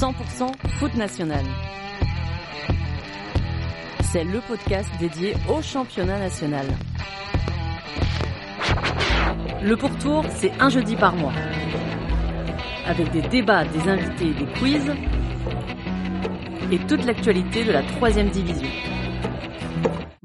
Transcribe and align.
100% 0.00 0.50
foot 0.78 0.94
national. 0.94 1.44
C'est 4.00 4.24
le 4.24 4.40
podcast 4.40 4.88
dédié 4.98 5.34
au 5.46 5.60
championnat 5.60 6.18
national. 6.18 6.64
Le 9.62 9.76
pourtour, 9.76 10.24
c'est 10.30 10.52
un 10.58 10.70
jeudi 10.70 10.96
par 10.96 11.14
mois. 11.16 11.34
Avec 12.86 13.10
des 13.10 13.20
débats, 13.20 13.66
des 13.66 13.90
invités 13.90 14.32
des 14.32 14.46
quiz. 14.58 14.90
Et 16.72 16.78
toute 16.78 17.04
l'actualité 17.04 17.64
de 17.64 17.72
la 17.72 17.82
troisième 17.82 18.30
division. 18.30 18.89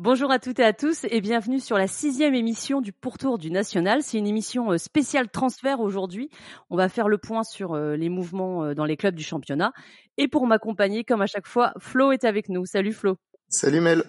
Bonjour 0.06 0.30
à 0.30 0.38
toutes 0.38 0.60
et 0.60 0.64
à 0.64 0.72
tous 0.72 1.04
et 1.10 1.20
bienvenue 1.20 1.60
sur 1.60 1.80
la 1.80 1.88
sixième 1.88 2.36
émission 2.36 2.80
du 2.80 2.94
Pourtour 2.94 3.40
du 3.40 3.50
National. 3.50 4.04
C'est 4.04 4.20
une 4.20 4.28
émission 4.28 4.72
euh, 4.72 4.78
spéciale 4.78 5.32
transfert 5.32 5.80
aujourd'hui. 5.80 6.30
On 6.70 6.78
va 6.78 6.90
faire 6.90 7.08
le 7.08 7.18
point 7.18 7.42
sur 7.44 7.74
euh, 7.74 7.96
les 7.96 8.10
mouvements 8.10 8.66
euh, 8.66 8.76
dans 8.76 8.86
les 8.86 8.98
clubs 8.98 9.16
du 9.16 9.24
championnat. 9.24 9.74
Et 10.18 10.28
pour 10.28 10.46
m'accompagner, 10.46 11.06
comme 11.06 11.24
à 11.24 11.26
chaque 11.26 11.48
fois, 11.48 11.74
Flo 11.80 12.12
est 12.12 12.24
avec 12.24 12.50
nous. 12.50 12.68
Salut 12.68 12.94
Flo. 12.94 13.18
Salut 13.50 13.82
Mel. 13.82 14.04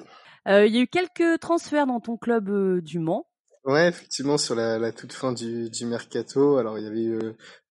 Il 0.46 0.68
y 0.68 0.76
a 0.76 0.82
eu 0.82 0.86
quelques 0.86 1.40
transferts 1.40 1.86
dans 1.86 2.00
ton 2.00 2.18
club 2.18 2.82
du 2.82 2.98
Mans. 2.98 3.26
Ouais, 3.66 3.88
effectivement, 3.88 4.38
sur 4.38 4.54
la, 4.54 4.78
la 4.78 4.92
toute 4.92 5.12
fin 5.12 5.32
du, 5.32 5.68
du 5.70 5.86
mercato. 5.86 6.56
Alors, 6.56 6.78
il 6.78 6.84
y 6.84 6.86
avait 6.86 7.02
eu 7.02 7.18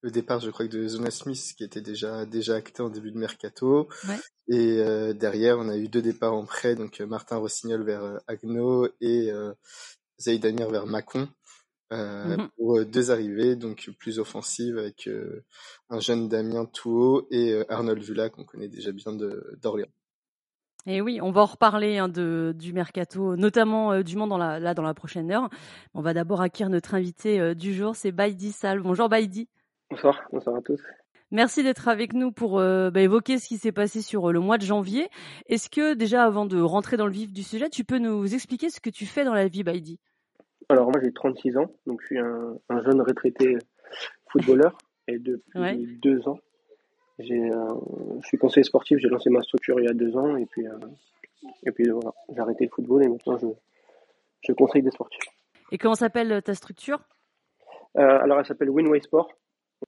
le 0.02 0.10
départ, 0.10 0.40
je 0.40 0.50
crois, 0.50 0.66
de 0.66 0.86
Zona 0.86 1.10
Smith, 1.10 1.54
qui 1.56 1.64
était 1.64 1.80
déjà 1.80 2.26
déjà 2.26 2.56
acté 2.56 2.82
en 2.82 2.90
début 2.90 3.12
de 3.12 3.16
mercato. 3.16 3.88
Ouais. 4.06 4.18
Et 4.48 4.78
euh, 4.80 5.14
derrière, 5.14 5.58
on 5.58 5.70
a 5.70 5.76
eu 5.78 5.88
deux 5.88 6.02
départs 6.02 6.34
en 6.34 6.44
prêt, 6.44 6.74
donc 6.74 7.00
Martin 7.00 7.36
Rossignol 7.38 7.82
vers 7.82 8.04
euh, 8.04 8.18
Agno 8.26 8.86
et 9.00 9.30
euh, 9.32 9.54
vers 10.26 10.86
Macon. 10.86 11.28
Euh, 11.92 12.36
mmh 12.36 12.48
pour 12.56 12.84
deux 12.84 13.12
arrivées 13.12 13.54
donc 13.54 13.88
plus 14.00 14.18
offensives 14.18 14.76
avec 14.76 15.08
un 15.88 16.00
jeune 16.00 16.28
Damien 16.28 16.64
Touot 16.66 17.28
et 17.30 17.62
Arnold 17.68 18.02
Vula 18.02 18.28
qu'on 18.28 18.42
connaît 18.44 18.66
déjà 18.66 18.90
bien 18.90 19.12
d'Orléans. 19.12 19.86
Et 20.88 21.00
oui, 21.00 21.18
on 21.20 21.32
va 21.32 21.40
en 21.40 21.46
reparler 21.46 21.98
hein, 21.98 22.08
de, 22.08 22.54
du 22.56 22.72
mercato, 22.72 23.34
notamment 23.34 23.92
euh, 23.92 24.02
du 24.02 24.16
monde 24.16 24.28
dans 24.28 24.38
la, 24.38 24.60
là 24.60 24.72
dans 24.72 24.84
la 24.84 24.94
prochaine 24.94 25.32
heure. 25.32 25.50
On 25.94 26.00
va 26.00 26.14
d'abord 26.14 26.40
acquérir 26.40 26.70
notre 26.70 26.94
invité 26.94 27.40
euh, 27.40 27.54
du 27.54 27.74
jour, 27.74 27.96
c'est 27.96 28.12
Baidi 28.12 28.52
Sal. 28.52 28.78
Bonjour 28.78 29.08
Baidi. 29.08 29.48
Bonsoir, 29.90 30.22
bonsoir 30.30 30.54
à 30.54 30.62
tous. 30.62 30.80
Merci 31.32 31.64
d'être 31.64 31.88
avec 31.88 32.12
nous 32.12 32.30
pour 32.30 32.60
euh, 32.60 32.92
bah, 32.92 33.00
évoquer 33.00 33.38
ce 33.38 33.48
qui 33.48 33.58
s'est 33.58 33.72
passé 33.72 34.00
sur 34.00 34.32
le 34.32 34.38
mois 34.38 34.58
de 34.58 34.62
janvier. 34.64 35.08
Est-ce 35.46 35.68
que 35.68 35.94
déjà, 35.94 36.22
avant 36.22 36.46
de 36.46 36.60
rentrer 36.60 36.96
dans 36.96 37.06
le 37.06 37.12
vif 37.12 37.32
du 37.32 37.42
sujet, 37.42 37.68
tu 37.68 37.82
peux 37.82 37.98
nous 37.98 38.32
expliquer 38.32 38.70
ce 38.70 38.80
que 38.80 38.90
tu 38.90 39.06
fais 39.06 39.24
dans 39.24 39.34
la 39.34 39.48
vie, 39.48 39.64
Baidi 39.64 39.98
Alors 40.68 40.92
moi 40.92 41.00
j'ai 41.02 41.12
36 41.12 41.56
ans, 41.56 41.74
donc 41.86 42.00
je 42.02 42.06
suis 42.06 42.18
un, 42.20 42.56
un 42.68 42.82
jeune 42.84 43.00
retraité 43.00 43.56
footballeur 44.30 44.78
et 45.08 45.18
depuis 45.18 45.98
deux 46.00 46.28
ans 46.28 46.38
je 47.18 48.26
suis 48.26 48.38
conseiller 48.38 48.64
sportif, 48.64 48.98
j'ai 48.98 49.08
lancé 49.08 49.30
ma 49.30 49.42
structure 49.42 49.80
il 49.80 49.86
y 49.86 49.88
a 49.88 49.94
deux 49.94 50.16
ans 50.16 50.36
et 50.36 50.46
puis, 50.46 50.66
euh, 50.66 50.78
et 51.64 51.72
puis 51.72 51.88
voilà, 51.88 52.12
j'ai 52.32 52.40
arrêté 52.40 52.64
le 52.64 52.70
football 52.70 53.04
et 53.04 53.08
maintenant 53.08 53.38
je, 53.38 53.46
je 54.42 54.52
conseille 54.52 54.82
des 54.82 54.90
sportifs. 54.90 55.24
Et 55.72 55.78
comment 55.78 55.94
s'appelle 55.94 56.42
ta 56.42 56.54
structure? 56.54 57.00
Euh, 57.96 58.18
Alors 58.22 58.38
elle 58.38 58.46
s'appelle 58.46 58.70
Winway 58.70 59.00
Sport. 59.00 59.32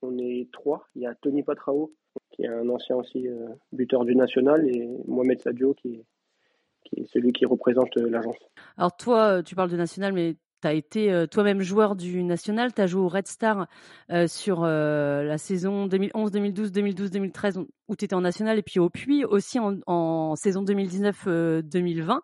On 0.03 0.19
est 0.19 0.49
trois. 0.53 0.87
Il 0.95 1.03
y 1.03 1.07
a 1.07 1.15
Tony 1.15 1.43
Patrao, 1.43 1.93
qui 2.31 2.43
est 2.43 2.49
un 2.49 2.69
ancien 2.69 2.97
aussi 2.97 3.27
buteur 3.73 4.05
du 4.05 4.15
national, 4.15 4.69
et 4.69 4.87
Mohamed 5.07 5.41
Sadio, 5.41 5.73
qui 5.75 6.05
qui 6.85 7.01
est 7.01 7.07
celui 7.07 7.33
qui 7.33 7.45
représente 7.45 7.95
l'agence. 7.97 8.37
Alors 8.77 8.97
toi, 8.97 9.43
tu 9.43 9.55
parles 9.55 9.71
de 9.71 9.77
national, 9.77 10.13
mais 10.13 10.37
tu 10.61 10.69
as 10.69 10.73
été 10.73 11.13
euh, 11.13 11.27
toi-même 11.27 11.61
joueur 11.61 11.97
du 11.97 12.23
national, 12.25 12.73
tu 12.75 12.81
as 12.81 12.87
joué 12.87 13.01
au 13.01 13.09
Red 13.09 13.27
Star 13.27 13.67
euh, 14.11 14.27
sur 14.27 14.65
euh, 14.65 15.23
la 15.23 15.39
saison 15.39 15.87
2011, 15.87 16.31
2012, 16.31 16.73
2012, 16.73 17.11
2013 17.11 17.61
où 17.89 17.97
tu 17.97 18.05
étais 18.05 18.15
en 18.15 18.21
national 18.21 18.59
et 18.59 18.63
puis 18.63 18.81
au 18.81 18.91
Puy 18.91 19.25
aussi 19.25 19.59
en, 19.59 19.77
en 19.87 20.37
saison 20.37 20.65
2019-2020. 20.65 22.21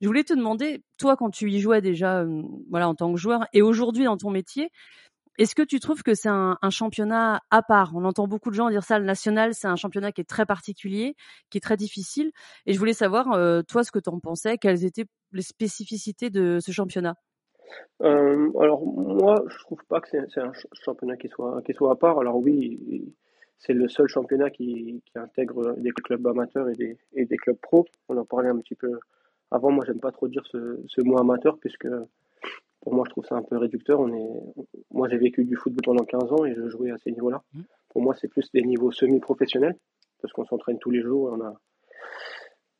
Je 0.00 0.06
voulais 0.06 0.24
te 0.24 0.34
demander, 0.34 0.82
toi 0.96 1.16
quand 1.16 1.30
tu 1.30 1.50
y 1.50 1.60
jouais 1.60 1.80
déjà 1.80 2.24
voilà 2.70 2.88
en 2.88 2.94
tant 2.94 3.12
que 3.12 3.18
joueur 3.18 3.46
et 3.52 3.62
aujourd'hui 3.62 4.04
dans 4.04 4.16
ton 4.16 4.30
métier, 4.30 4.70
est-ce 5.38 5.54
que 5.54 5.62
tu 5.62 5.78
trouves 5.78 6.02
que 6.02 6.14
c'est 6.14 6.28
un, 6.28 6.58
un, 6.62 6.70
championnat 6.70 7.42
à 7.50 7.62
part? 7.62 7.92
On 7.94 8.04
entend 8.04 8.26
beaucoup 8.26 8.50
de 8.50 8.56
gens 8.56 8.70
dire 8.70 8.82
ça, 8.82 8.98
le 8.98 9.04
national, 9.04 9.54
c'est 9.54 9.68
un 9.68 9.76
championnat 9.76 10.10
qui 10.10 10.20
est 10.20 10.28
très 10.28 10.46
particulier, 10.46 11.14
qui 11.50 11.58
est 11.58 11.60
très 11.60 11.76
difficile. 11.76 12.32
Et 12.66 12.72
je 12.72 12.78
voulais 12.78 12.92
savoir, 12.92 13.26
toi, 13.68 13.84
ce 13.84 13.92
que 13.92 14.00
tu 14.00 14.10
en 14.10 14.18
pensais, 14.18 14.58
quelles 14.58 14.84
étaient 14.84 15.06
les 15.30 15.42
spécificités 15.42 16.28
de 16.30 16.58
ce 16.60 16.72
championnat? 16.72 17.14
Euh, 18.02 18.50
alors 18.60 18.84
moi, 18.84 19.42
je 19.48 19.58
trouve 19.58 19.84
pas 19.88 20.00
que 20.00 20.08
c'est 20.08 20.40
un 20.40 20.52
championnat 20.72 21.16
qui 21.16 21.28
soit 21.28 21.60
qui 21.62 21.72
soit 21.72 21.92
à 21.92 21.96
part. 21.96 22.18
Alors 22.20 22.36
oui, 22.36 23.12
c'est 23.58 23.72
le 23.72 23.88
seul 23.88 24.08
championnat 24.08 24.50
qui, 24.50 25.02
qui, 25.04 25.18
intègre 25.18 25.74
des 25.78 25.90
clubs 25.90 26.26
amateurs 26.26 26.68
et 26.68 26.74
des, 26.74 26.96
et 27.14 27.24
des 27.24 27.36
clubs 27.36 27.58
pros. 27.58 27.84
On 28.08 28.16
en 28.16 28.24
parlait 28.24 28.48
un 28.48 28.58
petit 28.58 28.76
peu 28.76 28.98
avant. 29.50 29.70
Moi, 29.70 29.84
j'aime 29.86 30.00
pas 30.00 30.12
trop 30.12 30.28
dire 30.28 30.46
ce, 30.46 30.80
ce 30.86 31.00
mot 31.02 31.18
amateur 31.18 31.58
puisque 31.58 31.88
pour 32.80 32.94
moi, 32.94 33.04
je 33.06 33.10
trouve 33.10 33.24
ça 33.24 33.34
un 33.34 33.42
peu 33.42 33.56
réducteur. 33.56 34.00
On 34.00 34.12
est, 34.14 34.54
moi, 34.92 35.08
j'ai 35.08 35.18
vécu 35.18 35.44
du 35.44 35.56
football 35.56 35.82
pendant 35.84 36.04
15 36.04 36.32
ans 36.32 36.44
et 36.44 36.54
je 36.54 36.68
jouais 36.68 36.90
à 36.92 36.98
ces 36.98 37.10
niveaux-là. 37.10 37.42
Mmh. 37.54 37.60
Pour 37.90 38.02
moi, 38.02 38.14
c'est 38.14 38.28
plus 38.28 38.48
des 38.52 38.62
niveaux 38.62 38.92
semi-professionnels 38.92 39.76
parce 40.22 40.32
qu'on 40.32 40.44
s'entraîne 40.44 40.78
tous 40.78 40.90
les 40.90 41.02
jours. 41.02 41.32
On 41.32 41.44
a, 41.44 41.54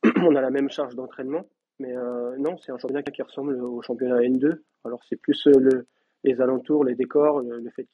on 0.23 0.35
a 0.35 0.41
la 0.41 0.49
même 0.49 0.69
charge 0.69 0.95
d'entraînement. 0.95 1.45
Mais 1.79 1.95
euh, 1.95 2.35
non, 2.37 2.57
c'est 2.57 2.71
un 2.71 2.77
championnat 2.77 3.03
qui 3.03 3.21
ressemble 3.21 3.55
au 3.61 3.81
championnat 3.81 4.19
N2. 4.19 4.59
Alors 4.85 5.01
c'est 5.07 5.15
plus 5.15 5.47
euh, 5.47 5.59
le, 5.59 5.87
les 6.23 6.41
alentours, 6.41 6.83
les 6.83 6.95
décors, 6.95 7.41
le, 7.41 7.69
fait 7.69 7.87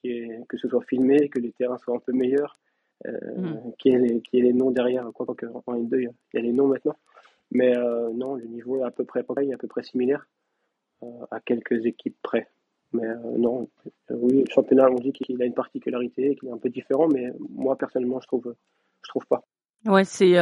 que 0.47 0.57
ce 0.57 0.68
soit 0.68 0.84
filmé, 0.84 1.29
que 1.29 1.40
les 1.40 1.51
terrains 1.51 1.78
soient 1.78 1.96
un 1.96 2.00
peu 2.00 2.12
meilleurs, 2.12 2.57
euh, 3.07 3.12
mm. 3.38 3.73
qu'il 3.78 3.94
y, 3.94 4.38
ait 4.38 4.41
les 4.41 4.53
noms 4.53 4.72
derrière. 4.72 5.07
Quoi 5.13 5.28
en 5.28 5.75
N2, 5.75 6.00
il 6.00 6.09
y 6.34 6.38
a 6.38 6.41
les 6.41 6.51
noms 6.51 6.68
maintenant. 6.68 6.97
Mais 7.51 7.78
euh, 7.78 8.09
non, 8.13 8.35
le 8.35 8.46
niveau 8.46 8.79
est 8.79 8.84
à 8.84 8.91
peu 8.91 9.06
près 9.06 9.23
pareil, 9.23 9.53
à 9.53 9.57
peu 9.57 9.68
près 9.68 9.84
similaire, 9.84 10.28
à 11.29 11.40
quelques 11.40 11.85
équipes 11.85 12.17
près. 12.23 12.50
Mais 12.94 13.07
non, 13.38 13.69
oui, 14.09 14.44
le 14.47 14.52
championnat, 14.52 14.90
on 14.90 14.96
dit 14.96 15.12
qu'il 15.12 15.41
a 15.41 15.46
une 15.46 15.53
particularité, 15.53 16.35
qu'il 16.35 16.50
est 16.50 16.52
un 16.52 16.57
peu 16.57 16.69
différent, 16.69 17.07
mais 17.07 17.34
moi 17.50 17.78
personnellement, 17.78 18.22
je 18.22 18.28
trouve, 18.28 18.56
je 19.03 19.09
trouve 19.09 19.25
pas. 19.28 19.44
Ouais, 19.85 20.06
c'est 20.06 20.38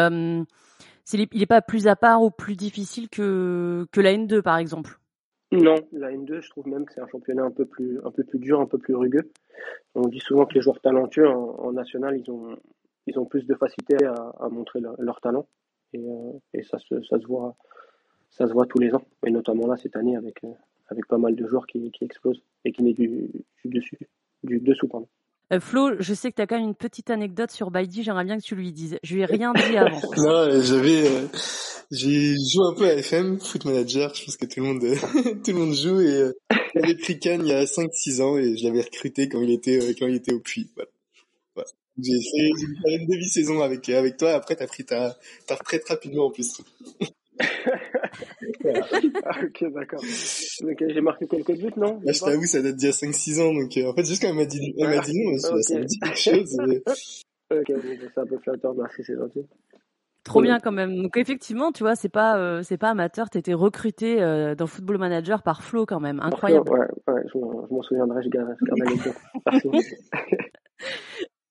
il 1.12 1.40
n'est 1.40 1.46
pas 1.46 1.62
plus 1.62 1.88
à 1.88 1.96
part 1.96 2.24
ou 2.24 2.32
plus 2.32 2.56
difficile 2.56 3.10
que, 3.10 3.86
que 3.92 4.02
la 4.02 4.14
N2 4.14 4.42
par 4.42 4.58
exemple 4.58 5.00
Non, 5.52 5.76
la 5.92 6.12
N2, 6.12 6.42
je 6.42 6.50
trouve 6.50 6.68
même 6.68 6.86
que 6.86 6.94
c'est 6.94 7.02
un 7.02 7.08
championnat 7.08 7.44
un 7.44 7.52
peu 7.52 7.66
plus 7.66 8.00
un 8.04 8.12
peu 8.12 8.24
plus 8.24 8.40
dur, 8.40 8.62
un 8.62 8.68
peu 8.68 8.78
plus 8.78 8.96
rugueux. 8.96 9.32
On 9.96 10.08
dit 10.08 10.20
souvent 10.20 10.46
que 10.46 10.54
les 10.54 10.62
joueurs 10.62 10.80
talentueux 10.80 11.28
en, 11.28 11.72
national, 11.74 12.18
ils 12.18 12.30
ont 12.32 12.58
ils 13.06 13.20
ont 13.20 13.26
plus 13.26 13.46
de 13.46 13.56
facilité 13.56 13.98
à, 14.06 14.48
montrer 14.50 14.80
leur, 14.80 15.20
talent 15.20 15.46
et, 15.92 16.00
euh, 16.00 16.32
et 16.54 16.64
ça 16.64 16.80
se 16.80 17.02
ça 17.04 17.20
se 17.20 17.26
voit 17.26 17.56
ça 18.30 18.48
se 18.48 18.54
voit 18.54 18.66
tous 18.66 18.80
les 18.80 18.96
ans 18.96 19.04
et 19.26 19.32
notamment 19.32 19.68
là 19.68 19.76
cette 19.76 19.98
année 19.98 20.16
avec 20.16 20.44
euh, 20.46 20.54
avec 20.88 21.06
pas 21.08 21.18
mal 21.18 21.36
de 21.36 21.46
joueurs 21.46 21.68
qui, 21.68 21.92
qui 21.92 22.06
explosent 22.06 22.42
et 22.64 22.72
qui 22.72 22.82
naissent 22.82 22.96
du, 22.96 23.30
du 23.64 23.70
dessus 23.70 24.00
du 24.44 24.60
dessous 24.60 24.88
pardon. 24.88 25.08
Euh, 25.52 25.60
Flo, 25.60 25.92
je 26.00 26.14
sais 26.14 26.32
que 26.32 26.36
tu 26.38 26.42
as 26.42 26.48
quand 26.48 26.58
même 26.58 26.70
une 26.70 26.76
petite 26.76 27.10
anecdote 27.10 27.52
sur 27.52 27.70
Baidi, 27.70 28.04
j'aimerais 28.04 28.24
bien 28.24 28.38
que 28.38 28.44
tu 28.44 28.56
lui 28.56 28.72
dises. 28.72 28.98
Je 29.04 29.16
lui 29.16 29.22
ai 29.22 29.26
rien 29.26 29.52
dit 29.54 29.78
avant. 29.78 30.02
non, 30.18 30.62
j'avais 30.62 31.08
euh, 31.08 31.28
j'ai 31.92 32.36
joué 32.36 32.66
un 32.72 32.74
peu 32.74 32.86
à 32.86 32.94
FM, 32.94 33.40
Foot 33.40 33.66
Manager, 33.66 34.14
je 34.16 34.26
pense 34.26 34.38
que 34.38 34.46
tout 34.46 34.62
le 34.62 34.66
monde 34.66 34.82
tout 35.44 35.52
le 35.52 35.58
monde 35.58 35.74
joue 35.74 36.02
et 36.02 36.14
euh, 36.14 36.34
j'avais 36.74 36.96
pris 36.96 37.20
Cannes 37.20 37.44
il 37.46 37.50
y 37.50 37.54
a 37.54 37.68
5 37.68 37.90
6 37.94 38.22
ans 38.22 38.38
et 38.38 38.58
je 38.58 38.64
l'avais 38.64 38.82
recruté 38.82 39.30
quand 39.30 39.42
il 39.42 39.52
était 39.52 39.80
euh, 39.80 39.94
quand 39.98 40.08
il 40.08 40.16
était 40.16 40.34
au 40.34 40.40
puits. 40.40 40.72
Voilà. 40.76 40.90
J'ai 42.02 42.14
fait 42.14 42.96
une 42.96 43.08
demi-saison 43.08 43.62
avec 43.62 43.88
avec 43.90 44.18
toi, 44.18 44.32
après 44.32 44.56
tu 44.56 44.64
as 44.64 44.68
pris 44.68 44.86
ta 44.86 45.16
ta 45.46 45.56
retraite 45.56 45.88
rapidement 45.88 46.28
en 46.28 46.32
plus. 46.32 46.62
Ah, 49.24 49.40
ok, 49.44 49.74
d'accord. 49.74 50.02
Donc, 50.62 50.84
j'ai 50.88 51.02
marqué 51.02 51.28
quelques 51.28 51.58
buts, 51.58 51.74
non? 51.78 52.00
Là, 52.04 52.12
je 52.12 52.20
t'avoue, 52.20 52.46
ça 52.46 52.62
date 52.62 52.76
d'il 52.76 52.86
y 52.86 52.90
a 52.90 52.92
5-6 52.92 53.42
ans. 53.42 53.54
Donc, 53.54 53.78
euh, 53.78 53.90
en 53.90 53.94
fait, 53.94 54.06
juste 54.06 54.22
quand 54.22 54.30
elle 54.30 54.36
m'a 54.36 54.46
dit, 54.46 54.74
elle 54.78 54.90
m'a 54.90 55.00
dit 55.00 55.24
non, 55.24 55.38
ça, 55.38 55.54
okay. 55.54 55.64
ça 55.64 55.80
me 55.80 55.86
dit 55.86 56.00
quelque 56.00 56.18
chose. 56.18 56.58
ok, 57.52 57.74
c'est 58.14 58.20
un 58.20 58.26
peu 58.26 58.38
flatteur, 58.40 58.74
merci, 58.76 59.04
c'est 59.04 59.16
gentil. 59.16 59.46
Trop 60.24 60.42
bien 60.42 60.60
quand 60.60 60.72
même. 60.72 61.02
Donc 61.02 61.18
effectivement, 61.18 61.74
tu 61.74 61.84
vois, 61.84 61.96
c'est 61.96 62.08
pas 62.08 62.38
euh, 62.38 62.64
c'est 62.64 62.78
pas 62.78 62.92
amateur. 62.92 63.30
T'étais 63.30 63.54
recruté 63.54 64.22
euh, 64.22 64.56
dans 64.56 64.68
Football 64.68 64.98
Manager 64.98 65.44
par 65.44 65.64
Flo 65.64 65.86
quand 65.86 66.00
même. 66.00 66.22
Incroyable. 66.22 66.70
ouais, 66.70 67.14
ouais, 67.14 67.24
je 67.28 67.38
m'en 67.38 67.82
souviendrai. 67.82 68.24
Je 68.24 68.30
garde, 68.30 68.56
je 68.58 68.66
garde 68.66 69.16
Merci. 69.68 69.96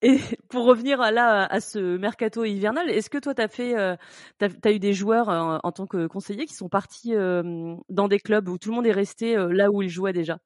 Et 0.03 0.17
pour 0.49 0.65
revenir 0.67 1.01
à, 1.01 1.11
là 1.11 1.47
à 1.47 1.61
ce 1.61 1.97
mercato 1.97 2.45
hivernal, 2.45 2.91
est-ce 2.91 3.09
que 3.09 3.19
toi 3.19 3.35
tu 3.35 3.43
as 3.43 3.49
fait, 3.49 3.79
euh, 3.79 3.95
as 4.41 4.73
eu 4.73 4.79
des 4.79 4.93
joueurs 4.93 5.31
euh, 5.31 5.59
en 5.63 5.73
tant 5.73 5.87
que 5.87 6.07
conseiller 6.09 6.45
qui 6.45 6.55
sont 6.55 6.69
partis 6.69 7.15
euh, 7.15 7.75
dans 7.89 8.09
des 8.09 8.19
clubs 8.19 8.49
où 8.49 8.59
tout 8.59 8.71
le 8.71 8.75
monde 8.75 8.87
est 8.87 8.93
resté 8.93 9.37
là 9.37 9.71
où 9.71 9.83
ils 9.83 9.89
jouaient 9.89 10.13
déjà? 10.13 10.39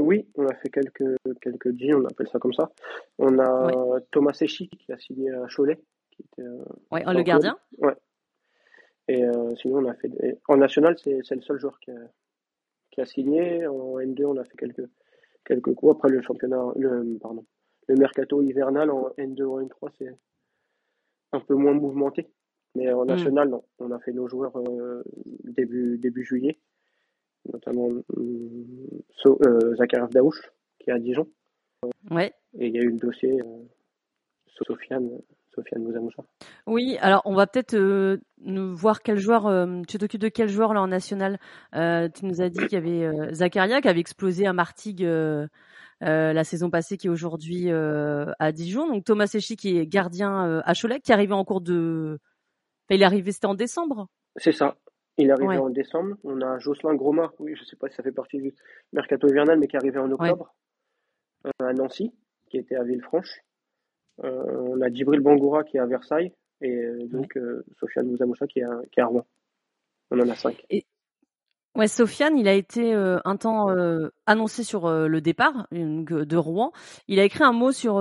Oui, 0.00 0.26
on 0.34 0.44
a 0.48 0.54
fait 0.54 0.70
quelques 0.70 1.16
quelques 1.40 1.76
G, 1.76 1.94
on 1.94 2.04
appelle 2.04 2.26
ça 2.26 2.40
comme 2.40 2.52
ça. 2.52 2.72
On 3.18 3.38
a 3.38 3.66
ouais. 3.66 4.00
Thomas 4.10 4.32
Secchi 4.32 4.68
qui 4.68 4.90
a 4.90 4.98
signé 4.98 5.30
à 5.30 5.46
Cholet, 5.46 5.78
qui 6.10 6.22
était 6.22 6.48
ouais, 6.90 7.04
le 7.06 7.22
gardien. 7.22 7.56
Ouais. 7.78 7.94
Et 9.06 9.22
sinon 9.60 9.78
on 9.78 9.88
a 9.88 9.94
fait 9.94 10.10
en 10.48 10.56
national 10.56 10.96
c'est 10.98 11.20
c'est 11.22 11.36
le 11.36 11.42
seul 11.42 11.60
joueur 11.60 11.78
qui 11.78 11.92
a 11.92 11.94
qui 12.90 13.02
a 13.02 13.04
signé. 13.04 13.64
En 13.68 14.00
N2 14.00 14.24
on 14.24 14.36
a 14.36 14.44
fait 14.44 14.56
quelques 14.56 14.88
quelques 15.44 15.74
coups. 15.74 15.94
Après 15.96 16.08
le 16.08 16.22
championnat, 16.22 16.72
le 16.74 17.18
pardon 17.20 17.44
le 17.88 17.94
mercato 17.96 18.42
hivernal 18.42 18.90
en 18.90 19.10
N2 19.18 19.42
ou 19.42 19.60
N3, 19.60 19.90
c'est 19.98 20.16
un 21.32 21.40
peu 21.40 21.54
moins 21.54 21.74
mouvementé. 21.74 22.28
Mais 22.74 22.90
en 22.92 23.04
hmm. 23.04 23.08
national, 23.08 23.48
non. 23.50 23.64
On 23.78 23.90
a 23.90 23.98
fait 23.98 24.12
nos 24.12 24.28
joueurs 24.28 24.52
début, 25.44 25.98
début 25.98 26.24
juillet, 26.24 26.58
notamment 27.52 27.88
so, 29.16 29.38
Daouche, 30.10 30.50
qui 30.78 30.90
est 30.90 30.92
à 30.92 30.98
Dijon. 30.98 31.28
Ouais. 32.10 32.32
Et 32.58 32.68
il 32.68 32.74
y 32.74 32.78
a 32.78 32.82
eu 32.82 32.90
le 32.90 32.98
dossier 32.98 33.40
Sofiane, 34.64 35.10
Sofiane 35.54 35.82
Mouzamoucha. 35.82 36.22
Oui, 36.66 36.96
alors 37.00 37.22
on 37.24 37.34
va 37.34 37.46
peut-être 37.46 37.74
euh, 37.74 38.18
nous 38.38 38.74
voir 38.74 39.02
quel 39.02 39.18
joueur, 39.18 39.46
euh, 39.46 39.82
tu 39.88 39.98
t'occupes 39.98 40.20
de 40.20 40.28
quel 40.28 40.48
joueur 40.48 40.74
là 40.74 40.80
en 40.82 40.88
national? 40.88 41.38
Euh, 41.74 42.08
Tu 42.08 42.26
nous 42.26 42.40
as 42.40 42.48
dit 42.48 42.60
qu'il 42.66 42.72
y 42.72 42.76
avait 42.76 43.32
Zakaria 43.34 43.80
qui 43.80 43.88
avait 43.88 44.00
explosé 44.00 44.46
à 44.46 44.52
Martigues 44.52 45.06
la 46.02 46.44
saison 46.44 46.70
passée, 46.70 46.96
qui 46.96 47.06
est 47.06 47.10
aujourd'hui 47.10 47.70
à 47.70 48.52
Dijon. 48.52 48.88
Donc 48.88 49.04
Thomas 49.04 49.26
Sechy 49.26 49.56
qui 49.56 49.78
est 49.78 49.86
gardien 49.86 50.60
à 50.64 50.74
Cholet, 50.74 51.00
qui 51.00 51.12
est 51.12 51.14
arrivé 51.14 51.32
en 51.32 51.44
cours 51.44 51.60
de... 51.60 52.18
il 52.90 53.02
est 53.02 53.04
arrivé, 53.04 53.32
c'était 53.32 53.46
en 53.46 53.54
décembre 53.54 54.08
C'est 54.36 54.52
ça. 54.52 54.76
Il 55.18 55.28
est 55.28 55.32
arrivé 55.32 55.58
en 55.58 55.70
décembre. 55.70 56.16
On 56.24 56.40
a 56.40 56.58
Jocelyn 56.58 56.94
Groma, 56.94 57.32
oui, 57.38 57.54
je 57.56 57.64
sais 57.64 57.76
pas 57.76 57.88
si 57.88 57.96
ça 57.96 58.02
fait 58.02 58.12
partie 58.12 58.38
du 58.38 58.54
mercato 58.92 59.28
hivernal, 59.28 59.58
mais 59.58 59.66
qui 59.66 59.76
est 59.76 59.78
arrivé 59.78 59.98
en 59.98 60.10
octobre 60.10 60.54
à 61.60 61.72
Nancy, 61.72 62.12
qui 62.50 62.58
était 62.58 62.76
à 62.76 62.84
Villefranche. 62.84 63.40
Euh, 64.24 64.44
on 64.68 64.80
a 64.80 64.92
Djibril 64.92 65.20
Bangoura 65.20 65.64
qui 65.64 65.78
est 65.78 65.80
à 65.80 65.86
Versailles 65.86 66.32
et 66.60 66.76
euh, 66.76 67.06
donc 67.06 67.36
euh, 67.36 67.64
Sofiane 67.80 68.06
Mouzamoucha 68.06 68.46
qui 68.46 68.60
est 68.60 68.64
à, 68.64 68.80
qui 68.92 69.00
est 69.00 69.02
à 69.02 69.06
Rouen. 69.06 69.26
On 70.10 70.20
en 70.20 70.28
a 70.28 70.34
cinq. 70.34 70.64
Et... 70.68 70.84
Ouais, 71.74 71.88
Sofiane, 71.88 72.36
il 72.38 72.48
a 72.48 72.54
été 72.54 72.92
un 72.92 73.36
temps 73.36 73.68
annoncé 74.26 74.62
sur 74.62 74.90
le 74.90 75.20
départ 75.20 75.66
de 75.70 76.36
Rouen. 76.36 76.72
Il 77.08 77.18
a 77.18 77.24
écrit 77.24 77.44
un 77.44 77.52
mot 77.52 77.72
sur 77.72 77.98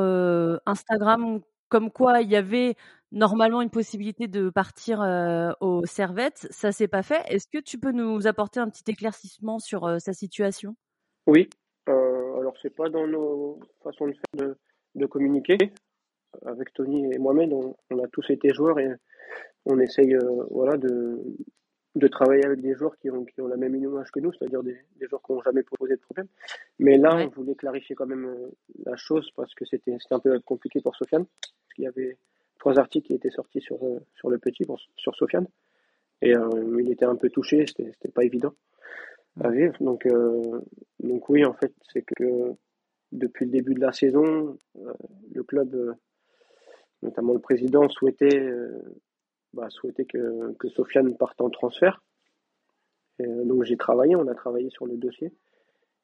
Instagram 0.65 1.39
comme 1.69 1.89
quoi 1.89 2.19
il 2.19 2.29
y 2.29 2.35
avait 2.35 2.75
normalement 3.13 3.61
une 3.61 3.69
possibilité 3.69 4.27
de 4.27 4.49
partir 4.49 4.99
aux 5.61 5.85
Servettes. 5.85 6.47
Ça 6.49 6.73
s'est 6.73 6.89
pas 6.89 7.01
fait. 7.01 7.23
Est-ce 7.29 7.47
que 7.47 7.63
tu 7.63 7.79
peux 7.79 7.93
nous 7.93 8.27
apporter 8.27 8.59
un 8.59 8.69
petit 8.69 8.91
éclaircissement 8.91 9.59
sur 9.59 10.01
sa 10.01 10.11
situation? 10.11 10.75
Oui. 11.27 11.49
alors 11.87 12.53
c'est 12.61 12.75
pas 12.75 12.89
dans 12.89 13.07
nos 13.07 13.59
façons 13.83 14.07
de 14.07 14.13
faire 14.13 14.55
de, 14.95 15.05
communiquer 15.05 15.57
avec 16.45 16.73
Tony 16.73 17.13
et 17.13 17.17
moi-même, 17.17 17.53
on, 17.53 18.03
a 18.03 18.07
tous 18.07 18.29
été 18.29 18.53
joueurs 18.53 18.79
et 18.79 18.89
on 19.65 19.79
essaye 19.79 20.15
euh, 20.15 20.43
voilà, 20.49 20.77
de, 20.77 21.19
de 21.95 22.07
travailler 22.07 22.45
avec 22.45 22.61
des 22.61 22.73
joueurs 22.75 22.97
qui 22.97 23.09
ont, 23.09 23.25
qui 23.25 23.41
ont 23.41 23.47
la 23.47 23.57
même 23.57 23.75
image 23.75 24.11
que 24.11 24.19
nous, 24.19 24.31
c'est-à-dire 24.33 24.63
des, 24.63 24.77
des, 24.97 25.07
joueurs 25.07 25.21
qui 25.21 25.33
n'ont 25.33 25.41
jamais 25.41 25.63
posé 25.63 25.95
de 25.95 25.99
problème. 26.01 26.27
Mais 26.79 26.97
là, 26.97 27.15
on 27.15 27.27
voulait 27.27 27.55
clarifier 27.55 27.95
quand 27.95 28.05
même 28.05 28.25
euh, 28.25 28.49
la 28.85 28.95
chose 28.95 29.29
parce 29.35 29.53
que 29.53 29.65
c'était 29.65 29.97
un 30.09 30.19
peu 30.19 30.39
compliqué 30.39 30.79
pour 30.81 30.95
Sofiane. 30.95 31.25
Il 31.77 31.83
y 31.83 31.87
avait 31.87 32.17
trois 32.59 32.79
articles 32.79 33.07
qui 33.07 33.13
étaient 33.13 33.29
sortis 33.29 33.61
sur, 33.61 33.83
euh, 33.83 33.99
sur 34.15 34.29
le 34.29 34.37
petit, 34.37 34.65
sur 34.95 35.15
Sofiane. 35.15 35.47
Et 36.21 36.33
il 36.79 36.91
était 36.91 37.05
un 37.05 37.15
peu 37.15 37.31
touché, 37.31 37.65
c'était 37.65 38.11
pas 38.13 38.23
évident 38.23 38.53
à 39.43 39.49
vivre. 39.49 39.73
Donc, 39.79 40.07
donc 40.99 41.29
oui, 41.29 41.43
en 41.43 41.53
fait, 41.53 41.73
c'est 41.91 42.03
que 42.03 42.53
depuis 43.11 43.45
le 43.45 43.51
début 43.51 43.73
de 43.73 43.79
la 43.79 43.91
saison, 43.91 44.55
le 45.33 45.43
club 45.43 45.95
notamment 47.01 47.33
le 47.33 47.39
président 47.39 47.89
souhaitait, 47.89 48.39
euh, 48.39 48.79
bah, 49.53 49.69
souhaitait 49.69 50.05
que, 50.05 50.53
que 50.53 50.69
Sofiane 50.69 51.15
parte 51.17 51.41
en 51.41 51.49
transfert. 51.49 52.01
Euh, 53.21 53.43
donc 53.45 53.63
j'ai 53.63 53.77
travaillé, 53.77 54.15
on 54.15 54.27
a 54.27 54.35
travaillé 54.35 54.69
sur 54.69 54.85
le 54.85 54.97
dossier. 54.97 55.33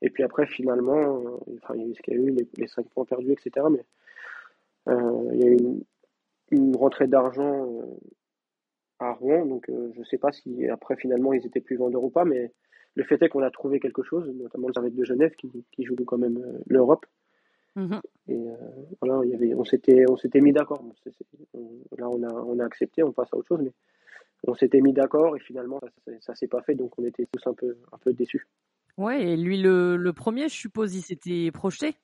Et 0.01 0.09
puis 0.09 0.23
après, 0.23 0.45
finalement, 0.45 1.21
euh, 1.21 1.37
enfin, 1.63 1.75
il 1.75 1.81
y 1.81 1.85
a 1.85 1.87
eu 1.87 1.95
ce 1.95 2.01
qu'il 2.01 2.13
y 2.13 2.17
a 2.17 2.19
eu, 2.19 2.29
les, 2.31 2.47
les 2.57 2.67
5 2.67 2.87
points 2.89 3.05
perdus, 3.05 3.31
etc. 3.31 3.65
Mais 3.71 3.85
il 4.87 5.39
y 5.39 5.43
a 5.43 5.47
eu 5.47 5.57
une, 5.57 5.83
une 6.51 6.75
rentrée 6.75 7.07
d'argent 7.07 7.67
à 8.99 9.11
Rouen. 9.13 9.45
Donc 9.45 9.65
je 9.69 9.99
ne 9.99 10.05
sais 10.05 10.17
pas 10.17 10.31
si 10.31 10.67
après, 10.67 10.95
finalement, 10.95 11.33
ils 11.33 11.45
étaient 11.45 11.61
plus 11.61 11.77
vendeurs 11.77 12.03
ou 12.03 12.09
pas. 12.09 12.25
Mais 12.25 12.53
le 12.95 13.03
fait 13.03 13.21
est 13.21 13.29
qu'on 13.29 13.43
a 13.43 13.51
trouvé 13.51 13.79
quelque 13.79 14.03
chose, 14.03 14.29
notamment 14.29 14.67
le 14.67 14.73
Servette 14.73 14.95
de 14.95 15.03
Genève 15.03 15.35
qui, 15.35 15.65
qui 15.71 15.83
joue 15.83 15.95
quand 16.05 16.17
même 16.17 16.41
l'Europe. 16.67 17.05
Mmh 17.77 17.99
et 18.29 18.33
euh, 18.35 18.55
voilà, 19.01 19.23
il 19.23 19.29
y 19.29 19.35
avait, 19.35 19.53
on 19.53 19.63
s'était, 19.63 20.03
on 20.09 20.17
s'était 20.17 20.41
mis 20.41 20.51
d'accord. 20.51 20.83
là, 21.97 22.09
on 22.09 22.23
a, 22.23 22.33
on 22.33 22.59
a 22.59 22.65
accepté, 22.65 23.03
on 23.03 23.13
passe 23.13 23.29
à 23.31 23.37
autre 23.37 23.47
chose, 23.47 23.61
mais 23.61 23.71
on 24.45 24.55
s'était 24.55 24.81
mis 24.81 24.91
d'accord 24.91 25.37
et 25.37 25.39
finalement, 25.39 25.79
ça, 25.79 26.11
ça, 26.19 26.35
s'est 26.35 26.47
pas 26.47 26.61
fait, 26.61 26.75
donc 26.75 26.97
on 26.99 27.05
était 27.05 27.25
tous 27.31 27.47
un 27.47 27.53
peu, 27.53 27.77
un 27.93 27.97
peu 27.99 28.11
déçus. 28.11 28.47
Ouais, 28.97 29.23
et 29.23 29.37
lui, 29.37 29.61
le, 29.61 29.95
le 29.95 30.11
premier, 30.11 30.49
je 30.49 30.55
suppose, 30.55 30.95
il 30.95 31.03
s'était 31.03 31.51
projeté? 31.51 31.95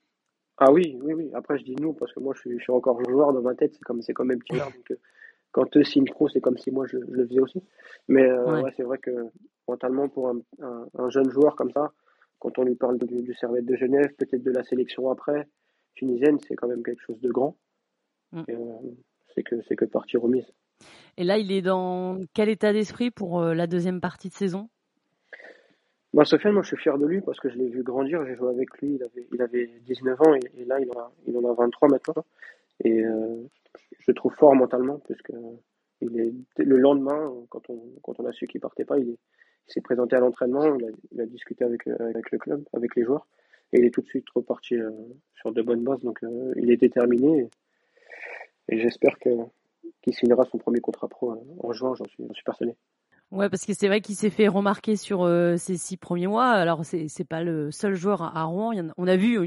Ah 0.57 0.71
oui, 0.71 0.97
oui, 1.01 1.13
oui. 1.13 1.31
Après, 1.33 1.57
je 1.57 1.63
dis 1.63 1.75
nous 1.75 1.93
parce 1.93 2.13
que 2.13 2.19
moi, 2.19 2.33
je 2.35 2.41
suis, 2.41 2.59
je 2.59 2.63
suis 2.63 2.71
encore 2.71 3.03
joueur 3.09 3.33
dans 3.33 3.41
ma 3.41 3.55
tête. 3.55 3.73
C'est 3.73 3.83
comme, 3.83 4.01
c'est 4.03 4.13
quand 4.13 4.25
même 4.25 4.39
petit 4.39 4.59
Donc, 4.59 4.91
euh, 4.91 4.99
quand 5.51 5.75
eux 5.75 5.83
signent 5.83 6.05
pro, 6.05 6.29
c'est 6.29 6.41
comme 6.41 6.57
si 6.57 6.69
moi 6.71 6.85
je, 6.85 6.97
le 6.97 7.27
faisais 7.27 7.39
aussi. 7.39 7.63
Mais 8.07 8.23
euh, 8.23 8.61
ouais. 8.61 8.71
c'est 8.77 8.83
vrai 8.83 8.99
que 8.99 9.11
mentalement, 9.67 10.07
pour 10.07 10.29
un, 10.29 10.39
un, 10.97 11.09
jeune 11.09 11.29
joueur 11.31 11.55
comme 11.55 11.71
ça, 11.71 11.91
quand 12.37 12.59
on 12.59 12.63
lui 12.63 12.75
parle 12.75 12.99
du, 12.99 13.23
du 13.23 13.33
Servette 13.33 13.65
de 13.65 13.75
Genève, 13.75 14.13
peut-être 14.17 14.43
de 14.43 14.51
la 14.51 14.63
sélection 14.63 15.09
après, 15.09 15.47
tunisienne, 15.95 16.37
c'est 16.47 16.55
quand 16.55 16.67
même 16.67 16.83
quelque 16.83 17.01
chose 17.01 17.19
de 17.21 17.31
grand. 17.31 17.55
Mm. 18.31 18.43
Euh, 18.49 18.55
c'est 19.33 19.43
que 19.43 19.61
c'est 19.67 19.75
que 19.75 19.85
partie 19.85 20.17
remise. 20.17 20.45
Et 21.17 21.23
là, 21.23 21.37
il 21.37 21.51
est 21.51 21.61
dans 21.61 22.19
quel 22.33 22.49
état 22.49 22.73
d'esprit 22.73 23.11
pour 23.11 23.41
euh, 23.41 23.53
la 23.53 23.67
deuxième 23.67 24.01
partie 24.01 24.29
de 24.29 24.33
saison? 24.33 24.69
Bah, 26.13 26.25
Sofiane, 26.25 26.53
moi 26.53 26.61
je 26.61 26.67
suis 26.67 26.77
fier 26.77 26.97
de 26.97 27.05
lui 27.07 27.21
parce 27.21 27.39
que 27.39 27.49
je 27.49 27.55
l'ai 27.55 27.69
vu 27.69 27.81
grandir. 27.83 28.23
J'ai 28.25 28.35
joué 28.35 28.49
avec 28.49 28.69
lui, 28.79 28.95
il 28.95 29.03
avait, 29.03 29.27
il 29.31 29.41
avait 29.41 29.69
19 29.85 30.21
ans 30.21 30.35
et, 30.35 30.65
là 30.65 30.79
il 30.79 30.87
en, 30.91 30.99
a, 30.99 31.11
il 31.27 31.35
en 31.37 31.49
a 31.49 31.53
23 31.53 31.89
maintenant. 31.89 32.25
Et 32.83 33.03
euh, 33.03 33.41
je 33.99 34.05
le 34.09 34.13
trouve 34.13 34.33
fort 34.35 34.55
mentalement 34.55 34.99
puisque 34.99 35.31
il 36.01 36.19
est, 36.19 36.33
le 36.57 36.77
lendemain, 36.77 37.33
quand 37.49 37.67
on, 37.69 37.81
quand 38.03 38.19
on 38.19 38.25
a 38.25 38.31
su 38.31 38.45
qu'il 38.45 38.61
partait 38.61 38.85
pas, 38.85 38.99
il 38.99 39.17
s'est 39.65 39.81
présenté 39.81 40.15
à 40.15 40.19
l'entraînement, 40.19 40.75
il 40.75 40.85
a, 40.85 40.89
il 41.11 41.21
a, 41.21 41.25
discuté 41.25 41.63
avec, 41.63 41.87
avec 41.87 42.29
le 42.31 42.37
club, 42.37 42.63
avec 42.73 42.95
les 42.95 43.03
joueurs. 43.03 43.25
Et 43.73 43.79
il 43.79 43.85
est 43.85 43.91
tout 43.91 44.01
de 44.01 44.07
suite 44.07 44.29
reparti 44.33 44.75
euh, 44.75 44.91
sur 45.33 45.51
de 45.51 45.61
bonnes 45.61 45.83
bases. 45.83 46.01
Donc 46.03 46.23
euh, 46.23 46.53
il 46.55 46.71
est 46.71 46.77
déterminé. 46.77 47.49
Et, 48.69 48.79
j'espère 48.79 49.17
qu'il 49.19 50.13
signera 50.13 50.45
son 50.45 50.57
premier 50.57 50.79
contrat 50.79 51.09
pro 51.09 51.31
euh, 51.31 51.35
en 51.59 51.73
juin, 51.73 51.93
j'en 51.95 52.05
suis, 52.05 52.23
suis 52.33 52.43
persuadé. 52.43 52.75
Ouais, 53.31 53.49
parce 53.49 53.65
que 53.65 53.73
c'est 53.73 53.87
vrai 53.87 53.99
qu'il 53.99 54.15
s'est 54.15 54.29
fait 54.29 54.47
remarquer 54.47 54.95
sur 54.95 55.27
ses 55.57 55.75
six 55.75 55.97
premiers 55.97 56.27
mois. 56.27 56.49
Alors 56.49 56.85
c'est 56.85 57.07
c'est 57.07 57.23
pas 57.23 57.41
le 57.41 57.71
seul 57.71 57.95
joueur 57.95 58.21
à 58.21 58.43
Rouen. 58.43 58.73
on 58.95 59.07
a 59.07 59.15
vu 59.15 59.43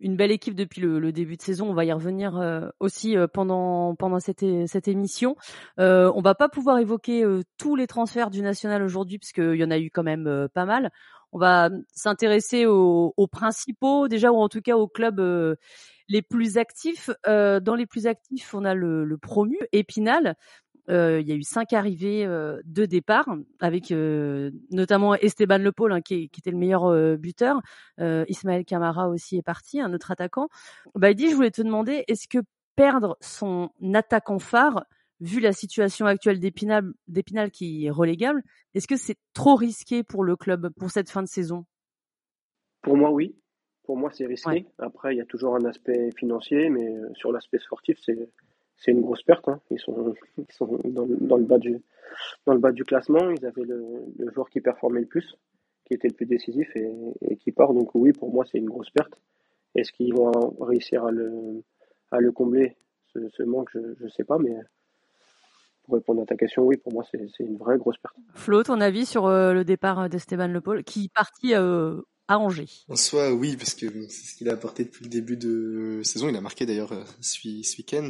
une 0.00 0.16
belle 0.16 0.30
équipe 0.30 0.54
depuis 0.54 0.82
le, 0.82 1.12
début 1.12 1.38
de 1.38 1.42
saison. 1.42 1.70
On 1.70 1.72
va 1.72 1.86
y 1.86 1.92
revenir 1.92 2.38
aussi 2.78 3.16
pendant 3.32 3.96
cette 4.20 4.88
émission. 4.88 5.34
Euh, 5.80 6.12
on 6.14 6.20
va 6.20 6.34
pas 6.34 6.50
pouvoir 6.50 6.78
évoquer 6.78 7.24
tous 7.56 7.74
les 7.74 7.86
transferts 7.86 8.28
du 8.28 8.42
national 8.42 8.82
aujourd'hui 8.82 9.18
puisqu'il 9.18 9.56
y 9.56 9.64
en 9.64 9.70
a 9.70 9.78
eu 9.78 9.90
quand 9.90 10.02
même 10.02 10.48
pas 10.52 10.66
mal 10.66 10.90
on 11.32 11.38
va 11.38 11.70
s'intéresser 11.92 12.66
aux, 12.66 13.28
principaux 13.30 14.08
déjà 14.08 14.32
ou 14.32 14.36
en 14.36 14.48
tout 14.48 14.62
cas 14.62 14.76
aux 14.76 14.88
clubs 14.88 15.20
euh, 15.20 15.56
les 16.08 16.22
plus 16.22 16.56
actifs. 16.56 17.10
Euh, 17.26 17.60
dans 17.60 17.74
les 17.74 17.86
plus 17.86 18.06
actifs, 18.06 18.54
on 18.54 18.64
a 18.64 18.74
le, 18.74 19.16
promu 19.20 19.58
Épinal. 19.72 20.36
Euh, 20.88 21.20
il 21.20 21.28
y 21.28 21.32
a 21.32 21.34
eu 21.34 21.42
cinq 21.42 21.72
arrivées 21.72 22.24
de 22.26 22.86
départ 22.86 23.28
avec 23.60 23.92
notamment 24.70 25.14
Esteban 25.14 25.58
Le 25.58 25.72
Paul 25.72 25.92
hein, 25.92 26.00
qui, 26.00 26.30
était 26.38 26.52
le 26.52 26.58
meilleur 26.58 27.18
buteur. 27.18 27.60
Ismaël 27.98 28.64
Camara 28.64 29.08
aussi 29.08 29.36
est 29.36 29.42
parti, 29.42 29.80
un 29.80 29.92
autre 29.92 30.10
attaquant. 30.10 30.48
Bah, 30.94 31.12
dit, 31.12 31.28
je 31.30 31.34
voulais 31.34 31.50
te 31.50 31.62
demander, 31.62 32.04
est-ce 32.08 32.28
que 32.28 32.38
perdre 32.76 33.16
son 33.20 33.70
attaquant 33.94 34.38
phare 34.38 34.84
vu 35.20 35.40
la 35.40 35.52
situation 35.52 36.06
actuelle 36.06 36.38
d'Épinal, 36.38 36.92
d'Épinal 37.08 37.50
qui 37.50 37.86
est 37.86 37.90
relégable, 37.90 38.42
est-ce 38.74 38.86
que 38.86 38.96
c'est 38.96 39.16
trop 39.32 39.54
risqué 39.54 40.02
pour 40.02 40.24
le 40.24 40.36
club 40.36 40.70
pour 40.78 40.90
cette 40.90 41.10
fin 41.10 41.22
de 41.22 41.28
saison? 41.28 41.64
Pour 42.82 42.96
moi, 42.96 43.10
oui. 43.10 43.34
Pour 43.84 43.96
moi, 43.96 44.10
c'est 44.12 44.26
risqué. 44.26 44.66
Après, 44.78 45.14
il 45.14 45.18
y 45.18 45.20
a 45.20 45.24
toujours 45.24 45.54
un 45.54 45.64
aspect 45.64 46.10
financier, 46.16 46.68
mais 46.70 46.88
euh, 46.88 47.08
sur 47.14 47.32
l'aspect 47.32 47.58
sportif, 47.58 47.98
c'est, 48.04 48.28
c'est 48.76 48.90
une 48.90 49.00
grosse 49.00 49.22
perte. 49.22 49.48
Hein. 49.48 49.60
Ils 49.70 49.78
sont, 49.78 50.14
ils 50.38 50.52
sont 50.52 50.78
dans, 50.84 51.06
dans, 51.06 51.36
le 51.36 51.44
bas 51.44 51.58
du, 51.58 51.80
dans 52.46 52.52
le 52.52 52.58
bas 52.58 52.72
du 52.72 52.84
classement. 52.84 53.30
Ils 53.30 53.46
avaient 53.46 53.64
le, 53.64 54.04
le 54.18 54.30
joueur 54.32 54.50
qui 54.50 54.60
performait 54.60 55.00
le 55.00 55.06
plus, 55.06 55.36
qui 55.84 55.94
était 55.94 56.08
le 56.08 56.14
plus 56.14 56.26
décisif 56.26 56.68
et, 56.74 56.92
et, 57.22 57.36
qui 57.36 57.52
part. 57.52 57.72
Donc 57.74 57.94
oui, 57.94 58.12
pour 58.12 58.32
moi, 58.32 58.44
c'est 58.44 58.58
une 58.58 58.68
grosse 58.68 58.90
perte. 58.90 59.20
Est-ce 59.76 59.92
qu'ils 59.92 60.14
vont 60.14 60.32
réussir 60.60 61.04
à 61.04 61.12
le, 61.12 61.62
à 62.10 62.20
le 62.20 62.32
combler? 62.32 62.76
Ce, 63.12 63.28
ce 63.28 63.42
manque 63.44 63.70
Je 63.72 64.04
ne 64.04 64.08
sais 64.08 64.24
pas, 64.24 64.38
mais 64.38 64.56
pour 65.86 65.94
répondre 65.94 66.22
à 66.22 66.26
ta 66.26 66.36
question, 66.36 66.64
oui, 66.64 66.76
pour 66.76 66.92
moi, 66.92 67.04
c'est 67.10 67.18
une 67.40 67.56
vraie 67.56 67.78
grosse 67.78 67.96
perte. 67.98 68.14
Flo, 68.34 68.62
ton 68.62 68.80
avis 68.80 69.06
sur 69.06 69.26
euh, 69.26 69.52
le 69.52 69.64
départ 69.64 70.08
d'Esteban 70.08 70.48
Le 70.48 70.60
Paul, 70.60 70.82
qui 70.84 71.08
partit 71.08 71.54
euh, 71.54 72.02
à 72.28 72.38
Angers? 72.38 72.68
En 72.88 72.96
soi, 72.96 73.32
oui, 73.32 73.56
parce 73.56 73.74
que 73.74 73.86
c'est 74.08 74.26
ce 74.26 74.34
qu'il 74.34 74.48
a 74.50 74.54
apporté 74.54 74.84
depuis 74.84 75.04
le 75.04 75.10
début 75.10 75.36
de 75.36 76.00
saison. 76.02 76.28
Il 76.28 76.36
a 76.36 76.40
marqué 76.40 76.66
d'ailleurs 76.66 76.92
euh, 76.92 77.04
ce, 77.20 77.38
week-end. 77.46 78.08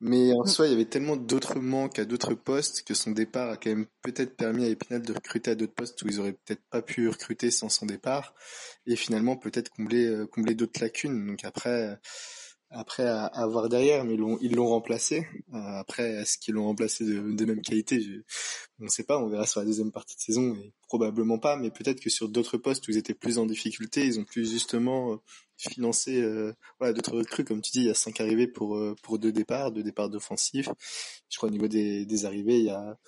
Mais 0.00 0.32
en 0.32 0.44
mm. 0.44 0.46
soi, 0.46 0.66
il 0.66 0.70
y 0.70 0.74
avait 0.74 0.86
tellement 0.86 1.16
d'autres 1.16 1.60
manques 1.60 1.98
à 1.98 2.06
d'autres 2.06 2.34
postes 2.34 2.82
que 2.82 2.94
son 2.94 3.10
départ 3.10 3.50
a 3.50 3.56
quand 3.56 3.70
même 3.70 3.86
peut-être 4.02 4.34
permis 4.34 4.64
à 4.64 4.68
Épinal 4.68 5.02
de 5.02 5.12
recruter 5.12 5.50
à 5.50 5.54
d'autres 5.54 5.74
postes 5.74 6.02
où 6.02 6.08
ils 6.08 6.18
auraient 6.18 6.32
peut-être 6.32 6.62
pas 6.70 6.82
pu 6.82 7.08
recruter 7.08 7.50
sans 7.50 7.68
son 7.68 7.84
départ. 7.84 8.34
Et 8.86 8.96
finalement, 8.96 9.36
peut-être 9.36 9.70
combler, 9.70 10.24
combler 10.32 10.54
d'autres 10.54 10.80
lacunes. 10.80 11.26
Donc 11.26 11.44
après 11.44 11.98
Après, 12.74 13.06
à, 13.06 13.46
voir 13.46 13.68
derrière, 13.68 14.04
mais 14.04 14.16
ils 14.40 14.54
l'ont 14.54 14.68
remplacé. 14.68 15.26
Euh, 15.52 15.58
après, 15.58 16.10
est-ce 16.14 16.38
qu'ils 16.38 16.54
l'ont 16.54 16.64
remplacé 16.64 17.04
de, 17.04 17.20
de, 17.20 17.44
même 17.44 17.60
qualité? 17.60 18.00
On 18.80 18.84
ne 18.84 18.88
sait 18.88 19.04
pas, 19.04 19.18
on 19.18 19.28
verra 19.28 19.46
sur 19.46 19.60
la 19.60 19.66
deuxième 19.66 19.92
partie 19.92 20.16
de 20.16 20.20
saison, 20.20 20.54
et 20.54 20.72
probablement 20.88 21.38
pas, 21.38 21.56
mais 21.56 21.70
peut-être 21.70 22.00
que 22.00 22.08
sur 22.08 22.28
d'autres 22.28 22.56
postes 22.56 22.88
où 22.88 22.90
ils 22.90 22.96
étaient 22.96 23.14
plus 23.14 23.38
en 23.38 23.46
difficulté, 23.46 24.06
ils 24.06 24.18
ont 24.18 24.24
plus 24.24 24.50
justement 24.50 25.12
euh, 25.12 25.16
financé 25.56 26.22
euh, 26.22 26.54
voilà, 26.78 26.94
d'autres 26.94 27.16
recrues. 27.16 27.44
Comme 27.44 27.60
tu 27.60 27.72
dis, 27.72 27.80
il 27.80 27.86
y 27.86 27.90
a 27.90 27.94
cinq 27.94 28.20
arrivées 28.20 28.48
pour, 28.48 28.76
euh, 28.76 28.96
pour 29.02 29.18
deux 29.18 29.32
départs, 29.32 29.72
deux 29.72 29.82
départs 29.82 30.08
d'offensifs. 30.08 30.68
Je 31.28 31.36
crois 31.36 31.50
au 31.50 31.52
niveau 31.52 31.68
des, 31.68 32.06
des 32.06 32.24
arrivées, 32.24 32.58
il 32.58 32.64
y 32.66 32.70
a 32.70 32.98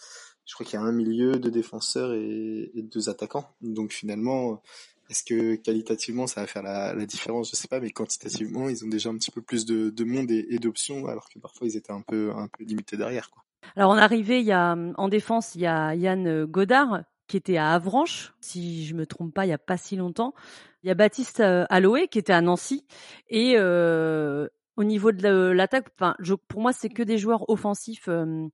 je 0.47 0.52
crois 0.52 0.66
qu'il 0.66 0.78
y 0.78 0.83
a 0.83 0.85
un 0.85 0.92
milieu, 0.92 1.37
deux 1.37 1.50
défenseurs 1.50 2.12
et, 2.12 2.71
et 2.75 2.83
deux 2.83 3.09
attaquants. 3.09 3.49
Donc 3.62 3.92
finalement, 3.92 4.62
est-ce 5.11 5.25
que 5.25 5.56
qualitativement 5.56 6.26
ça 6.26 6.40
va 6.42 6.46
faire 6.46 6.62
la, 6.62 6.94
la, 6.94 7.06
différence? 7.06 7.50
Je 7.50 7.56
sais 7.56 7.68
pas, 7.68 7.80
mais 7.80 7.90
quantitativement 7.90 8.68
ils 8.68 8.84
ont 8.84 8.88
déjà 8.88 9.11
un 9.11 9.16
petit 9.16 9.30
peu 9.30 9.42
plus 9.42 9.66
de, 9.66 9.90
de 9.90 10.04
monde 10.04 10.30
et, 10.30 10.58
d'options, 10.58 11.06
alors 11.06 11.28
que 11.28 11.38
parfois 11.38 11.66
ils 11.66 11.76
étaient 11.76 11.92
un 11.92 12.02
peu 12.02 12.32
un 12.34 12.49
peu 12.49 12.64
limités 12.64 12.96
derrière. 12.96 13.30
Quoi. 13.30 13.44
Alors 13.76 13.90
en 13.90 13.99
arrivée, 13.99 14.40
il 14.40 14.46
y 14.46 14.52
a 14.52 14.76
en 14.96 15.08
défense, 15.08 15.54
il 15.54 15.62
y 15.62 15.66
a 15.66 15.94
Yann 15.94 16.44
Godard 16.46 17.02
qui 17.26 17.37
était 17.37 17.56
à 17.56 17.73
Avranches, 17.73 18.34
si 18.40 18.84
je 18.87 18.94
me 18.94 19.06
trompe 19.06 19.32
pas, 19.32 19.46
il 19.46 19.49
y 19.49 19.52
a 19.52 19.58
pas 19.58 19.76
si 19.76 19.96
longtemps. 19.96 20.34
Il 20.82 20.88
y 20.88 20.90
a 20.90 20.94
Baptiste 20.94 21.40
euh, 21.40 21.64
Aloé 21.70 22.08
qui 22.08 22.18
était 22.18 22.34
à 22.34 22.42
Nancy 22.42 22.84
et 23.28 23.54
euh, 23.56 24.49
au 24.76 24.84
niveau 24.84 25.12
de 25.12 25.28
l'attaque, 25.28 25.88
enfin, 25.99 26.16
pour 26.49 26.61
moi 26.61 26.73
c'est 26.73 26.90
que 26.90 27.02
des 27.02 27.18
joueurs 27.18 27.49
offensifs. 27.49 28.08
Euh, 28.08 28.46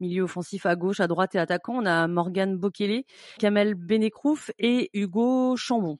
milieu 0.00 0.22
offensif 0.24 0.66
à 0.66 0.76
gauche, 0.76 1.00
à 1.00 1.06
droite 1.06 1.34
et 1.34 1.38
attaquant. 1.38 1.82
On 1.82 1.86
a 1.86 2.06
Morgan 2.08 2.56
Bokele, 2.56 3.04
Kamel 3.38 3.74
Benekrouf 3.74 4.50
et 4.58 4.90
Hugo 4.94 5.56
Chambon. 5.56 5.98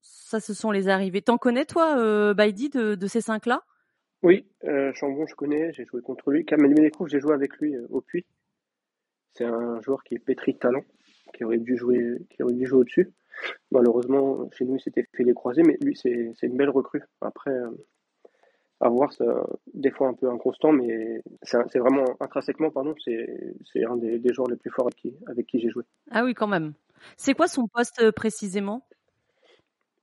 Ça, 0.00 0.40
ce 0.40 0.54
sont 0.54 0.70
les 0.70 0.88
arrivées. 0.88 1.22
T'en 1.22 1.38
connais, 1.38 1.64
toi, 1.64 1.98
euh, 1.98 2.34
Baidi, 2.34 2.68
de, 2.68 3.06
ces 3.06 3.20
cinq-là? 3.20 3.62
Oui, 4.22 4.46
euh, 4.64 4.92
Chambon, 4.94 5.26
je 5.26 5.34
connais, 5.34 5.72
j'ai 5.72 5.84
joué 5.84 6.02
contre 6.02 6.30
lui. 6.30 6.44
Kamel 6.44 6.74
Benekrouf, 6.74 7.08
j'ai 7.08 7.20
joué 7.20 7.34
avec 7.34 7.56
lui 7.58 7.74
euh, 7.74 7.86
au 7.90 8.00
Puy. 8.00 8.26
C'est 9.32 9.44
un 9.44 9.80
joueur 9.80 10.02
qui 10.02 10.14
est 10.14 10.18
pétri 10.18 10.54
de 10.54 10.58
talent, 10.58 10.84
qui 11.34 11.44
aurait 11.44 11.58
dû 11.58 11.76
jouer, 11.76 12.18
qui 12.30 12.42
aurait 12.42 12.54
dû 12.54 12.66
jouer 12.66 12.80
au-dessus. 12.80 13.12
Malheureusement, 13.70 14.50
chez 14.52 14.64
nous, 14.64 14.76
il 14.76 14.80
s'était 14.80 15.06
fait 15.14 15.22
les 15.22 15.34
croisés, 15.34 15.62
mais 15.62 15.78
lui, 15.80 15.96
c'est 15.96 16.34
une 16.42 16.56
belle 16.56 16.70
recrue. 16.70 17.02
Après, 17.20 17.52
à 18.80 18.88
voir, 18.88 19.10
des 19.74 19.90
fois 19.90 20.08
un 20.08 20.14
peu 20.14 20.30
inconstant, 20.30 20.72
mais 20.72 21.22
c'est 21.42 21.78
vraiment 21.78 22.04
intrinsèquement, 22.20 22.70
pardon, 22.70 22.94
c'est 23.04 23.84
un 23.84 23.96
des, 23.96 24.18
des, 24.18 24.32
joueurs 24.32 24.48
les 24.48 24.56
plus 24.56 24.70
forts 24.70 24.86
avec 24.86 24.96
qui, 24.96 25.14
avec 25.26 25.46
qui 25.46 25.60
j'ai 25.60 25.70
joué. 25.70 25.84
Ah 26.10 26.24
oui, 26.24 26.34
quand 26.34 26.46
même. 26.46 26.74
C'est 27.16 27.34
quoi 27.34 27.48
son 27.48 27.66
poste 27.66 28.00
euh, 28.02 28.12
précisément? 28.12 28.86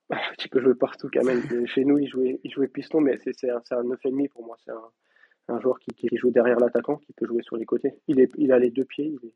Ah, 0.09 0.19
Tu 0.37 0.49
peux 0.49 0.59
jouer 0.59 0.75
partout 0.75 1.09
quand 1.11 1.23
même. 1.23 1.41
Chez 1.67 1.85
nous, 1.85 1.97
il 1.99 2.07
jouait, 2.07 2.39
il 2.43 2.51
jouait 2.51 2.67
piston, 2.67 3.01
mais 3.01 3.17
c'est 3.17 3.49
un, 3.49 3.61
un 3.71 3.83
9,5 3.83 4.29
pour 4.29 4.45
moi. 4.45 4.57
C'est 4.63 4.71
un, 4.71 5.55
un, 5.55 5.59
joueur 5.59 5.79
qui, 5.79 5.91
qui 5.91 6.09
joue 6.17 6.31
derrière 6.31 6.59
l'attaquant, 6.59 6.97
qui 6.97 7.13
peut 7.13 7.25
jouer 7.25 7.43
sur 7.43 7.57
les 7.57 7.65
côtés. 7.65 7.93
Il, 8.07 8.19
est, 8.19 8.31
il 8.37 8.51
a 8.51 8.59
les 8.59 8.71
deux 8.71 8.85
pieds, 8.85 9.05
il, 9.05 9.27
est, 9.27 9.33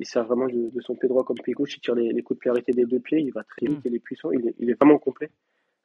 il 0.00 0.06
sert 0.06 0.24
vraiment 0.24 0.46
de, 0.46 0.70
de, 0.70 0.80
son 0.80 0.94
pied 0.96 1.08
droit 1.08 1.24
comme 1.24 1.38
pied 1.38 1.54
gauche, 1.54 1.76
il 1.76 1.80
tire 1.80 1.94
les, 1.94 2.12
les 2.12 2.22
coups 2.22 2.38
de 2.38 2.42
clarité 2.42 2.72
des 2.72 2.84
deux 2.84 3.00
pieds, 3.00 3.20
il 3.20 3.32
va 3.32 3.44
très 3.44 3.66
vite, 3.66 3.78
mm. 3.78 3.88
il 3.88 3.94
est 3.94 4.00
puissant, 4.00 4.30
il 4.32 4.48
est, 4.48 4.54
il 4.58 4.70
est 4.70 4.74
vraiment 4.74 4.98
complet. 4.98 5.30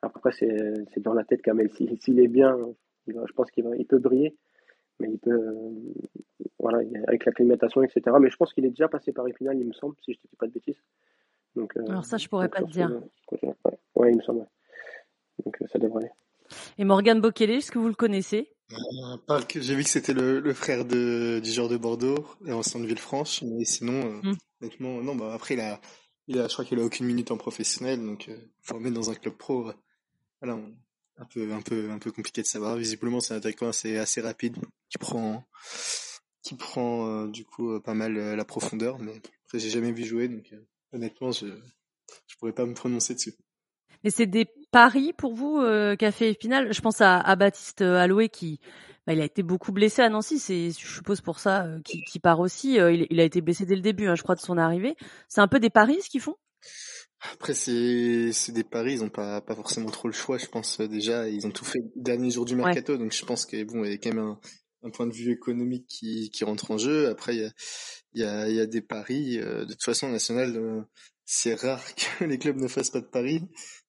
Après, 0.02 0.32
c'est 0.32 1.00
dans 1.00 1.14
la 1.14 1.24
tête 1.24 1.42
Kamel. 1.42 1.70
S'il 1.72 2.20
est 2.20 2.28
bien, 2.28 2.58
je 3.08 3.34
pense 3.34 3.52
qu'il 3.52 3.66
il 3.78 3.86
peut 3.86 4.00
briller. 4.00 4.36
Mais 5.00 5.10
il 5.12 5.20
peut, 5.20 5.32
euh, 5.32 5.72
voilà, 6.60 6.80
avec 7.08 7.26
l'acclimatation, 7.26 7.82
etc. 7.84 8.18
Mais 8.20 8.30
je 8.30 8.36
pense 8.36 8.54
qu'il 8.54 8.66
est 8.66 8.70
déjà 8.70 8.90
passé 8.90 9.14
par 9.14 9.28
Épinal, 9.28 9.58
il 9.58 9.66
me 9.66 9.74
semble, 9.74 9.96
si 10.04 10.14
je 10.14 10.18
ne 10.18 10.30
dis 10.30 10.36
pas 10.38 10.48
de 10.48 10.52
bêtises. 10.52 10.82
Donc, 11.56 11.76
euh, 11.78 11.86
Alors 11.88 12.06
ça, 12.06 12.18
je 12.18 12.28
pourrais 12.28 12.50
pas 12.50 12.62
te 12.62 12.70
dire. 12.70 12.92
ouais. 13.96 14.12
il 14.12 14.18
me 14.18 14.22
semble. 14.22 14.46
Donc 15.46 15.62
euh, 15.62 15.68
ça 15.72 15.80
devrait 15.80 16.04
aller. 16.04 16.12
Et 16.78 16.84
Morgan 16.84 17.22
Bokele, 17.22 17.52
est-ce 17.52 17.72
que 17.72 17.80
vous 17.80 17.88
le 17.88 17.94
connaissez? 17.94 18.50
J'ai 19.56 19.76
vu 19.76 19.84
que 19.84 19.90
c'était 19.90 20.14
le, 20.14 20.54
frère 20.54 20.86
de, 20.86 21.40
du 21.40 21.50
joueur 21.50 21.70
de 21.70 21.78
Bordeaux, 21.78 22.26
en 22.48 22.62
centre 22.62 22.86
Villefranche, 22.86 23.42
mais 23.44 23.66
sinon, 23.66 24.20
hmm. 24.22 24.36
honnêtement, 24.62 25.02
non, 25.02 25.16
bah, 25.16 25.32
après, 25.34 25.56
il 25.56 25.62
a, 25.62 25.80
il 26.28 26.40
a, 26.40 26.48
je 26.48 26.54
crois 26.54 26.66
qu'il 26.66 26.80
a 26.80 26.84
aucune 26.84 27.06
minute 27.06 27.32
en 27.32 27.38
professionnel, 27.38 28.06
donc 28.06 28.30
formé 28.62 28.92
dans 28.92 29.10
un 29.10 29.16
club 29.16 29.36
pro, 29.36 29.72
voilà, 30.42 30.60
un 31.20 31.26
peu, 31.26 31.52
un 31.52 31.62
peu, 31.62 31.92
un 31.92 32.00
peu 32.00 32.12
compliqué 32.12 32.42
de 32.42 32.48
savoir. 32.48 32.78
Visiblement, 32.78 33.20
c'est 33.20 33.34
un 33.34 33.38
attaquant 33.38 33.68
assez, 33.68 33.98
assez 33.98 34.22
rapide 34.22 34.58
qui 34.90 34.98
prend, 34.98 35.44
qui 36.42 36.56
prend 36.56 37.08
euh, 37.08 37.28
du 37.28 37.46
coup 37.46 37.72
euh, 37.72 37.80
pas 37.80 37.94
mal 37.94 38.18
euh, 38.18 38.36
la 38.36 38.46
profondeur. 38.46 39.00
Mais 39.00 39.22
après, 39.46 39.60
j'ai 39.60 39.70
jamais 39.70 39.92
vu 39.92 40.06
jouer, 40.06 40.28
donc 40.28 40.54
honnêtement, 40.94 41.32
je, 41.32 41.48
je 42.28 42.38
pourrais 42.38 42.54
pas 42.54 42.66
me 42.66 42.74
prononcer 42.74 43.14
dessus. 43.14 43.34
Mais 44.04 44.12
c'est 44.12 44.28
des 44.28 44.48
paris 44.72 45.12
pour 45.12 45.34
vous 45.34 45.60
qu'a 45.98 46.12
fait 46.12 46.32
Épinal. 46.32 46.74
Je 46.74 46.80
pense 46.80 47.02
à, 47.02 47.20
à 47.20 47.36
Baptiste 47.36 47.82
Alloué 47.82 48.30
qui, 48.30 48.62
bah, 49.06 49.12
il 49.12 49.20
a 49.20 49.26
été 49.26 49.44
beaucoup 49.44 49.74
blessé 49.74 50.02
à 50.02 50.08
Nancy. 50.08 50.40
C'est, 50.40 50.70
je 50.72 50.88
suppose 50.88 51.20
pour 51.20 51.40
ça 51.40 51.68
qui, 51.84 52.20
part 52.20 52.40
aussi. 52.40 52.76
Il, 52.76 53.08
il, 53.10 53.20
a 53.20 53.26
été 53.26 53.42
blessé 53.42 53.66
dès 53.66 53.76
le 53.76 53.82
début, 53.82 54.08
hein, 54.08 54.16
je 54.16 54.24
crois, 54.24 54.36
de 54.36 54.40
son 54.40 54.58
arrivée. 54.58 54.96
C'est 55.28 55.42
un 55.42 55.50
peu 55.50 55.60
des 55.60 55.70
paris 55.70 56.02
ce 56.02 56.10
qu'ils 56.10 56.22
font? 56.22 56.38
Après, 57.34 57.54
c'est, 57.54 58.32
c'est 58.32 58.52
des 58.52 58.64
paris, 58.64 58.94
ils 58.94 59.04
ont 59.04 59.10
pas, 59.10 59.42
pas 59.42 59.56
forcément 59.56 59.90
trop 59.90 60.08
le 60.08 60.14
choix, 60.14 60.38
je 60.38 60.46
pense, 60.46 60.80
euh, 60.80 60.88
déjà. 60.88 61.28
Ils 61.28 61.46
ont 61.46 61.52
tout 61.52 61.66
fait 61.66 61.80
le 61.80 62.02
dernier 62.02 62.32
jour 62.32 62.46
du 62.46 62.56
mercato, 62.56 62.98
donc 62.98 63.12
je 63.12 63.26
pense 63.26 63.46
qu'il 63.46 63.66
bon, 63.66 63.84
il 63.84 63.92
y 63.92 63.94
a 63.94 63.98
quand 63.98 64.14
même 64.14 64.20
un, 64.20 64.40
un, 64.84 64.90
point 64.90 65.06
de 65.06 65.14
vue 65.14 65.32
économique 65.32 65.86
qui, 65.88 66.30
qui 66.32 66.44
rentre 66.44 66.72
en 66.72 66.78
jeu. 66.78 67.10
Après, 67.10 67.36
il 67.36 67.42
y 67.42 67.46
a, 67.46 67.52
il 68.14 68.22
y 68.22 68.26
a, 68.26 68.50
y 68.50 68.60
a 68.60 68.66
des 68.66 68.82
paris. 68.82 69.38
Euh, 69.40 69.66
de 69.66 69.74
toute 69.74 69.84
façon, 69.84 70.10
national, 70.10 70.56
euh, 70.56 70.82
c'est 71.26 71.56
rare 71.56 71.84
que 72.20 72.24
les 72.24 72.38
clubs 72.38 72.58
ne 72.58 72.68
fassent 72.68 72.92
pas 72.92 73.02
de 73.02 73.08
paris, 73.08 73.42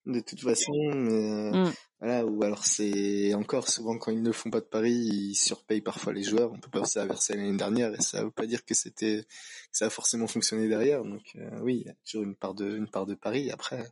de 0.07 0.21
toute 0.21 0.41
façon. 0.41 0.73
Mais, 0.95 1.51
mm. 1.53 1.73
Voilà, 2.01 2.25
ou 2.25 2.43
alors 2.43 2.65
c'est 2.65 3.35
encore 3.35 3.69
souvent 3.69 3.99
quand 3.99 4.11
ils 4.11 4.23
ne 4.23 4.33
font 4.33 4.49
pas 4.49 4.61
de 4.61 4.65
paris, 4.65 4.91
ils 4.91 5.35
surpayent 5.35 5.83
parfois 5.83 6.15
les 6.15 6.23
joueurs. 6.23 6.51
On 6.51 6.59
peut 6.59 6.71
penser 6.71 6.99
à 6.99 7.05
Versailles 7.05 7.37
l'année 7.37 7.59
dernière 7.59 7.93
et 7.93 8.01
ça 8.01 8.25
veut 8.25 8.31
pas 8.31 8.47
dire 8.47 8.65
que 8.65 8.73
c'était 8.73 9.27
que 9.71 9.77
ça 9.77 9.87
a 9.87 9.91
forcément 9.91 10.27
fonctionné 10.27 10.67
derrière. 10.67 11.05
Donc 11.05 11.21
euh, 11.37 11.61
oui, 11.61 11.83
il 11.83 11.87
y 11.87 11.91
a 11.91 11.95
toujours 12.07 12.25
une 12.25 12.35
part 12.35 12.55
de 12.55 12.75
une 12.75 12.89
part 12.89 13.05
de 13.05 13.15
paris. 13.15 13.51
Après, 13.51 13.87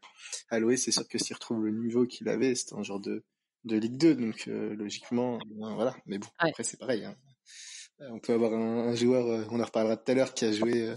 à 0.48 0.58
l'OE, 0.58 0.76
c'est 0.76 0.90
sûr 0.90 1.06
que 1.06 1.18
s'il 1.18 1.34
retrouve 1.34 1.66
le 1.66 1.70
niveau 1.70 2.06
qu'il 2.06 2.30
avait, 2.30 2.54
c'était 2.54 2.76
un 2.76 2.82
genre 2.82 3.00
de 3.00 3.24
de 3.64 3.76
Ligue 3.76 3.98
2, 3.98 4.14
donc 4.14 4.48
euh, 4.48 4.74
logiquement, 4.74 5.38
ben, 5.44 5.74
voilà. 5.74 5.94
Mais 6.06 6.16
bon, 6.16 6.28
après 6.38 6.64
c'est 6.64 6.78
pareil. 6.78 7.04
Hein. 7.04 7.14
Euh, 8.00 8.08
on 8.12 8.20
peut 8.20 8.32
avoir 8.32 8.54
un, 8.54 8.94
joueur, 8.94 9.46
on 9.50 9.60
en 9.60 9.64
reparlera 9.64 9.98
tout 9.98 10.10
à 10.10 10.14
l'heure, 10.14 10.32
qui 10.32 10.46
a 10.46 10.52
joué 10.52 10.94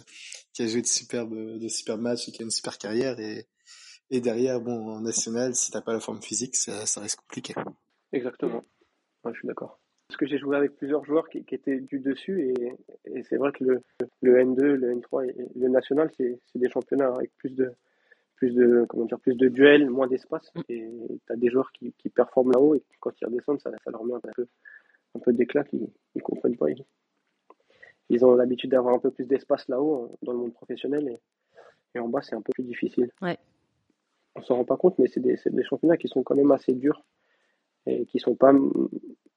qui 0.53 0.61
a 0.61 0.67
joué 0.67 0.81
de 0.81 0.87
superbes 0.87 1.59
de 1.59 1.67
superbes 1.67 2.01
matchs 2.01 2.29
et 2.29 2.31
qui 2.31 2.41
a 2.41 2.45
une 2.45 2.51
super 2.51 2.77
carrière 2.77 3.19
et 3.19 3.47
et 4.11 4.19
derrière, 4.19 4.59
bon, 4.59 4.89
en 4.89 4.99
national, 4.99 5.55
si 5.55 5.71
t'as 5.71 5.81
pas 5.81 5.93
la 5.93 6.01
forme 6.01 6.21
physique, 6.21 6.57
ça, 6.57 6.85
ça 6.85 6.99
reste 6.99 7.15
compliqué. 7.21 7.53
Exactement. 8.11 8.63
je 9.25 9.31
suis 9.31 9.47
d'accord. 9.47 9.79
Parce 10.09 10.17
que 10.17 10.27
j'ai 10.27 10.37
joué 10.37 10.57
avec 10.57 10.75
plusieurs 10.75 11.05
joueurs 11.05 11.29
qui, 11.29 11.45
qui 11.45 11.55
étaient 11.55 11.79
du 11.79 11.99
dessus 11.99 12.41
et, 12.41 12.75
et 13.05 13.23
c'est 13.23 13.37
vrai 13.37 13.53
que 13.53 13.63
le, 13.63 13.81
le, 14.21 14.43
N2, 14.43 14.61
le 14.61 14.95
N3 14.95 15.29
et 15.29 15.47
le 15.55 15.69
national, 15.69 16.11
c'est 16.17 16.37
des 16.55 16.69
championnats 16.69 17.07
avec 17.15 17.31
plus 17.37 17.51
de, 17.51 17.71
plus 18.35 18.53
de, 18.53 18.85
comment 18.89 19.05
dire, 19.05 19.17
plus 19.21 19.35
de 19.35 19.47
duels, 19.47 19.89
moins 19.89 20.07
d'espace. 20.07 20.51
Et 20.67 20.85
tu 21.25 21.31
as 21.31 21.37
des 21.37 21.49
joueurs 21.49 21.71
qui, 21.71 21.93
qui 21.97 22.09
performent 22.09 22.51
là-haut 22.51 22.75
et 22.75 22.83
quand 22.99 23.11
ils 23.21 23.25
redescendent, 23.25 23.61
ça, 23.61 23.71
ça 23.81 23.91
leur 23.91 24.03
met 24.03 24.15
un 24.15 24.19
peu, 24.35 24.45
un 25.15 25.19
peu 25.19 25.31
d'éclat 25.31 25.63
qu'ils 25.63 25.87
ne 26.15 26.21
comprennent 26.21 26.57
pas. 26.57 26.65
Ils, 28.09 28.25
ont 28.25 28.35
l'habitude 28.35 28.71
d'avoir 28.71 28.93
un 28.93 28.99
peu 28.99 29.11
plus 29.11 29.23
d'espace 29.23 29.69
là-haut 29.69 30.17
dans 30.21 30.33
le 30.33 30.39
monde 30.39 30.53
professionnel 30.53 31.07
et, 31.07 31.21
et 31.95 31.99
en 31.99 32.09
bas, 32.09 32.21
c'est 32.21 32.35
un 32.35 32.41
peu 32.41 32.51
plus 32.53 32.65
difficile. 32.65 33.09
Ouais 33.21 33.37
on 34.35 34.41
s'en 34.41 34.55
rend 34.55 34.65
pas 34.65 34.77
compte, 34.77 34.97
mais 34.97 35.07
c'est 35.07 35.19
des, 35.19 35.37
des, 35.45 35.63
championnats 35.63 35.97
qui 35.97 36.07
sont 36.07 36.23
quand 36.23 36.35
même 36.35 36.51
assez 36.51 36.73
durs 36.73 37.03
et 37.85 38.05
qui 38.05 38.19
sont 38.19 38.35
pas 38.35 38.53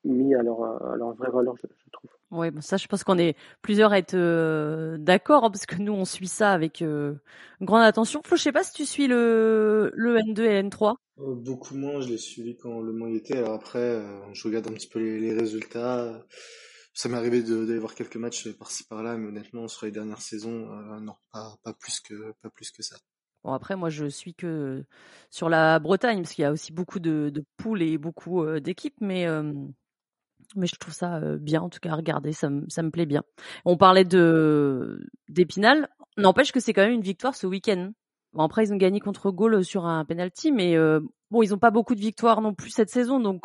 mis 0.05 0.35
à 0.35 0.43
leur, 0.43 0.63
à 0.63 0.97
leur 0.97 1.15
vraie 1.15 1.31
valeur, 1.31 1.57
je, 1.57 1.67
trouve. 1.91 2.11
Oui, 2.31 2.51
bon, 2.51 2.61
ça, 2.61 2.77
je 2.77 2.87
pense 2.87 3.05
qu'on 3.05 3.19
est 3.19 3.37
plusieurs 3.63 3.93
à 3.93 3.99
être 3.99 4.15
euh, 4.15 4.99
d'accord, 4.99 5.45
hein, 5.45 5.51
parce 5.51 5.67
que 5.67 5.77
nous, 5.77 5.93
on 5.93 6.05
suit 6.05 6.29
ça 6.29 6.53
avec 6.53 6.83
euh, 6.83 7.15
grande 7.61 7.83
attention. 7.83 8.21
Flo, 8.25 8.37
je 8.37 8.43
sais 8.43 8.53
pas 8.53 8.65
si 8.65 8.73
tu 8.73 8.85
suis 8.85 9.07
le, 9.07 9.91
le 9.95 10.19
N2 10.19 10.41
et 10.43 10.63
le 10.63 10.69
N3. 10.69 10.95
Euh, 11.19 11.35
beaucoup 11.35 11.75
moins, 11.75 12.01
je 12.01 12.09
l'ai 12.09 12.19
suivi 12.19 12.57
quand 12.57 12.81
le 12.81 12.93
Mans 12.93 13.09
était. 13.09 13.39
Alors 13.39 13.55
après, 13.55 14.03
je 14.33 14.47
regarde 14.47 14.69
un 14.69 14.73
petit 14.75 14.89
peu 14.89 14.99
les, 14.99 15.19
les 15.19 15.33
résultats. 15.33 16.25
Ça 16.93 17.09
m'est 17.09 17.17
arrivé 17.17 17.43
d'aller 17.43 17.79
voir 17.79 17.95
quelques 17.95 18.17
matchs 18.17 18.53
par-ci 18.53 18.85
par-là, 18.85 19.17
mais 19.17 19.29
honnêtement, 19.29 19.67
sur 19.69 19.87
les 19.87 19.93
dernières 19.93 20.23
saisons, 20.23 20.67
non, 21.01 21.15
pas, 21.33 21.57
pas, 21.65 21.73
plus 21.73 22.01
que, 22.01 22.33
pas 22.41 22.51
plus 22.51 22.71
que 22.71 22.83
ça. 22.83 22.97
Bon, 23.45 23.53
après, 23.53 23.77
moi, 23.77 23.91
je 23.91 24.07
suis 24.07 24.35
que 24.35 24.85
sur 25.31 25.51
la 25.51 25.79
Bretagne, 25.79 26.23
parce 26.23 26.33
qu'il 26.33 26.43
y 26.43 26.47
a 26.47 26.53
aussi 26.53 26.73
beaucoup 26.73 26.99
de, 26.99 27.31
de 27.33 27.45
poules 27.59 27.83
et 27.83 27.99
beaucoup 27.99 28.43
euh, 28.43 28.59
d'équipes, 28.59 28.97
mais, 29.01 29.27
euh, 29.27 29.53
mais 30.57 30.67
je 30.67 30.77
trouve 30.77 30.95
ça 30.95 31.21
bien, 31.37 31.61
en 31.61 31.69
tout 31.69 31.79
cas, 31.79 31.91
à 31.91 31.97
regarder, 31.97 32.33
ça, 32.33 32.49
ça 32.69 32.83
me 32.83 32.91
plaît 32.91 33.07
bien. 33.07 33.23
On 33.67 33.77
parlait 33.77 34.05
de 34.05 35.07
d'Épinal, 35.29 35.89
n'empêche 36.17 36.53
que 36.53 36.61
c'est 36.61 36.73
quand 36.73 36.83
même 36.83 36.93
une 36.93 37.03
victoire 37.03 37.35
ce 37.35 37.47
week-end. 37.47 37.93
Bon, 38.33 38.45
après, 38.45 38.65
ils 38.65 38.73
ont 38.73 38.77
gagné 38.77 38.99
contre 38.99 39.31
Gaulle 39.31 39.63
sur 39.63 39.85
un 39.85 40.05
penalty, 40.07 40.51
mais 40.51 40.77
bon, 41.31 41.43
ils 41.43 41.51
n'ont 41.51 41.59
pas 41.59 41.71
beaucoup 41.71 41.95
de 41.95 42.01
victoires 42.01 42.41
non 42.41 42.53
plus 42.53 42.71
cette 42.71 42.91
saison, 42.91 43.21
donc 43.21 43.45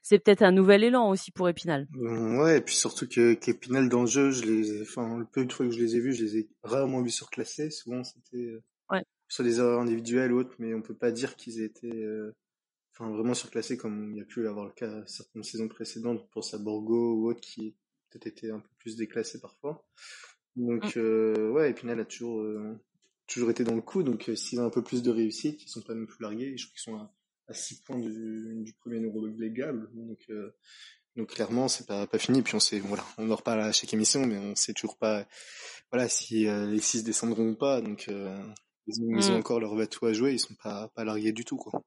c'est 0.00 0.18
peut-être 0.18 0.42
un 0.42 0.52
nouvel 0.52 0.82
élan 0.82 1.10
aussi 1.10 1.30
pour 1.30 1.48
Épinal. 1.48 1.86
ouais, 1.94 2.58
et 2.58 2.60
puis 2.62 2.74
surtout 2.74 3.06
que 3.06 3.34
qu'Épinal 3.34 3.90
dans 3.90 4.02
le 4.02 4.06
jeu, 4.06 4.30
je 4.30 4.44
les, 4.44 4.80
enfin, 4.82 5.18
le 5.18 5.26
peu 5.26 5.44
de 5.44 5.52
fois 5.52 5.66
que 5.66 5.72
je 5.72 5.78
les 5.80 5.96
ai 5.96 6.00
vus, 6.00 6.14
je 6.14 6.24
les 6.24 6.38
ai 6.38 6.48
rarement 6.62 7.02
vus 7.02 7.10
surclassés. 7.10 7.70
Souvent, 7.70 8.02
c'était. 8.02 8.62
Sur 9.28 9.44
des 9.44 9.58
erreurs 9.58 9.80
individuelles 9.80 10.32
ou 10.32 10.38
autres, 10.38 10.54
mais 10.58 10.74
on 10.74 10.82
peut 10.82 10.96
pas 10.96 11.10
dire 11.10 11.36
qu'ils 11.36 11.60
étaient. 11.62 11.94
Euh... 11.94 12.34
enfin, 12.92 13.10
vraiment 13.10 13.34
surclassé 13.34 13.76
comme 13.76 14.12
il 14.12 14.18
y 14.18 14.22
a 14.22 14.24
pu 14.24 14.46
avoir 14.48 14.66
le 14.66 14.72
cas 14.72 15.04
certaines 15.06 15.44
saisons 15.44 15.68
précédentes, 15.68 16.28
pour 16.30 16.44
sa 16.44 16.58
Borgo 16.58 17.14
ou 17.14 17.30
autre 17.30 17.40
qui 17.40 17.76
peut-être 18.10 18.26
été 18.26 18.50
un 18.50 18.60
peu 18.60 18.68
plus 18.78 18.96
déclassé 18.96 19.40
parfois. 19.40 19.86
Donc 20.56 20.96
mm. 20.96 20.98
euh, 20.98 21.50
ouais, 21.50 21.70
Epinal 21.70 22.00
a 22.00 22.04
toujours 22.04 22.40
euh, 22.40 22.78
toujours 23.26 23.50
été 23.50 23.64
dans 23.64 23.74
le 23.74 23.82
coup. 23.82 24.02
Donc 24.02 24.28
euh, 24.28 24.36
s'ils 24.36 24.60
ont 24.60 24.66
un 24.66 24.70
peu 24.70 24.82
plus 24.82 25.02
de 25.02 25.10
réussite, 25.10 25.62
ils 25.64 25.68
sont 25.68 25.82
pas 25.82 25.94
non 25.94 26.06
plus 26.06 26.22
largués. 26.22 26.56
Je 26.56 26.66
crois 26.66 26.74
qu'ils 26.74 26.82
sont 26.82 26.96
à, 26.96 27.54
6 27.54 27.82
points 27.82 27.98
du, 27.98 28.56
du 28.62 28.72
premier 28.74 28.98
numéro 28.98 29.26
légal. 29.26 29.88
Donc 29.94 30.24
euh, 30.30 30.50
donc 31.16 31.30
clairement 31.30 31.68
c'est 31.68 31.86
pas 31.86 32.06
pas 32.06 32.18
fini. 32.18 32.42
Puis 32.42 32.54
on 32.54 32.60
sait 32.60 32.80
voilà, 32.80 33.04
on 33.18 33.30
en 33.30 33.36
reparle 33.36 33.60
à 33.60 33.72
chaque 33.72 33.94
émission, 33.94 34.26
mais 34.26 34.38
on 34.38 34.54
sait 34.54 34.72
toujours 34.72 34.98
pas 34.98 35.26
voilà 35.90 36.08
si 36.08 36.44
les 36.44 36.80
6 36.80 37.04
descendront 37.04 37.50
ou 37.50 37.56
pas. 37.56 37.80
Donc 37.80 38.10
ils 38.88 39.02
ont, 39.02 39.16
ils, 39.16 39.30
ont, 39.30 39.34
mm. 39.34 39.38
encore 39.38 39.60
leur 39.60 39.76
bateau 39.76 40.06
à 40.06 40.12
jouer. 40.12 40.32
Ils 40.32 40.38
sont 40.38 40.54
pas 40.62 40.88
pas 40.94 41.04
largués 41.04 41.32
du 41.32 41.44
tout 41.44 41.56
quoi 41.56 41.82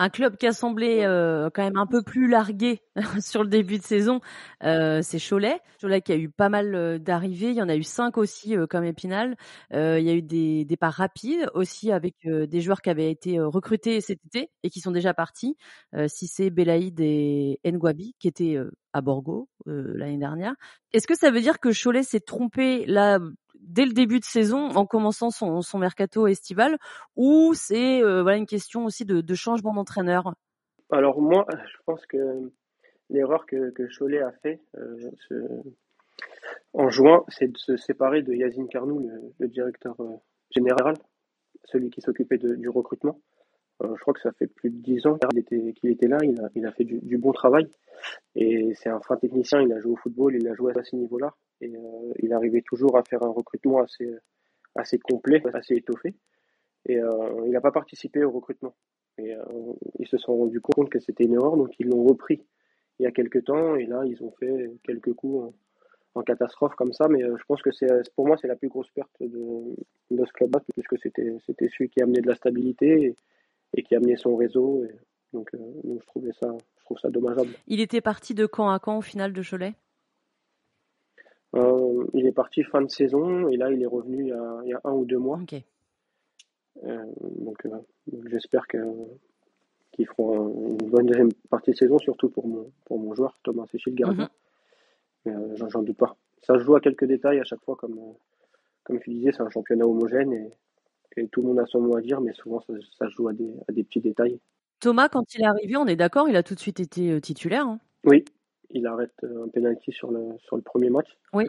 un 0.00 0.08
club 0.08 0.38
qui 0.38 0.46
a 0.46 0.52
semblé 0.52 1.02
euh, 1.02 1.50
quand 1.52 1.62
même 1.62 1.76
un 1.76 1.86
peu 1.86 2.02
plus 2.02 2.26
largué 2.26 2.80
sur 3.20 3.42
le 3.42 3.50
début 3.50 3.76
de 3.76 3.82
saison, 3.82 4.20
euh, 4.64 5.00
c'est 5.02 5.18
Cholet. 5.20 5.60
Cholet 5.78 6.00
qui 6.00 6.12
a 6.12 6.16
eu 6.16 6.30
pas 6.30 6.48
mal 6.48 6.74
euh, 6.74 6.98
d'arrivées, 6.98 7.50
il 7.50 7.56
y 7.56 7.62
en 7.62 7.68
a 7.68 7.76
eu 7.76 7.82
cinq 7.82 8.16
aussi 8.16 8.56
comme 8.70 8.84
Épinal. 8.84 9.36
il 9.72 10.02
y 10.02 10.08
a 10.08 10.14
eu 10.14 10.22
des 10.22 10.64
départs 10.64 10.94
rapides 10.94 11.50
aussi 11.52 11.92
avec 11.92 12.14
des 12.24 12.60
joueurs 12.62 12.80
qui 12.80 12.88
avaient 12.88 13.10
été 13.10 13.38
recrutés 13.38 14.00
cet 14.00 14.24
été 14.24 14.50
et 14.62 14.70
qui 14.70 14.80
sont 14.80 14.90
déjà 14.90 15.12
partis. 15.12 15.56
Cissé, 16.06 16.48
Belaïd 16.48 16.98
et 17.00 17.60
Ngwabi 17.66 18.14
qui 18.18 18.28
étaient 18.28 18.56
à 18.94 19.00
Borgo 19.02 19.48
l'année 19.66 20.18
dernière. 20.18 20.54
Est-ce 20.92 21.06
que 21.06 21.14
ça 21.14 21.30
veut 21.30 21.40
dire 21.40 21.60
que 21.60 21.70
Cholet 21.70 22.02
s'est 22.02 22.20
trompé 22.20 22.86
là 22.86 23.18
dès 23.62 23.84
le 23.84 23.92
début 23.92 24.20
de 24.20 24.24
saison 24.24 24.70
en 24.70 24.86
commençant 24.86 25.30
son, 25.30 25.62
son 25.62 25.78
mercato 25.78 26.26
estival 26.26 26.78
ou 27.16 27.52
c'est 27.54 28.02
euh, 28.02 28.22
voilà 28.22 28.36
une 28.36 28.46
question 28.46 28.84
aussi 28.84 29.04
de, 29.04 29.34
changement 29.34 29.74
d'entraîneur? 29.74 30.34
Alors 30.90 31.20
moi, 31.20 31.46
je 31.50 31.76
pense 31.86 32.04
que 32.06 32.50
l'erreur 33.10 33.46
que, 33.46 33.70
que 33.70 33.84
Cholet 33.96 34.20
a 34.20 34.32
fait 34.42 34.60
euh, 34.76 35.10
en 36.72 36.88
juin, 36.88 37.24
c'est 37.28 37.48
de 37.48 37.58
se 37.58 37.76
séparer 37.76 38.22
de 38.22 38.32
Yazine 38.32 38.68
Carnou, 38.68 39.08
le, 39.38 39.48
directeur 39.48 39.94
euh, 40.00 40.16
général, 40.50 40.94
celui 41.64 41.90
qui 41.90 42.00
s'occupait 42.00 42.38
du 42.38 42.68
recrutement. 42.68 43.20
je 43.80 44.00
crois 44.00 44.14
que 44.14 44.20
ça 44.20 44.32
fait 44.32 44.46
plus 44.46 44.70
de 44.70 44.82
dix 44.82 45.06
ans 45.06 45.16
qu'il 45.18 45.90
était, 45.90 46.08
là, 46.08 46.18
il 46.22 46.40
a, 46.40 46.48
il 46.54 46.66
a 46.66 46.72
fait 46.72 46.84
du, 46.84 46.98
du 47.00 47.18
bon 47.18 47.32
travail. 47.32 47.68
Et 48.34 48.72
c'est 48.74 48.88
un 48.88 49.00
fin 49.00 49.16
technicien, 49.16 49.60
il 49.60 49.72
a 49.72 49.80
joué 49.80 49.92
au 49.92 49.96
football, 49.96 50.34
il 50.34 50.48
a 50.48 50.54
joué 50.54 50.72
à 50.76 50.82
ce 50.82 50.96
niveau-là. 50.96 51.34
Et 51.60 51.76
euh, 51.76 52.12
il 52.20 52.32
arrivait 52.32 52.62
toujours 52.62 52.96
à 52.96 53.02
faire 53.02 53.22
un 53.22 53.30
recrutement 53.30 53.80
assez, 53.80 54.10
assez 54.74 54.98
complet, 54.98 55.42
assez 55.54 55.76
étoffé. 55.76 56.14
Et 56.86 56.98
euh, 56.98 57.44
il 57.46 57.52
n'a 57.52 57.60
pas 57.60 57.72
participé 57.72 58.24
au 58.24 58.30
recrutement. 58.30 58.74
Et 59.18 59.34
euh, 59.34 59.42
ils 59.98 60.08
se 60.08 60.16
sont 60.16 60.36
rendus 60.36 60.60
compte 60.60 60.88
que 60.88 60.98
c'était 60.98 61.24
une 61.24 61.34
erreur, 61.34 61.56
donc 61.56 61.74
ils 61.78 61.88
l'ont 61.88 62.04
repris 62.04 62.42
il 62.98 63.02
y 63.02 63.06
a 63.06 63.10
quelques 63.10 63.44
temps. 63.44 63.76
Et 63.76 63.86
là, 63.86 64.02
ils 64.06 64.22
ont 64.22 64.32
fait 64.32 64.70
quelques 64.82 65.12
coups 65.12 65.52
en, 66.14 66.22
catastrophe 66.22 66.74
comme 66.74 66.92
ça. 66.92 67.08
Mais 67.08 67.20
je 67.22 67.44
pense 67.46 67.62
que 67.62 67.72
c'est 67.72 67.88
pour 68.14 68.26
moi, 68.26 68.36
c'est 68.36 68.48
la 68.48 68.56
plus 68.56 68.68
grosse 68.68 68.90
perte 68.90 69.10
de, 69.20 69.76
de 70.10 70.24
ce 70.24 70.32
club-là, 70.32 70.60
puisque 70.74 70.98
c'était 71.02 71.36
c'était 71.46 71.68
celui 71.68 71.88
qui 71.88 72.00
a 72.00 72.04
amené 72.04 72.20
de 72.20 72.28
la 72.28 72.34
stabilité 72.34 73.16
et, 73.74 73.82
qui 73.82 73.94
a 73.94 73.98
amené 73.98 74.16
son 74.16 74.36
réseau. 74.36 74.84
donc, 75.32 75.50
donc, 75.54 76.00
je 76.00 76.06
trouvais 76.06 76.32
ça, 76.32 76.48
ça 76.96 77.10
dommageable. 77.10 77.50
Il 77.66 77.80
était 77.80 78.00
parti 78.00 78.34
de 78.34 78.46
camp 78.46 78.70
à 78.70 78.78
camp 78.78 78.98
au 78.98 79.02
final 79.02 79.32
de 79.32 79.42
Cholet? 79.42 79.74
Euh, 81.56 82.06
il 82.14 82.26
est 82.26 82.32
parti 82.32 82.62
fin 82.62 82.80
de 82.80 82.90
saison 82.90 83.48
et 83.48 83.56
là 83.56 83.72
il 83.72 83.82
est 83.82 83.86
revenu 83.86 84.22
il 84.22 84.28
y 84.28 84.32
a, 84.32 84.60
il 84.64 84.68
y 84.68 84.72
a 84.72 84.80
un 84.84 84.92
ou 84.92 85.04
deux 85.04 85.18
mois. 85.18 85.40
Euh, 86.84 87.04
donc, 87.40 87.66
euh, 87.66 87.70
j'espère 88.26 88.66
que 88.66 88.78
qu'ils 89.92 90.06
feront 90.06 90.76
une 90.80 90.88
bonne 90.88 91.06
deuxième 91.06 91.32
partie 91.50 91.72
de 91.72 91.76
saison, 91.76 91.98
surtout 91.98 92.28
pour 92.28 92.46
mon, 92.46 92.70
pour 92.84 93.00
mon 93.00 93.12
joueur, 93.14 93.36
Thomas 93.42 93.66
Séchil, 93.66 93.94
gardien. 93.94 94.30
Mhm. 95.26 95.32
Mais 95.50 95.56
j'en 95.56 95.82
doute 95.82 95.96
pas. 95.96 96.16
Ça 96.42 96.54
se 96.54 96.62
joue 96.62 96.76
à 96.76 96.80
quelques 96.80 97.04
détails 97.04 97.40
à 97.40 97.44
chaque 97.44 97.60
fois, 97.62 97.74
comme, 97.74 97.98
comme 98.84 99.00
tu 99.00 99.10
disais, 99.10 99.32
c'est 99.32 99.42
un 99.42 99.50
championnat 99.50 99.86
homogène 99.86 100.32
et, 100.32 100.52
et, 101.16 101.28
tout 101.28 101.42
le 101.42 101.48
monde 101.48 101.58
a 101.58 101.66
son 101.66 101.80
mot 101.80 101.96
à 101.96 102.00
dire, 102.00 102.20
mais 102.20 102.32
souvent 102.32 102.60
ça, 102.60 102.72
ça 102.96 103.06
se 103.06 103.14
joue 103.14 103.28
à 103.28 103.32
des, 103.32 103.52
à 103.68 103.72
des, 103.72 103.82
petits 103.82 104.00
détails. 104.00 104.38
Thomas, 104.78 105.08
quand 105.08 105.34
il 105.34 105.42
est 105.42 105.46
arrivé, 105.46 105.76
on 105.76 105.86
est 105.86 105.96
d'accord, 105.96 106.28
il 106.28 106.36
a 106.36 106.44
tout 106.44 106.54
de 106.54 106.60
suite 106.60 106.78
été 106.78 107.20
titulaire. 107.20 107.66
Hein? 107.66 107.80
Oui, 108.04 108.24
il 108.70 108.86
arrête 108.86 109.14
euh, 109.24 109.44
un 109.44 109.48
penalty 109.48 109.92
sur 109.92 110.10
le, 110.10 110.36
sur 110.38 110.56
le 110.56 110.62
premier 110.62 110.90
match. 110.90 111.08
Oui. 111.32 111.46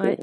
Euh, 0.00 0.14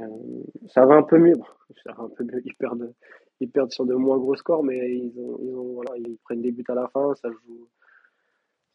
ça 0.67 0.85
va 0.85 0.95
un 0.95 1.03
peu 1.03 1.17
mieux. 1.17 1.35
Ça 1.83 1.93
va 1.93 2.03
un 2.03 2.09
peu 2.09 2.23
mieux. 2.23 2.41
Ils 2.45 2.55
perdent, 2.55 2.93
ils 3.39 3.49
perdent 3.49 3.71
sur 3.71 3.85
de 3.85 3.93
moins 3.93 4.17
gros 4.17 4.35
scores, 4.35 4.63
mais 4.63 4.95
ils, 4.95 5.19
ont, 5.19 5.37
ils, 5.41 5.55
ont, 5.55 5.73
voilà, 5.73 5.91
ils 5.97 6.17
prennent 6.23 6.41
des 6.41 6.51
buts 6.51 6.63
à 6.69 6.75
la 6.75 6.87
fin. 6.87 7.13
Ça 7.15 7.29
joue, 7.29 7.67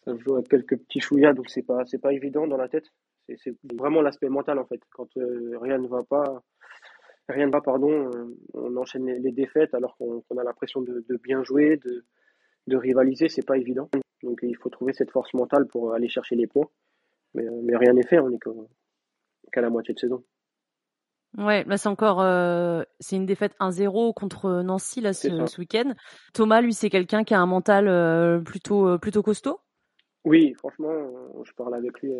ça 0.04 0.16
joue 0.16 0.36
à 0.36 0.42
quelques 0.42 0.76
petits 0.76 1.00
chouïas, 1.00 1.32
donc 1.32 1.48
c'est 1.48 1.62
pas, 1.62 1.84
c'est 1.86 2.00
pas 2.00 2.12
évident 2.12 2.46
dans 2.46 2.56
la 2.56 2.68
tête. 2.68 2.86
C'est 3.36 3.54
vraiment 3.78 4.02
l'aspect 4.02 4.28
mental 4.28 4.58
en 4.58 4.64
fait. 4.64 4.80
Quand 4.90 5.16
euh, 5.16 5.56
rien 5.60 5.78
ne 5.78 5.86
va 5.86 6.02
pas, 6.02 6.42
rien 7.28 7.46
ne 7.46 7.52
va, 7.52 7.60
pardon, 7.60 8.10
on 8.54 8.76
enchaîne 8.76 9.06
les, 9.06 9.30
défaites 9.30 9.72
alors 9.72 9.96
qu'on 9.96 10.36
a 10.36 10.42
l'impression 10.42 10.82
de, 10.82 11.04
de, 11.08 11.16
bien 11.16 11.44
jouer, 11.44 11.76
de, 11.76 12.04
de 12.66 12.76
rivaliser, 12.76 13.28
c'est 13.28 13.46
pas 13.46 13.56
évident. 13.56 13.88
Donc 14.24 14.40
il 14.42 14.56
faut 14.56 14.68
trouver 14.68 14.92
cette 14.92 15.12
force 15.12 15.32
mentale 15.32 15.66
pour 15.68 15.94
aller 15.94 16.08
chercher 16.08 16.34
les 16.34 16.48
points. 16.48 16.68
Mais, 17.34 17.46
euh, 17.46 17.60
mais 17.62 17.76
rien 17.76 17.92
n'est 17.92 18.06
fait, 18.06 18.18
on 18.18 18.30
est 18.30 18.38
qu'à 19.52 19.60
la 19.60 19.70
moitié 19.70 19.94
de 19.94 19.98
saison. 19.98 20.24
Ouais, 21.38 21.62
là 21.64 21.76
c'est 21.76 21.88
encore 21.88 22.20
euh, 22.20 22.82
c'est 22.98 23.14
une 23.14 23.26
défaite 23.26 23.54
1-0 23.60 24.14
contre 24.14 24.62
Nancy 24.62 25.00
là 25.00 25.12
ce, 25.12 25.28
week-end. 25.60 25.94
Thomas, 26.34 26.60
lui, 26.60 26.74
c'est 26.74 26.90
quelqu'un 26.90 27.22
qui 27.22 27.34
a 27.34 27.40
un 27.40 27.46
mental 27.46 27.86
euh, 27.86 28.40
plutôt 28.40 28.98
plutôt 28.98 29.22
costaud. 29.22 29.60
Oui, 30.24 30.54
franchement, 30.54 30.92
je 31.44 31.52
parle 31.52 31.74
avec 31.76 32.00
lui 32.00 32.12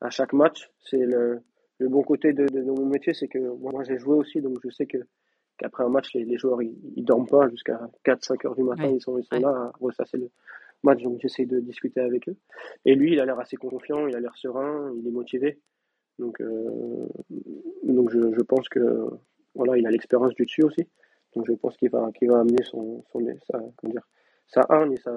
à 0.00 0.10
chaque 0.10 0.32
match. 0.32 0.70
C'est 0.80 0.98
le, 0.98 1.40
le 1.78 1.88
bon 1.88 2.02
côté 2.02 2.32
de, 2.32 2.46
de, 2.46 2.62
mon 2.62 2.86
métier, 2.86 3.14
c'est 3.14 3.28
que 3.28 3.38
moi 3.38 3.84
j'ai 3.84 3.96
joué 3.96 4.16
aussi, 4.16 4.40
donc 4.40 4.58
je 4.64 4.70
sais 4.70 4.86
que 4.86 4.98
qu'après 5.56 5.84
un 5.84 5.88
match, 5.88 6.12
les, 6.12 6.24
les 6.24 6.36
joueurs 6.36 6.62
ils, 6.62 6.76
ils, 6.96 7.04
dorment 7.04 7.28
pas 7.28 7.48
jusqu'à 7.48 7.80
4-5 8.04 8.46
heures 8.46 8.56
du 8.56 8.64
matin, 8.64 8.88
ils 8.88 9.00
sont 9.00 9.18
ils 9.18 9.24
sont 9.24 9.40
là 9.40 9.50
à 9.50 9.72
ressasser 9.80 10.18
le, 10.18 10.30
match, 10.82 11.02
donc 11.02 11.18
j'essaie 11.20 11.46
de 11.46 11.60
discuter 11.60 12.00
avec 12.00 12.28
eux. 12.28 12.36
Et 12.84 12.94
lui, 12.94 13.12
il 13.12 13.20
a 13.20 13.24
l'air 13.24 13.38
assez 13.38 13.56
confiant, 13.56 14.06
il 14.06 14.16
a 14.16 14.20
l'air 14.20 14.36
serein, 14.36 14.92
il 14.98 15.06
est 15.06 15.10
motivé. 15.10 15.60
Donc, 16.18 16.40
euh, 16.40 17.08
donc 17.82 18.10
je, 18.10 18.32
je, 18.32 18.40
pense 18.42 18.68
que 18.68 19.06
voilà, 19.54 19.76
il 19.78 19.86
a 19.86 19.90
l'expérience 19.90 20.34
du 20.34 20.44
dessus 20.44 20.62
aussi. 20.62 20.86
Donc 21.34 21.46
je 21.46 21.52
pense 21.54 21.76
qu'il 21.76 21.90
va, 21.90 22.10
qu'il 22.12 22.30
va 22.30 22.40
amener 22.40 22.62
son, 22.64 23.04
son 23.12 23.20
sa, 23.50 23.58
comment 23.76 23.92
dire, 23.92 24.06
sa 24.46 24.60
et 24.90 24.96
sa, 24.96 25.12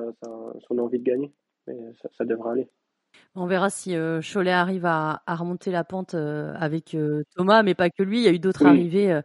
son 0.60 0.80
envie 0.80 1.00
de 1.00 1.04
gagner. 1.04 1.34
Mais 1.68 1.76
ça, 2.02 2.10
ça 2.18 2.26
devrait 2.26 2.52
aller. 2.52 2.70
On 3.36 3.48
verra 3.48 3.70
si 3.70 3.96
euh, 3.96 4.22
Cholet 4.22 4.52
arrive 4.52 4.86
à, 4.86 5.22
à, 5.26 5.36
remonter 5.36 5.72
la 5.72 5.84
pente 5.84 6.14
euh, 6.14 6.54
avec 6.58 6.96
euh, 6.96 7.24
Thomas, 7.36 7.64
mais 7.64 7.76
pas 7.76 7.90
que 7.90 8.04
lui. 8.04 8.20
Il 8.20 8.24
y 8.24 8.28
a 8.28 8.32
eu 8.32 8.40
d'autres 8.40 8.66
arrivées, 8.66 9.22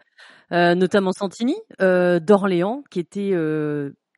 euh, 0.52 0.74
notamment 0.74 1.12
Santini 1.12 1.56
d'Orléans, 1.78 2.82
qui 2.90 3.00
était 3.00 3.34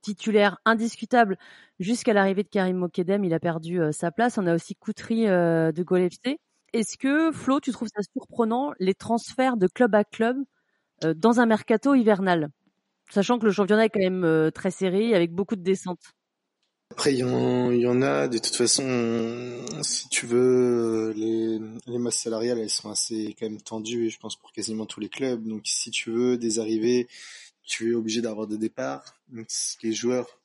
titulaire 0.02 0.58
indiscutable 0.64 1.38
jusqu'à 1.82 2.12
l'arrivée 2.12 2.42
de 2.42 2.48
Karim 2.48 2.76
Mokedem. 2.76 3.24
Il 3.24 3.34
a 3.34 3.40
perdu 3.40 3.80
euh, 3.80 3.92
sa 3.92 4.10
place. 4.10 4.38
On 4.38 4.46
a 4.46 4.54
aussi 4.54 4.74
Coutry 4.74 5.28
euh, 5.28 5.72
de 5.72 5.82
Gol 5.82 6.08
Est-ce 6.72 6.96
que, 6.96 7.32
Flo, 7.32 7.60
tu 7.60 7.72
trouves 7.72 7.88
ça 7.94 8.02
surprenant, 8.12 8.72
les 8.78 8.94
transferts 8.94 9.56
de 9.56 9.66
club 9.66 9.94
à 9.94 10.04
club 10.04 10.36
euh, 11.04 11.14
dans 11.14 11.40
un 11.40 11.46
mercato 11.46 11.94
hivernal? 11.94 12.48
Sachant 13.10 13.38
que 13.38 13.44
le 13.44 13.52
championnat 13.52 13.86
est 13.86 13.90
quand 13.90 14.00
même 14.00 14.50
très 14.52 14.70
serré, 14.70 15.14
avec 15.14 15.34
beaucoup 15.34 15.54
de 15.54 15.60
descentes. 15.60 16.14
Après, 16.92 17.12
il 17.12 17.18
y, 17.18 17.24
en, 17.24 18.02
a. 18.02 18.28
De 18.28 18.38
toute 18.38 18.54
façon, 18.54 19.66
si 19.82 20.08
tu 20.08 20.26
veux, 20.26 21.12
les, 21.14 21.58
les 21.86 21.98
masses 21.98 22.16
salariales, 22.16 22.58
elles 22.58 22.70
sont 22.70 22.90
assez 22.90 23.36
quand 23.38 23.46
même 23.46 23.60
tendues, 23.60 24.08
je 24.08 24.18
pense, 24.18 24.36
pour 24.36 24.50
quasiment 24.52 24.86
tous 24.86 25.00
les 25.00 25.10
clubs. 25.10 25.46
Donc, 25.46 25.62
si 25.66 25.90
tu 25.90 26.10
veux 26.10 26.38
des 26.38 26.58
arrivées, 26.58 27.06
tu 27.64 27.92
es 27.92 27.94
obligé 27.94 28.22
d'avoir 28.22 28.46
des 28.46 28.56
départs. 28.56 29.20
Donc, 29.28 29.46
les 29.82 29.92
joueurs 29.92 30.41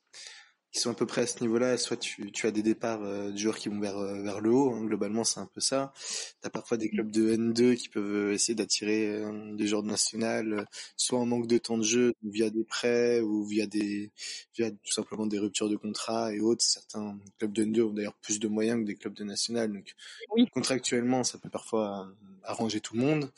qui 0.71 0.79
sont 0.81 0.91
à 0.91 0.93
peu 0.93 1.05
près 1.05 1.21
à 1.21 1.27
ce 1.27 1.41
niveau-là, 1.41 1.77
soit 1.77 1.97
tu, 1.97 2.31
tu 2.31 2.45
as 2.45 2.51
des 2.51 2.61
départs 2.61 3.01
euh, 3.01 3.31
de 3.31 3.37
joueurs 3.37 3.57
qui 3.57 3.69
vont 3.69 3.79
vers, 3.79 3.97
euh, 3.97 4.21
vers 4.21 4.41
le 4.41 4.51
haut, 4.51 4.73
hein, 4.73 4.83
globalement 4.83 5.23
c'est 5.23 5.39
un 5.39 5.45
peu 5.45 5.61
ça. 5.61 5.93
Tu 6.41 6.47
as 6.47 6.49
parfois 6.49 6.77
des 6.77 6.89
clubs 6.89 7.09
de 7.09 7.35
N2 7.35 7.75
qui 7.75 7.89
peuvent 7.89 8.31
essayer 8.33 8.55
d'attirer 8.55 9.07
euh, 9.07 9.55
des 9.55 9.67
joueurs 9.67 9.83
de 9.83 9.87
national, 9.87 10.67
soit 10.97 11.19
en 11.19 11.25
manque 11.25 11.47
de 11.47 11.57
temps 11.57 11.77
de 11.77 11.83
jeu, 11.83 12.13
via 12.23 12.49
des 12.49 12.63
prêts, 12.63 13.21
ou 13.21 13.45
via 13.45 13.65
des 13.65 14.11
via 14.55 14.69
tout 14.71 14.91
simplement 14.91 15.25
des 15.25 15.39
ruptures 15.39 15.69
de 15.69 15.77
contrat 15.77 16.33
et 16.33 16.39
autres. 16.39 16.63
Certains 16.63 17.17
clubs 17.39 17.53
de 17.53 17.65
N2 17.65 17.81
ont 17.83 17.93
d'ailleurs 17.93 18.15
plus 18.21 18.39
de 18.39 18.47
moyens 18.47 18.81
que 18.81 18.85
des 18.85 18.95
clubs 18.95 19.13
de 19.15 19.23
national, 19.23 19.71
donc 19.71 19.95
contractuellement 20.51 21.23
ça 21.23 21.37
peut 21.37 21.49
parfois 21.49 22.09
arranger 22.43 22.81
tout 22.81 22.95
le 22.95 23.01
monde 23.01 23.31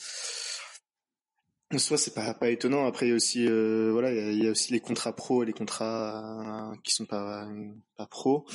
soit 1.78 1.98
c'est 1.98 2.14
pas 2.14 2.34
pas 2.34 2.50
étonnant. 2.50 2.88
Après 2.88 3.06
il 3.06 3.10
y 3.10 3.12
a 3.12 3.16
aussi 3.16 3.46
euh, 3.48 3.92
voilà 3.92 4.12
il 4.12 4.44
y, 4.44 4.48
a, 4.48 4.52
aussi 4.52 4.74
les 4.74 4.80
contrats 4.80 5.16
pro 5.16 5.44
et 5.44 5.46
les 5.46 5.54
contrats 5.54 6.72
euh, 6.72 6.76
qui 6.84 6.94
sont 6.94 7.06
pas 7.06 7.48
pas 7.96 8.08
pro. 8.08 8.46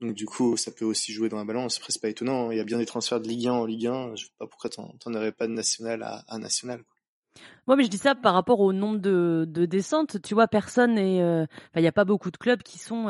Donc 0.00 0.14
du 0.14 0.26
coup 0.26 0.56
ça 0.58 0.70
peut 0.70 0.84
aussi 0.84 1.12
jouer 1.12 1.30
dans 1.30 1.38
la 1.38 1.44
balance. 1.44 1.78
Après 1.78 1.90
c'est 1.90 2.02
pas 2.02 2.10
étonnant. 2.10 2.50
Il 2.50 2.58
y 2.58 2.60
a 2.60 2.64
bien 2.64 2.78
des 2.78 2.86
transferts 2.86 3.20
de 3.20 3.28
Ligue 3.28 3.46
1 3.46 3.52
en 3.52 3.64
Ligue 3.64 3.86
1. 3.86 4.14
Je 4.16 4.24
sais 4.24 4.32
pas 4.38 4.46
pourquoi 4.46 4.68
t'en 4.68 5.14
aurais 5.14 5.32
pas 5.32 5.46
de 5.46 5.52
national 5.52 6.02
à, 6.02 6.38
national. 6.38 6.82
Moi, 7.66 7.76
mais 7.76 7.84
je 7.84 7.88
dis 7.88 7.98
ça 7.98 8.14
par 8.14 8.34
rapport 8.34 8.60
au 8.60 8.72
nombre 8.72 8.98
de, 8.98 9.46
de 9.48 9.64
descentes. 9.64 10.20
Tu 10.20 10.34
vois, 10.34 10.48
personne 10.48 10.98
et 10.98 11.22
euh, 11.22 11.46
il 11.76 11.80
n'y 11.80 11.88
a 11.88 11.92
pas 11.92 12.04
beaucoup 12.04 12.30
de 12.30 12.36
clubs 12.36 12.62
qui 12.62 12.78
sont 12.78 13.06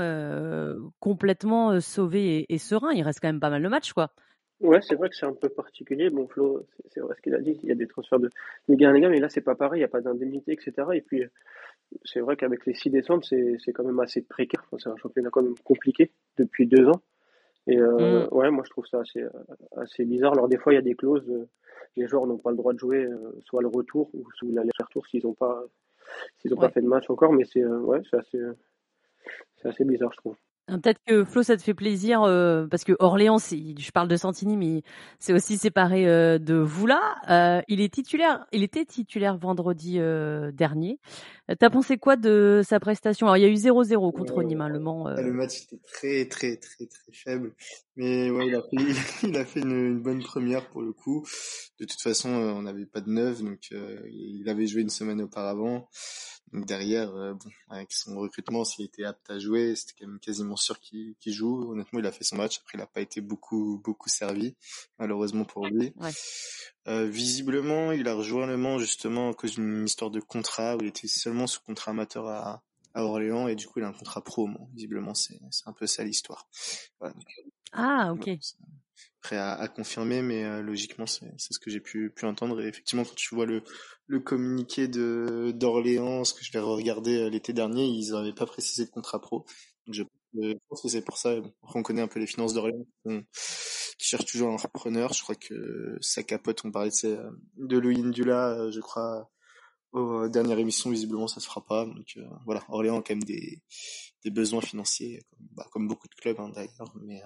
complètement 1.01 1.81
sauvés 1.81 2.47
et, 2.49 2.59
sereins. 2.59 2.93
Il 2.93 3.03
reste 3.03 3.19
quand 3.21 3.29
même 3.29 3.41
pas 3.41 3.51
mal 3.51 3.63
de 3.63 3.69
matchs, 3.69 3.95
quoi. 3.95 4.13
Ouais, 4.61 4.81
c'est 4.83 4.95
vrai 4.95 5.09
que 5.09 5.17
c'est 5.17 5.27
un 5.27 5.33
peu 5.33 5.49
particulier. 5.49 6.11
Bon, 6.11 6.29
Flo, 6.29 6.67
c'est 6.91 7.01
vrai 7.01 7.15
ce 7.17 7.23
qu'il 7.23 7.35
a 7.35 7.41
dit. 7.41 7.59
Il 7.63 7.69
y 7.69 7.73
a 7.73 7.75
des 7.75 7.87
transferts 7.87 8.21
de 8.21 8.31
Ligue 8.69 8.85
1 8.85 9.09
mais 9.09 9.19
là, 9.19 9.29
c'est 9.31 9.41
pas 9.41 9.55
pareil. 9.55 9.79
Il 9.79 9.81
n'y 9.81 9.87
a 9.87 9.89
pas 9.89 10.03
d'indemnité, 10.03 10.53
etc. 10.53 10.89
Et 10.93 11.01
puis, 11.01 11.25
c'est 12.05 12.21
vrai 12.21 12.37
qu'avec 12.37 12.67
les 12.67 12.75
six 12.75 12.91
descentes, 12.91 13.25
c'est 13.25 13.73
quand 13.73 13.85
même 13.85 14.01
assez 14.01 14.23
précaire. 14.23 14.65
c'est 14.79 14.89
un 14.89 14.97
championnat 14.97 15.31
quand 15.31 15.43
même 15.43 15.59
compliqué 15.65 16.13
depuis 16.37 16.67
deux 16.67 16.87
ans. 16.87 17.01
Et 17.67 17.79
euh, 17.79 18.27
mm. 18.27 18.35
ouais, 18.35 18.51
moi 18.51 18.65
je 18.65 18.71
trouve 18.71 18.87
ça 18.87 19.01
assez, 19.01 19.25
assez 19.77 20.05
bizarre. 20.05 20.33
Alors 20.33 20.49
des 20.49 20.57
fois, 20.57 20.73
il 20.73 20.77
y 20.77 20.79
a 20.79 20.83
des 20.83 20.95
clauses, 20.95 21.29
euh, 21.29 21.49
les 21.97 22.07
joueurs 22.07 22.27
n'ont 22.27 22.39
pas 22.39 22.51
le 22.51 22.57
droit 22.57 22.73
de 22.73 22.79
jouer 22.79 23.05
euh, 23.05 23.39
soit 23.45 23.63
le 23.63 23.69
retour 23.69 24.11
ou 24.15 24.25
soit 24.33 24.49
l'aller-retour 24.51 25.07
s'ils 25.07 25.25
n'ont 25.25 25.35
pas, 25.35 25.63
s'ils 26.39 26.53
ont 26.55 26.59
pas 26.59 26.71
fait 26.71 26.83
de 26.83 26.89
match 26.89 27.09
encore. 27.11 27.33
Mais 27.33 27.45
c'est 27.45 27.65
ouais, 27.65 28.01
c'est 28.11 28.17
assez, 28.17 28.41
c'est 29.57 29.69
assez 29.69 29.85
bizarre, 29.85 30.13
je 30.13 30.19
trouve. 30.19 30.37
Hein, 30.71 30.79
peut-être 30.79 31.01
que 31.05 31.25
Flo, 31.25 31.43
ça 31.43 31.57
te 31.57 31.63
fait 31.63 31.75
plaisir 31.75 32.23
euh, 32.23 32.67
parce 32.69 32.85
que 32.85 32.93
Orléans, 33.01 33.39
je 33.39 33.91
parle 33.91 34.07
de 34.07 34.17
Santini, 34.17 34.57
mais 34.57 34.83
c'est 35.19 35.33
aussi 35.33 35.57
séparé 35.57 36.09
euh, 36.09 36.39
de 36.39 36.55
Voula. 36.55 37.01
Euh, 37.29 37.61
il 37.67 37.81
est 37.81 37.93
titulaire, 37.93 38.47
il 38.53 38.63
était 38.63 38.85
titulaire 38.85 39.37
vendredi 39.37 39.99
dernier. 40.53 40.99
T'as 41.59 41.71
pensé 41.71 41.99
quoi 41.99 42.17
de 42.17 42.63
sa 42.65 42.79
prestation? 42.81 43.27
Alors 43.27 43.37
il 43.37 43.43
y 43.43 43.45
a 43.45 43.49
eu 43.49 43.55
0-0 43.55 44.13
contre 44.13 44.43
Nîmes, 44.43 44.61
hein, 44.61 44.69
le 44.69 44.79
Mans. 44.79 45.09
Le 45.09 45.33
match 45.33 45.63
était 45.63 45.81
très 45.87 46.27
très 46.27 46.57
très 46.57 46.87
très 46.87 47.13
faible, 47.13 47.55
mais 47.97 48.31
ouais, 48.31 48.47
il 48.47 48.55
a 48.55 48.63
fait, 48.63 48.77
il 49.29 49.37
a 49.37 49.45
fait 49.45 49.61
une, 49.61 50.01
bonne 50.01 50.23
première 50.23 50.69
pour 50.69 50.83
le 50.83 50.93
coup. 50.93 51.27
De 51.79 51.85
toute 51.85 52.01
façon, 52.01 52.29
on 52.29 52.63
n'avait 52.63 52.87
pas 52.87 53.01
de 53.01 53.11
neuf, 53.11 53.43
donc 53.43 53.71
il 53.71 54.49
avait 54.49 54.67
joué 54.67 54.83
une 54.83 54.91
semaine 54.91 55.21
auparavant. 55.23 55.89
Donc 56.53 56.67
derrière, 56.67 57.15
euh, 57.15 57.35
bon, 57.35 57.51
avec 57.69 57.93
son 57.93 58.19
recrutement, 58.19 58.65
s'il 58.65 58.85
était 58.85 59.05
apte 59.05 59.31
à 59.31 59.39
jouer, 59.39 59.77
c'était 59.77 59.93
quand 60.01 60.09
même 60.09 60.19
quasiment 60.19 60.57
sûr 60.57 60.81
qu'il 60.81 61.15
joue. 61.27 61.71
Honnêtement, 61.71 62.01
il 62.01 62.07
a 62.07 62.13
fait 62.13 62.25
son 62.25 62.37
match. 62.37 62.59
Après, 62.59 62.77
il 62.77 62.81
n'a 62.81 62.87
pas 62.87 63.01
été 63.01 63.21
beaucoup 63.21 63.81
beaucoup 63.85 64.09
servi, 64.09 64.57
malheureusement 64.99 65.45
pour 65.45 65.67
lui. 65.67 65.93
Ouais. 65.97 66.11
Euh, 66.91 67.07
visiblement, 67.07 67.93
il 67.93 68.09
a 68.09 68.15
rejoint 68.15 68.47
Le 68.47 68.57
Mans 68.57 68.79
justement 68.79 69.31
à 69.31 69.35
cause 69.35 69.55
d'une 69.55 69.85
histoire 69.85 70.11
de 70.11 70.21
contrat 70.21 70.77
où 70.77 70.81
il 70.83 70.89
était 70.89 71.09
seulement 71.09 71.47
sous 71.47 71.61
contrat 71.61 71.93
amateur 71.93 72.27
à, 72.27 72.63
à 72.95 73.05
Orléans 73.05 73.49
et 73.49 73.55
du 73.55 73.67
coup, 73.67 73.79
il 73.79 73.85
a 73.85 73.89
un 73.89 73.93
contrat 73.93 74.23
pro. 74.23 74.49
visiblement, 74.75 75.15
c'est 75.15 75.39
un 75.67 75.73
peu 75.73 75.87
ça 75.87 76.05
l'histoire. 76.05 76.49
Voilà. 76.99 77.15
ah, 77.73 78.13
ok 78.13 78.31
prêt 79.21 79.37
à, 79.37 79.53
à, 79.53 79.69
confirmer, 79.69 80.23
mais 80.23 80.45
euh, 80.45 80.63
logiquement 80.63 81.07
c'est 81.07 81.31
ce 81.39 81.59
que 81.59 81.71
j'ai 81.71 81.81
pu, 81.81 82.11
pu 82.11 82.25
entendre. 82.27 82.61
Et 82.63 82.69
effectivement, 82.69 83.05
quand 83.05 83.15
tu 83.15 83.35
vois 83.35 83.47
le, 83.47 83.63
le 84.07 84.21
communiqué 84.21 84.89
de 84.89 85.53
d'Orléans, 85.55 86.25
ce 86.25 86.35
que 86.35 86.45
je 86.45 86.53
l'ai 86.53 86.59
regardé 86.59 87.19
euh, 87.19 87.31
l'été 87.31 87.53
dernier, 87.53 87.85
ils 87.85 88.13
n'avaient 88.13 88.33
pas 88.33 88.47
précisé 88.47 88.87
de 88.87 88.91
contrat 88.91 89.21
pro. 89.21 89.45
Donc 89.87 89.95
je, 89.95 90.03
pense 90.03 90.20
que 90.33 90.89
c'est 90.89 91.05
pour 91.05 91.19
ça. 91.19 91.37
on 91.75 91.83
connaît 91.83 92.03
un 92.03 92.09
peu 92.09 92.21
les 92.21 92.27
finances 92.27 92.55
d'Orléans 92.55 92.87
qui 93.05 94.07
cherchent 94.07 94.27
toujours 94.27 94.51
un 94.51 94.57
repreneur. 94.57 95.13
Je 95.13 95.23
crois 95.23 95.35
que 95.35 95.97
sa 96.01 96.23
capote, 96.23 96.65
on 96.65 96.71
parlait 96.71 96.91
de, 97.03 97.19
de 97.57 97.79
Louis 97.79 97.99
Ndula, 97.99 98.51
euh, 98.53 98.71
je 98.71 98.81
crois, 98.81 99.31
aux 99.93 100.29
dernières 100.29 100.59
émissions, 100.59 100.91
visiblement 100.91 101.29
ça 101.29 101.41
se 101.41 101.47
fera 101.47 101.65
pas. 101.65 101.85
Donc 101.85 102.19
voilà, 102.45 102.63
Orléans 102.69 103.01
a 103.01 103.03
quand 103.03 103.15
même 103.15 103.25
des, 103.25 103.61
des 104.25 104.31
besoins 104.31 104.61
financiers, 104.61 105.21
comme, 105.31 105.49
bah, 105.53 105.67
comme 105.71 105.89
beaucoup 105.89 106.09
de 106.09 106.15
clubs 106.15 106.39
hein, 106.39 106.51
d'ailleurs, 106.55 106.95
mais 107.03 107.23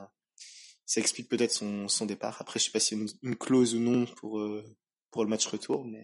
ça 0.86 1.00
explique 1.00 1.28
peut-être 1.28 1.52
son, 1.52 1.88
son 1.88 2.06
départ. 2.06 2.36
Après, 2.40 2.58
je 2.58 2.64
sais 2.64 2.70
pas 2.70 2.80
s'il 2.80 2.98
y 2.98 3.02
a 3.02 3.06
une, 3.22 3.36
clause 3.36 3.74
ou 3.74 3.80
non 3.80 4.06
pour, 4.16 4.40
euh, 4.40 4.64
pour 5.10 5.24
le 5.24 5.30
match 5.30 5.46
retour, 5.46 5.84
mais, 5.84 6.02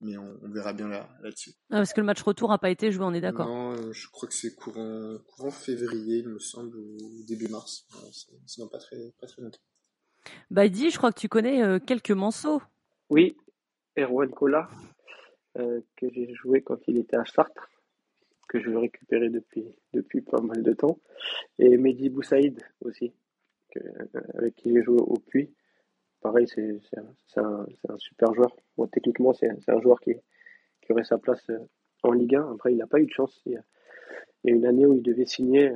mais 0.00 0.16
on, 0.16 0.38
verra 0.48 0.72
bien 0.72 0.88
là, 0.88 1.08
là-dessus. 1.22 1.52
Ah, 1.70 1.76
parce 1.76 1.92
que 1.92 2.00
le 2.00 2.06
match 2.06 2.22
retour 2.22 2.50
n'a 2.50 2.58
pas 2.58 2.70
été 2.70 2.92
joué, 2.92 3.04
on 3.04 3.14
est 3.14 3.20
d'accord 3.20 3.46
Non, 3.48 3.72
euh, 3.72 3.92
je 3.92 4.08
crois 4.08 4.28
que 4.28 4.34
c'est 4.34 4.54
courant, 4.54 5.18
courant 5.26 5.50
février, 5.50 6.18
il 6.18 6.28
me 6.28 6.38
semble, 6.38 6.76
ou 6.76 7.24
début 7.26 7.48
mars. 7.48 7.86
C'est 8.46 8.70
pas 8.70 8.78
très, 8.78 9.12
pas 9.20 9.26
très 9.26 9.42
longtemps. 9.42 9.60
Baidi, 10.50 10.90
je 10.90 10.98
crois 10.98 11.12
que 11.12 11.20
tu 11.20 11.28
connais 11.28 11.62
euh, 11.62 11.78
quelques 11.78 12.10
morceaux. 12.10 12.60
Oui, 13.08 13.36
Erwan 13.96 14.30
Kola, 14.30 14.68
que 15.54 16.10
j'ai 16.12 16.34
joué 16.34 16.62
quand 16.62 16.78
il 16.88 16.98
était 16.98 17.16
à 17.16 17.24
Chartres, 17.24 17.70
que 18.48 18.60
je 18.60 18.68
veux 18.68 18.78
récupérer 18.78 19.30
depuis, 19.30 19.64
depuis 19.94 20.20
pas 20.20 20.40
mal 20.40 20.62
de 20.62 20.72
temps, 20.72 21.00
et 21.58 21.76
Mehdi 21.78 22.10
Boussaïd 22.10 22.60
aussi, 22.80 23.12
avec 24.34 24.56
qui 24.56 24.72
j'ai 24.72 24.82
joué 24.82 24.98
au 24.98 25.18
Puy. 25.18 25.54
Pareil, 26.20 26.46
c'est 26.48 26.80
un, 27.36 27.66
super 27.98 28.34
joueur. 28.34 28.54
Techniquement, 28.92 29.32
c'est 29.32 29.50
un 29.68 29.80
joueur 29.80 30.00
qui, 30.00 30.14
aurait 30.90 31.04
sa 31.04 31.18
place 31.18 31.42
euh, 31.50 31.58
en 32.02 32.12
Ligue 32.12 32.36
1. 32.36 32.52
Après, 32.52 32.72
il 32.72 32.78
n'a 32.78 32.86
pas 32.86 33.00
eu 33.00 33.06
de 33.06 33.12
chance. 33.12 33.42
Il 33.46 33.52
y, 33.52 33.56
a, 33.56 34.54
une 34.54 34.66
année 34.66 34.86
où 34.86 34.94
il 34.94 35.02
devait 35.02 35.26
signer 35.26 35.72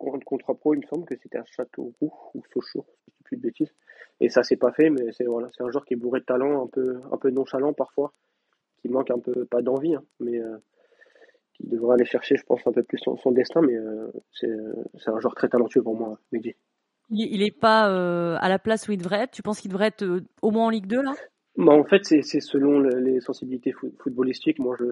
un 0.00 0.18
contrat 0.24 0.54
pro, 0.54 0.74
il 0.74 0.80
me 0.80 0.86
semble 0.86 1.04
que 1.04 1.14
c'était 1.16 1.38
à 1.38 1.44
Châteauroux 1.44 2.12
ou 2.34 2.42
Sochaux, 2.52 2.86
si 3.04 3.12
je 3.18 3.24
plus 3.24 3.36
de 3.36 3.42
bêtises. 3.42 3.74
Et 4.20 4.28
ça 4.28 4.42
s'est 4.42 4.56
pas 4.56 4.72
fait, 4.72 4.90
mais 4.90 5.12
c'est 5.12 5.26
un 5.26 5.70
joueur 5.70 5.84
qui 5.84 5.94
est 5.94 5.96
bourré 5.96 6.20
de 6.20 6.24
talent, 6.24 6.64
un 6.64 6.66
peu, 6.66 7.00
un 7.10 7.16
peu 7.16 7.30
nonchalant 7.30 7.72
parfois, 7.72 8.12
qui 8.80 8.88
manque 8.88 9.10
un 9.10 9.18
peu, 9.18 9.44
pas 9.44 9.62
d'envie, 9.62 9.94
hein, 9.94 10.04
mais 10.20 10.40
euh, 10.40 10.56
qui 11.54 11.66
devrait 11.66 11.94
aller 11.94 12.04
chercher, 12.04 12.36
je 12.36 12.44
pense, 12.44 12.66
un 12.66 12.72
peu 12.72 12.82
plus 12.82 12.98
son, 12.98 13.32
destin. 13.32 13.60
Mais 13.62 13.74
euh, 13.74 14.10
c'est 14.32 14.48
un 15.08 15.20
joueur 15.20 15.34
très 15.34 15.48
talentueux 15.48 15.82
pour 15.82 15.96
moi, 15.96 16.18
Mehdi. 16.32 16.54
Il 17.10 17.40
n'est 17.40 17.50
pas 17.50 17.90
euh, 17.90 18.36
à 18.40 18.48
la 18.48 18.58
place 18.58 18.88
où 18.88 18.92
il 18.92 18.98
devrait 18.98 19.22
être. 19.22 19.32
Tu 19.32 19.42
penses 19.42 19.60
qu'il 19.60 19.70
devrait 19.70 19.88
être 19.88 20.04
euh, 20.04 20.20
au 20.42 20.50
moins 20.50 20.66
en 20.66 20.70
Ligue 20.70 20.86
2 20.86 21.02
là? 21.02 21.12
Bah, 21.56 21.72
En 21.72 21.84
fait, 21.84 22.04
c'est 22.04 22.40
selon 22.40 22.80
les 22.80 23.20
sensibilités 23.20 23.74
footballistiques. 23.98 24.60
Moi, 24.60 24.76
je, 24.78 24.84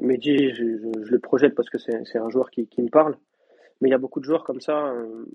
Mehdi, 0.00 0.54
je, 0.54 0.78
je, 1.04 1.10
le 1.10 1.18
projette 1.18 1.54
parce 1.54 1.68
que 1.68 1.78
c'est 1.78 2.18
un 2.18 2.30
joueur 2.30 2.50
qui, 2.50 2.68
me 2.78 2.88
parle. 2.88 3.16
Mais 3.80 3.88
il 3.88 3.92
y 3.92 3.94
a 3.94 3.98
beaucoup 3.98 4.20
de 4.20 4.24
joueurs 4.24 4.44
comme 4.44 4.60
ça 4.60 4.88
euh, 4.88 5.26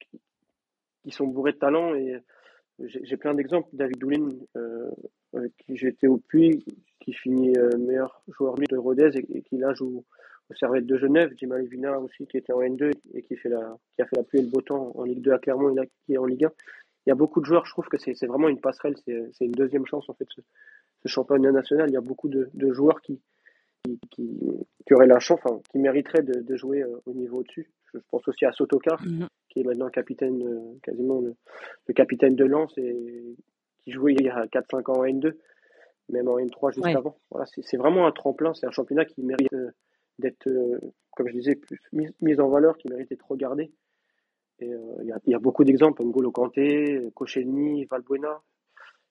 qui, 0.00 1.10
sont 1.10 1.26
bourrés 1.26 1.52
de 1.52 1.58
talent. 1.58 1.94
Et 1.96 2.22
j'ai 2.78 3.16
plein 3.16 3.34
d'exemples. 3.34 3.68
David 3.72 3.98
Doulin, 3.98 4.28
qui 5.58 5.76
j'étais 5.76 6.06
au 6.06 6.18
Puy, 6.18 6.64
qui 7.00 7.12
finit 7.12 7.54
meilleur 7.76 8.22
joueur 8.28 8.54
de 8.54 8.76
Rodez 8.76 9.10
et 9.16 9.42
qui 9.42 9.58
là 9.58 9.74
joue 9.74 10.04
au 10.50 10.54
Servette 10.54 10.86
de 10.86 10.96
Genève, 10.96 11.32
Jim 11.36 11.54
Vina 11.70 11.98
aussi 12.00 12.26
qui 12.26 12.38
était 12.38 12.52
en 12.52 12.60
N2 12.60 12.92
et 13.14 13.22
qui, 13.22 13.36
fait 13.36 13.48
la, 13.48 13.76
qui 13.94 14.02
a 14.02 14.06
fait 14.06 14.16
la 14.16 14.22
pluie 14.22 14.40
et 14.40 14.42
le 14.42 14.48
beau 14.48 14.60
temps 14.60 14.92
en 14.94 15.04
Ligue 15.04 15.20
2 15.20 15.32
à 15.32 15.38
Clermont 15.38 15.74
et 15.76 15.88
qui 16.06 16.14
est 16.14 16.18
en 16.18 16.24
Ligue 16.24 16.46
1. 16.46 16.52
Il 17.06 17.10
y 17.10 17.12
a 17.12 17.14
beaucoup 17.14 17.40
de 17.40 17.46
joueurs, 17.46 17.64
je 17.64 17.72
trouve 17.72 17.88
que 17.88 17.96
c'est 17.98 18.26
vraiment 18.26 18.48
une 18.48 18.60
passerelle, 18.60 18.94
c'est 19.06 19.44
une 19.44 19.52
deuxième 19.52 19.86
chance 19.86 20.08
en 20.08 20.14
fait 20.14 20.26
ce, 20.34 20.40
ce, 21.02 21.08
championnat 21.08 21.52
national. 21.52 21.88
Il 21.88 21.94
y 21.94 21.96
a 21.96 22.02
beaucoup 22.02 22.28
de, 22.28 22.50
de 22.52 22.72
joueurs 22.72 23.00
qui, 23.00 23.20
qui, 24.10 24.38
qui, 24.86 24.94
auraient 24.94 25.06
la 25.06 25.18
chance, 25.18 25.40
enfin, 25.42 25.60
qui 25.70 25.78
mériteraient 25.78 26.22
de, 26.22 26.40
de 26.40 26.56
jouer 26.56 26.82
euh, 26.82 27.00
au 27.06 27.12
niveau 27.12 27.38
au-dessus. 27.38 27.70
Je 27.94 27.98
pense 28.10 28.26
aussi 28.28 28.44
à 28.44 28.52
Sotoka, 28.52 28.96
mm-hmm. 28.96 29.26
qui 29.48 29.60
est 29.60 29.64
maintenant 29.64 29.88
capitaine, 29.88 30.42
euh, 30.42 30.78
quasiment 30.82 31.20
le, 31.20 31.94
capitaine 31.94 32.36
de 32.36 32.44
Lens 32.44 32.76
et 32.76 33.36
qui 33.84 33.92
jouait 33.92 34.12
il 34.12 34.26
y 34.26 34.28
a 34.28 34.44
4-5 34.46 34.90
ans 34.90 35.00
en 35.00 35.04
N2, 35.04 35.32
même 36.10 36.28
en 36.28 36.38
N3 36.38 36.74
juste 36.74 36.86
avant. 36.94 37.16
Voilà, 37.30 37.46
c'est 37.46 37.76
vraiment 37.78 38.06
un 38.06 38.12
tremplin, 38.12 38.52
c'est 38.52 38.66
un 38.66 38.70
championnat 38.70 39.04
qui 39.04 39.22
mérite. 39.22 39.52
Euh, 39.52 39.70
d'être, 40.18 40.46
euh, 40.48 40.78
comme 41.16 41.28
je 41.28 41.34
disais, 41.34 41.54
plus 41.54 41.80
mise, 42.20 42.40
en 42.40 42.48
valeur, 42.48 42.76
qui 42.76 42.88
mérite 42.88 43.08
d'être 43.10 43.30
regardée. 43.30 43.72
Et 44.60 44.72
euh, 44.72 44.96
il 45.02 45.30
y, 45.30 45.34
a, 45.34 45.38
beaucoup 45.38 45.64
d'exemples, 45.64 46.02
N'Golo 46.02 46.32
Kanté, 46.32 47.10
Koscielny, 47.14 47.84
Valbuena. 47.84 48.42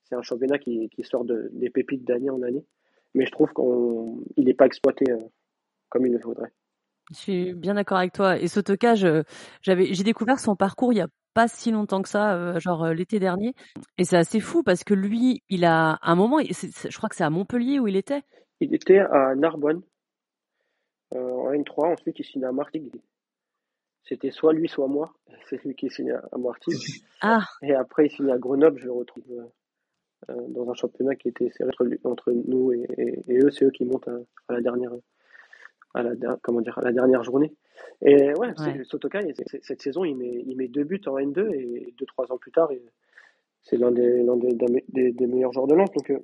C'est 0.03 0.15
un 0.15 0.21
championnat 0.21 0.57
qui, 0.57 0.89
qui 0.89 1.03
sort 1.03 1.25
de, 1.25 1.49
des 1.53 1.69
pépites 1.69 2.05
d'année 2.05 2.29
en 2.29 2.41
année. 2.41 2.65
Mais 3.13 3.25
je 3.25 3.31
trouve 3.31 3.51
qu'il 3.53 4.45
n'est 4.45 4.53
pas 4.53 4.65
exploité 4.65 5.05
euh, 5.09 5.17
comme 5.89 6.05
il 6.05 6.13
le 6.13 6.19
faudrait. 6.19 6.51
Je 7.11 7.17
suis 7.17 7.53
bien 7.53 7.75
d'accord 7.75 7.97
avec 7.97 8.11
toi. 8.11 8.37
Et 8.37 8.49
Sotoka, 8.49 8.95
j'avais, 8.95 9.93
j'ai 9.93 10.03
découvert 10.03 10.39
son 10.39 10.57
parcours 10.57 10.91
il 10.91 10.97
y 10.97 11.01
a 11.01 11.07
pas 11.33 11.47
si 11.47 11.71
longtemps 11.71 12.01
que 12.01 12.09
ça, 12.09 12.59
genre 12.59 12.87
l'été 12.87 13.19
dernier. 13.19 13.53
Et 13.97 14.03
c'est 14.03 14.17
assez 14.17 14.41
fou 14.41 14.63
parce 14.63 14.83
que 14.83 14.93
lui, 14.93 15.41
il 15.47 15.63
a 15.63 15.99
un 16.01 16.15
moment, 16.15 16.39
je 16.41 16.97
crois 16.97 17.07
que 17.07 17.15
c'est 17.15 17.23
à 17.23 17.29
Montpellier 17.29 17.79
où 17.79 17.87
il 17.87 17.95
était. 17.95 18.23
Il 18.59 18.73
était 18.73 18.99
à 18.99 19.35
Narbonne, 19.35 19.83
en 21.11 21.51
N3. 21.51 21.93
Ensuite, 21.93 22.19
il 22.19 22.23
signe 22.23 22.45
à 22.45 22.51
Martigues. 22.51 22.91
C'était 24.07 24.31
soit 24.31 24.53
lui, 24.53 24.67
soit 24.67 24.87
moi. 24.87 25.13
C'est 25.49 25.63
lui 25.63 25.75
qui 25.75 25.89
signe 25.89 26.11
à 26.11 26.37
Martigues. 26.37 26.75
Ah. 27.19 27.43
Et 27.63 27.73
après, 27.73 28.05
il 28.05 28.11
signe 28.11 28.29
à 28.29 28.37
Grenoble. 28.37 28.79
Je 28.79 28.85
le 28.85 28.91
retrouve 28.91 29.23
euh, 29.31 29.45
euh, 30.29 30.47
dans 30.49 30.69
un 30.69 30.75
championnat 30.75 31.15
qui 31.15 31.29
était 31.29 31.49
serré 31.49 31.71
entre, 32.03 32.31
nous 32.31 32.71
et, 32.71 32.85
eux. 33.27 33.49
C'est 33.49 33.65
eux 33.65 33.71
qui 33.71 33.85
montent 33.85 34.07
à, 34.07 34.53
la 34.53 34.61
dernière, 34.61 34.91
à 35.95 36.03
la, 36.03 36.37
comment 36.43 36.61
dire, 36.61 36.77
à 36.77 36.83
la 36.83 36.91
dernière 36.91 37.23
journée. 37.23 37.55
Et 38.03 38.35
ouais, 38.35 38.53
ouais. 38.59 38.83
Sotoka, 38.83 39.21
cette 39.63 39.81
saison, 39.81 40.05
il 40.05 40.15
met, 40.15 40.43
il 40.45 40.55
met 40.55 40.67
deux 40.67 40.83
buts 40.83 41.01
en 41.07 41.17
N2 41.17 41.51
et 41.55 41.91
deux, 41.97 42.05
trois 42.05 42.31
ans 42.31 42.37
plus 42.37 42.51
tard, 42.51 42.69
c'est 43.63 43.77
l'un 43.77 43.91
des, 43.91 44.23
des, 44.89 45.11
des, 45.11 45.27
meilleurs 45.27 45.53
joueurs 45.53 45.65
de 45.65 45.75
Nantes. 45.75 45.93
Donc 45.95 46.23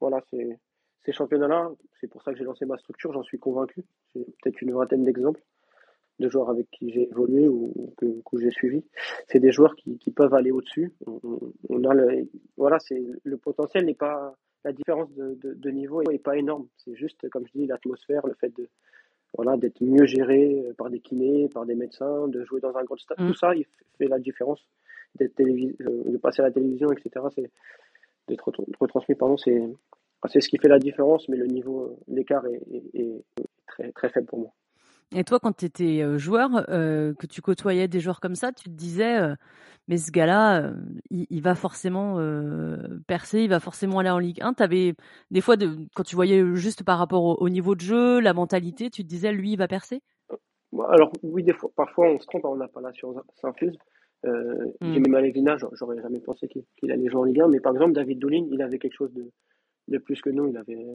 voilà, 0.00 0.20
c'est 0.30 0.58
ces 1.04 1.12
championnats-là, 1.12 1.70
c'est 2.00 2.08
pour 2.08 2.22
ça 2.22 2.32
que 2.32 2.38
j'ai 2.38 2.44
lancé 2.44 2.64
ma 2.66 2.76
structure, 2.76 3.12
j'en 3.12 3.22
suis 3.22 3.38
convaincu. 3.38 3.84
J'ai 4.14 4.24
peut-être 4.42 4.60
une 4.62 4.72
vingtaine 4.72 5.04
d'exemples 5.04 5.40
de 6.20 6.28
joueurs 6.28 6.50
avec 6.50 6.70
qui 6.70 6.92
j'ai 6.92 7.08
évolué 7.08 7.48
ou 7.48 7.94
que, 7.96 8.06
j'ai 8.38 8.50
suivi. 8.50 8.84
C'est 9.26 9.40
des 9.40 9.50
joueurs 9.50 9.74
qui, 9.74 10.10
peuvent 10.14 10.34
aller 10.34 10.50
au-dessus. 10.50 10.92
On, 11.06 11.84
a 11.84 11.94
le, 11.94 12.28
voilà, 12.56 12.78
c'est 12.78 13.02
le 13.24 13.36
potentiel 13.38 13.86
n'est 13.86 13.94
pas 13.94 14.34
la 14.64 14.72
différence 14.72 15.10
de, 15.14 15.38
de, 15.42 15.70
niveau 15.70 16.02
n'est 16.02 16.18
pas 16.18 16.36
énorme. 16.36 16.68
C'est 16.76 16.94
juste, 16.94 17.28
comme 17.30 17.46
je 17.46 17.58
dis, 17.58 17.66
l'atmosphère, 17.66 18.26
le 18.26 18.34
fait 18.34 18.54
de 18.54 18.68
voilà 19.34 19.56
d'être 19.56 19.80
mieux 19.80 20.06
géré 20.06 20.62
par 20.76 20.90
des 20.90 21.00
kinés, 21.00 21.48
par 21.48 21.64
des 21.64 21.76
médecins, 21.76 22.28
de 22.28 22.44
jouer 22.44 22.60
dans 22.60 22.76
un 22.76 22.84
grand 22.84 22.96
stade. 22.98 23.18
Mm. 23.18 23.28
Tout 23.28 23.34
ça, 23.34 23.54
il 23.54 23.64
fait 23.96 24.08
la 24.08 24.18
différence. 24.18 24.60
D'être 25.16 25.36
de 25.38 26.16
passer 26.18 26.42
à 26.42 26.44
la 26.44 26.52
télévision, 26.52 26.92
etc. 26.92 27.26
C'est 27.34 27.50
d'être 28.28 28.52
retransmis, 28.78 29.14
pardon, 29.14 29.36
c'est 29.36 29.60
c'est 30.28 30.40
ce 30.40 30.48
qui 30.48 30.58
fait 30.58 30.68
la 30.68 30.78
différence, 30.78 31.28
mais 31.28 31.36
le 31.36 31.46
niveau, 31.46 31.98
l'écart 32.08 32.44
est, 32.46 32.60
est, 32.94 33.24
très, 33.66 33.90
très 33.92 34.08
faible 34.10 34.26
pour 34.26 34.38
moi. 34.40 34.52
Et 35.12 35.24
toi, 35.24 35.40
quand 35.40 35.56
tu 35.56 35.64
étais 35.64 36.02
euh, 36.02 36.18
joueur, 36.18 36.66
euh, 36.68 37.14
que 37.14 37.26
tu 37.26 37.42
côtoyais 37.42 37.88
des 37.88 37.98
joueurs 37.98 38.20
comme 38.20 38.36
ça, 38.36 38.52
tu 38.52 38.64
te 38.64 38.74
disais, 38.74 39.18
euh, 39.18 39.34
mais 39.88 39.96
ce 39.96 40.12
gars-là, 40.12 40.72
il, 41.10 41.42
va 41.42 41.56
forcément 41.56 42.18
percer, 43.08 43.40
il 43.40 43.50
va 43.50 43.58
forcément 43.58 43.98
aller 43.98 44.10
en 44.10 44.20
Ligue 44.20 44.40
1. 44.40 44.54
Avais, 44.60 44.94
des 45.32 45.40
fois, 45.40 45.56
de, 45.56 45.70
quand 45.96 46.04
tu 46.04 46.14
voyais 46.14 46.44
juste 46.54 46.84
par 46.84 46.98
rapport 46.98 47.42
au, 47.42 47.48
niveau 47.48 47.74
de 47.74 47.80
jeu, 47.80 48.20
la 48.20 48.32
mentalité, 48.32 48.88
tu 48.88 49.02
te 49.02 49.08
disais, 49.08 49.32
lui, 49.32 49.52
il 49.52 49.56
va 49.56 49.66
percer? 49.66 50.00
Alors, 50.90 51.12
oui, 51.24 51.42
des 51.42 51.54
fois, 51.54 51.70
parfois, 51.74 52.08
on 52.08 52.20
se 52.20 52.26
trompe, 52.26 52.44
on 52.44 52.54
n'a 52.54 52.68
pas 52.68 52.80
la 52.80 52.92
science 52.92 53.16
infuse. 53.42 53.76
Euh, 54.26 54.66
mmh. 54.80 54.92
Jimmy 54.92 55.08
Malevina, 55.08 55.56
j'aurais 55.72 56.00
jamais 56.00 56.20
pensé 56.20 56.46
qu'il 56.48 56.92
allait 56.92 57.08
jouer 57.08 57.20
en 57.20 57.24
Ligue 57.24 57.40
1, 57.40 57.48
mais 57.48 57.60
par 57.60 57.72
exemple, 57.72 57.92
David 57.92 58.18
Doulin, 58.18 58.46
il 58.50 58.62
avait 58.62 58.78
quelque 58.78 58.96
chose 58.96 59.12
de, 59.12 59.30
de 59.90 59.98
plus 59.98 60.20
que 60.22 60.30
nous. 60.30 60.48
Il 60.48 60.56
avait 60.56 60.86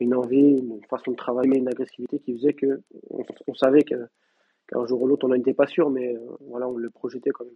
une 0.00 0.14
envie, 0.14 0.38
une 0.38 0.80
façon 0.88 1.12
de 1.12 1.16
travailler, 1.16 1.58
une 1.58 1.68
agressivité 1.68 2.18
qui 2.20 2.34
faisait 2.34 2.52
que 2.52 2.82
on, 3.10 3.54
savait 3.54 3.82
qu'un 3.82 4.86
jour 4.86 5.02
ou 5.02 5.06
l'autre, 5.06 5.26
on 5.26 5.28
n'en 5.28 5.34
était 5.34 5.54
pas 5.54 5.66
sûr, 5.66 5.90
mais 5.90 6.14
euh, 6.14 6.20
voilà, 6.48 6.68
on 6.68 6.76
le 6.76 6.90
projetait 6.90 7.30
quand 7.30 7.44
même. 7.44 7.54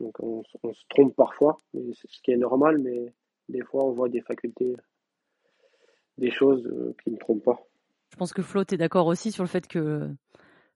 Donc 0.00 0.18
on, 0.20 0.42
se 0.44 0.82
trompe 0.88 1.14
parfois, 1.14 1.62
ce 1.74 2.20
qui 2.22 2.32
est 2.32 2.36
normal, 2.36 2.78
mais 2.78 3.12
des 3.48 3.62
fois 3.62 3.84
on 3.84 3.92
voit 3.92 4.08
des 4.08 4.22
facultés, 4.22 4.74
des 6.18 6.30
choses 6.30 6.66
euh, 6.66 6.94
qui 7.02 7.10
ne 7.10 7.16
trompent 7.16 7.44
pas. 7.44 7.60
Je 8.10 8.16
pense 8.16 8.32
que 8.32 8.42
Flo, 8.42 8.64
tu 8.64 8.74
es 8.74 8.78
d'accord 8.78 9.06
aussi 9.06 9.30
sur 9.30 9.44
le 9.44 9.48
fait 9.48 9.66
que 9.68 10.08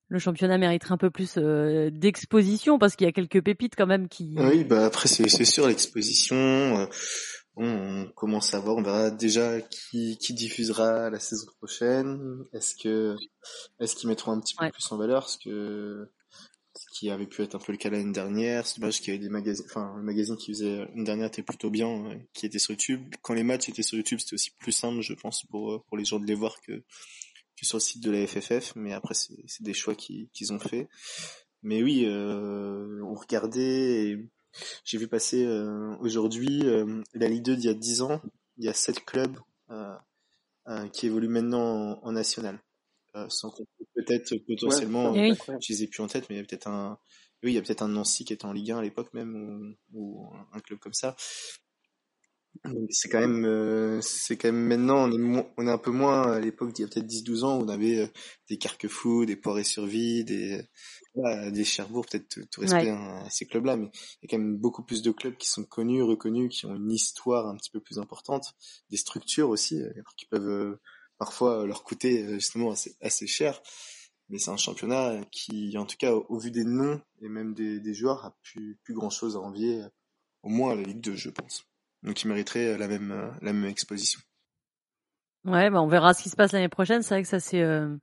le 0.08 0.18
championnat 0.20 0.58
mériterait 0.58 0.92
un 0.92 0.98
peu 0.98 1.10
plus 1.10 1.34
euh, 1.36 1.90
d'exposition 1.90 2.78
parce 2.78 2.94
qu'il 2.94 3.06
y 3.06 3.10
a 3.10 3.12
quelques 3.12 3.42
pépites 3.42 3.74
quand 3.76 3.86
même 3.86 4.08
qui. 4.08 4.36
Oui, 4.38 4.62
bah 4.62 4.86
après 4.86 5.08
c'est 5.08 5.44
sûr 5.44 5.66
l'exposition 5.66 6.86
on 7.56 8.06
commence 8.14 8.52
à 8.54 8.60
voir, 8.60 8.76
on 8.76 8.82
verra 8.82 9.10
déjà 9.10 9.60
qui, 9.62 10.18
qui 10.18 10.34
diffusera 10.34 11.08
la 11.08 11.18
saison 11.18 11.46
prochaine. 11.58 12.44
Est-ce 12.52 12.76
que 12.76 13.16
est-ce 13.80 13.96
qu'ils 13.96 14.08
mettront 14.08 14.32
un 14.32 14.40
petit 14.40 14.54
peu 14.54 14.70
plus 14.70 14.92
en 14.92 14.98
valeur 14.98 15.28
ce 15.28 15.38
que 15.38 16.10
ce 16.74 16.84
qui 16.98 17.08
avait 17.08 17.26
pu 17.26 17.42
être 17.42 17.54
un 17.54 17.58
peu 17.58 17.72
le 17.72 17.78
cas 17.78 17.88
l'année 17.88 18.12
dernière? 18.12 18.66
C'est 18.66 18.78
dommage 18.78 19.00
qu'il 19.00 19.14
y 19.14 19.16
avait 19.16 19.24
des 19.24 19.30
magazines, 19.30 19.64
enfin 19.70 19.94
le 19.96 20.02
magazine 20.02 20.36
qui 20.36 20.52
faisait 20.52 20.80
l'année 20.80 21.04
dernière 21.04 21.28
était 21.28 21.42
plutôt 21.42 21.70
bien, 21.70 21.88
euh, 21.88 22.18
qui 22.34 22.44
était 22.44 22.58
sur 22.58 22.72
YouTube. 22.72 23.14
Quand 23.22 23.32
les 23.32 23.42
matchs 23.42 23.70
étaient 23.70 23.82
sur 23.82 23.96
YouTube, 23.96 24.18
c'était 24.18 24.34
aussi 24.34 24.50
plus 24.58 24.72
simple, 24.72 25.00
je 25.00 25.14
pense, 25.14 25.44
pour 25.44 25.72
euh, 25.72 25.82
pour 25.88 25.96
les 25.96 26.04
gens 26.04 26.20
de 26.20 26.26
les 26.26 26.34
voir 26.34 26.60
que 26.60 26.72
que 27.58 27.64
sur 27.64 27.78
le 27.78 27.82
site 27.82 28.02
de 28.02 28.10
la 28.10 28.26
FFF. 28.26 28.74
Mais 28.76 28.92
après, 28.92 29.14
c'est 29.14 29.42
c'est 29.46 29.62
des 29.62 29.74
choix 29.74 29.94
qu'ils 29.94 30.28
qu'ils 30.34 30.52
ont 30.52 30.58
fait. 30.58 30.88
Mais 31.62 31.82
oui, 31.82 32.04
euh, 32.06 33.02
on 33.02 33.14
regardait. 33.14 34.10
Et 34.10 34.28
j'ai 34.84 34.98
vu 34.98 35.08
passer 35.08 35.44
euh, 35.44 35.96
aujourd'hui 36.00 36.62
euh, 36.64 37.02
la 37.14 37.28
Ligue 37.28 37.44
2 37.44 37.56
d'il 37.56 37.66
y 37.66 37.68
a 37.68 37.74
10 37.74 38.02
ans. 38.02 38.20
Il 38.58 38.64
y 38.64 38.68
a 38.68 38.74
7 38.74 39.04
clubs 39.04 39.38
euh, 39.70 39.96
qui 40.92 41.06
évoluent 41.06 41.28
maintenant 41.28 42.00
en, 42.02 42.12
national. 42.12 42.58
sans 43.28 43.52
peut-être 43.94 44.34
potentiellement, 44.46 45.14
je 45.14 45.72
les 45.72 45.82
ai 45.82 45.86
plus 45.86 46.02
en 46.02 46.06
tête, 46.06 46.28
mais 46.28 46.36
il 46.36 46.38
y 46.38 46.42
a 46.42 46.44
peut-être 46.44 46.68
un, 46.68 46.98
oui, 47.42 47.52
il 47.52 47.54
y 47.54 47.58
a 47.58 47.62
peut-être 47.62 47.82
un 47.82 47.88
Nancy 47.88 48.24
qui 48.24 48.32
était 48.32 48.46
en 48.46 48.52
Ligue 48.52 48.72
1 48.72 48.78
à 48.78 48.82
l'époque 48.82 49.12
même, 49.12 49.76
ou, 49.92 50.00
ou, 50.00 50.30
un 50.52 50.60
club 50.60 50.78
comme 50.78 50.94
ça. 50.94 51.16
C'est 52.90 53.08
quand 53.08 53.20
même, 53.20 53.44
euh, 53.44 54.00
c'est 54.00 54.36
quand 54.36 54.48
même 54.48 54.66
maintenant, 54.66 55.08
on 55.08 55.12
est, 55.12 55.46
on 55.56 55.66
est 55.66 55.70
un 55.70 55.78
peu 55.78 55.90
moins 55.90 56.32
à 56.32 56.40
l'époque 56.40 56.72
d'il 56.72 56.82
y 56.82 56.84
a 56.84 56.88
peut-être 56.88 57.06
10-12 57.06 57.44
ans 57.44 57.58
où 57.58 57.62
on 57.62 57.68
avait 57.68 58.00
euh, 58.00 58.06
des 58.48 58.58
Carquefou, 58.58 59.26
des 59.26 59.36
Poiré 59.36 59.64
sur 59.64 59.86
Vie, 59.86 60.24
des, 60.24 60.62
des 61.50 61.64
Cherbourg, 61.64 62.06
peut-être 62.06 62.40
tout 62.50 62.60
respect 62.60 62.90
à 62.90 63.28
ces 63.30 63.46
clubs-là, 63.46 63.76
mais 63.76 63.90
il 64.22 64.24
y 64.24 64.26
a 64.26 64.28
quand 64.30 64.42
même 64.42 64.56
beaucoup 64.56 64.82
plus 64.82 65.02
de 65.02 65.10
clubs 65.10 65.36
qui 65.36 65.48
sont 65.48 65.64
connus, 65.64 66.02
reconnus, 66.02 66.56
qui 66.56 66.66
ont 66.66 66.74
une 66.74 66.92
histoire 66.92 67.48
un 67.48 67.56
petit 67.56 67.70
peu 67.70 67.80
plus 67.80 67.98
importante, 67.98 68.54
des 68.90 68.96
structures 68.96 69.48
aussi, 69.48 69.82
euh, 69.82 69.92
qui 70.16 70.26
peuvent 70.26 70.78
parfois 71.18 71.66
leur 71.66 71.82
coûter 71.84 72.34
justement 72.34 72.72
assez, 72.72 72.96
assez 73.00 73.26
cher. 73.26 73.60
Mais 74.28 74.38
c'est 74.38 74.50
un 74.50 74.56
championnat 74.56 75.20
qui, 75.30 75.78
en 75.78 75.86
tout 75.86 75.96
cas, 75.96 76.12
au, 76.12 76.38
vu 76.38 76.50
des 76.50 76.64
noms 76.64 77.00
et 77.22 77.28
même 77.28 77.54
des, 77.54 77.80
des 77.80 77.94
joueurs, 77.94 78.24
a 78.24 78.36
plus, 78.42 78.76
plus 78.82 78.92
grand 78.92 79.10
chose 79.10 79.36
à 79.36 79.40
envier, 79.40 79.82
au 80.42 80.48
moins 80.48 80.72
à 80.72 80.74
la 80.74 80.82
Ligue 80.82 81.00
2, 81.00 81.14
je 81.14 81.30
pense 81.30 81.64
donc 82.06 82.22
il 82.22 82.28
mériterait 82.28 82.68
euh, 82.68 82.78
la 82.78 82.88
même, 82.88 83.10
euh, 83.10 83.28
la 83.42 83.52
même 83.52 83.68
exposition. 83.68 84.20
Ouais, 85.44 85.70
bah 85.70 85.82
on 85.82 85.88
verra 85.88 86.14
ce 86.14 86.22
qui 86.22 86.28
se 86.28 86.36
passe 86.36 86.52
l'année 86.52 86.68
prochaine. 86.68 87.02
C'est 87.02 87.14
vrai 87.14 87.22
que 87.22 87.28
ça 87.28 87.40
c'est 87.40 87.62
euh, 87.62 87.94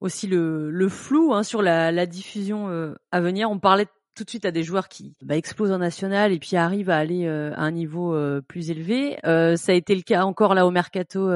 aussi 0.00 0.26
le, 0.26 0.70
le 0.70 0.88
flou 0.88 1.34
hein, 1.34 1.42
sur 1.42 1.62
la, 1.62 1.90
la 1.90 2.06
diffusion 2.06 2.94
à 3.10 3.20
venir. 3.20 3.50
On 3.50 3.58
parlait 3.58 3.86
tout 4.14 4.24
de 4.24 4.30
suite 4.30 4.46
à 4.46 4.50
des 4.50 4.62
joueurs 4.62 4.88
qui 4.88 5.14
bah, 5.22 5.36
explosent 5.36 5.72
en 5.72 5.78
national 5.78 6.32
et 6.32 6.38
puis 6.38 6.56
arrivent 6.56 6.88
à 6.88 6.96
aller 6.96 7.28
à 7.28 7.60
un 7.60 7.70
niveau 7.70 8.16
plus 8.48 8.70
élevé. 8.70 9.18
ça 9.22 9.72
a 9.72 9.74
été 9.74 9.94
le 9.94 10.00
cas 10.00 10.24
encore 10.24 10.54
là 10.54 10.66
au 10.66 10.70
mercato 10.70 11.30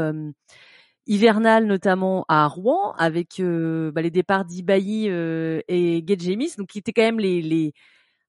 hivernal, 1.06 1.66
notamment 1.66 2.24
à 2.28 2.46
Rouen, 2.48 2.92
avec 2.92 3.38
bah, 3.38 4.00
les 4.00 4.10
départs 4.10 4.46
d'Ibaï 4.46 5.06
et 5.06 6.04
Gedjemis, 6.06 6.54
donc 6.56 6.68
qui 6.68 6.78
étaient 6.78 6.94
quand 6.94 7.02
même 7.02 7.20
les, 7.20 7.42
les 7.42 7.74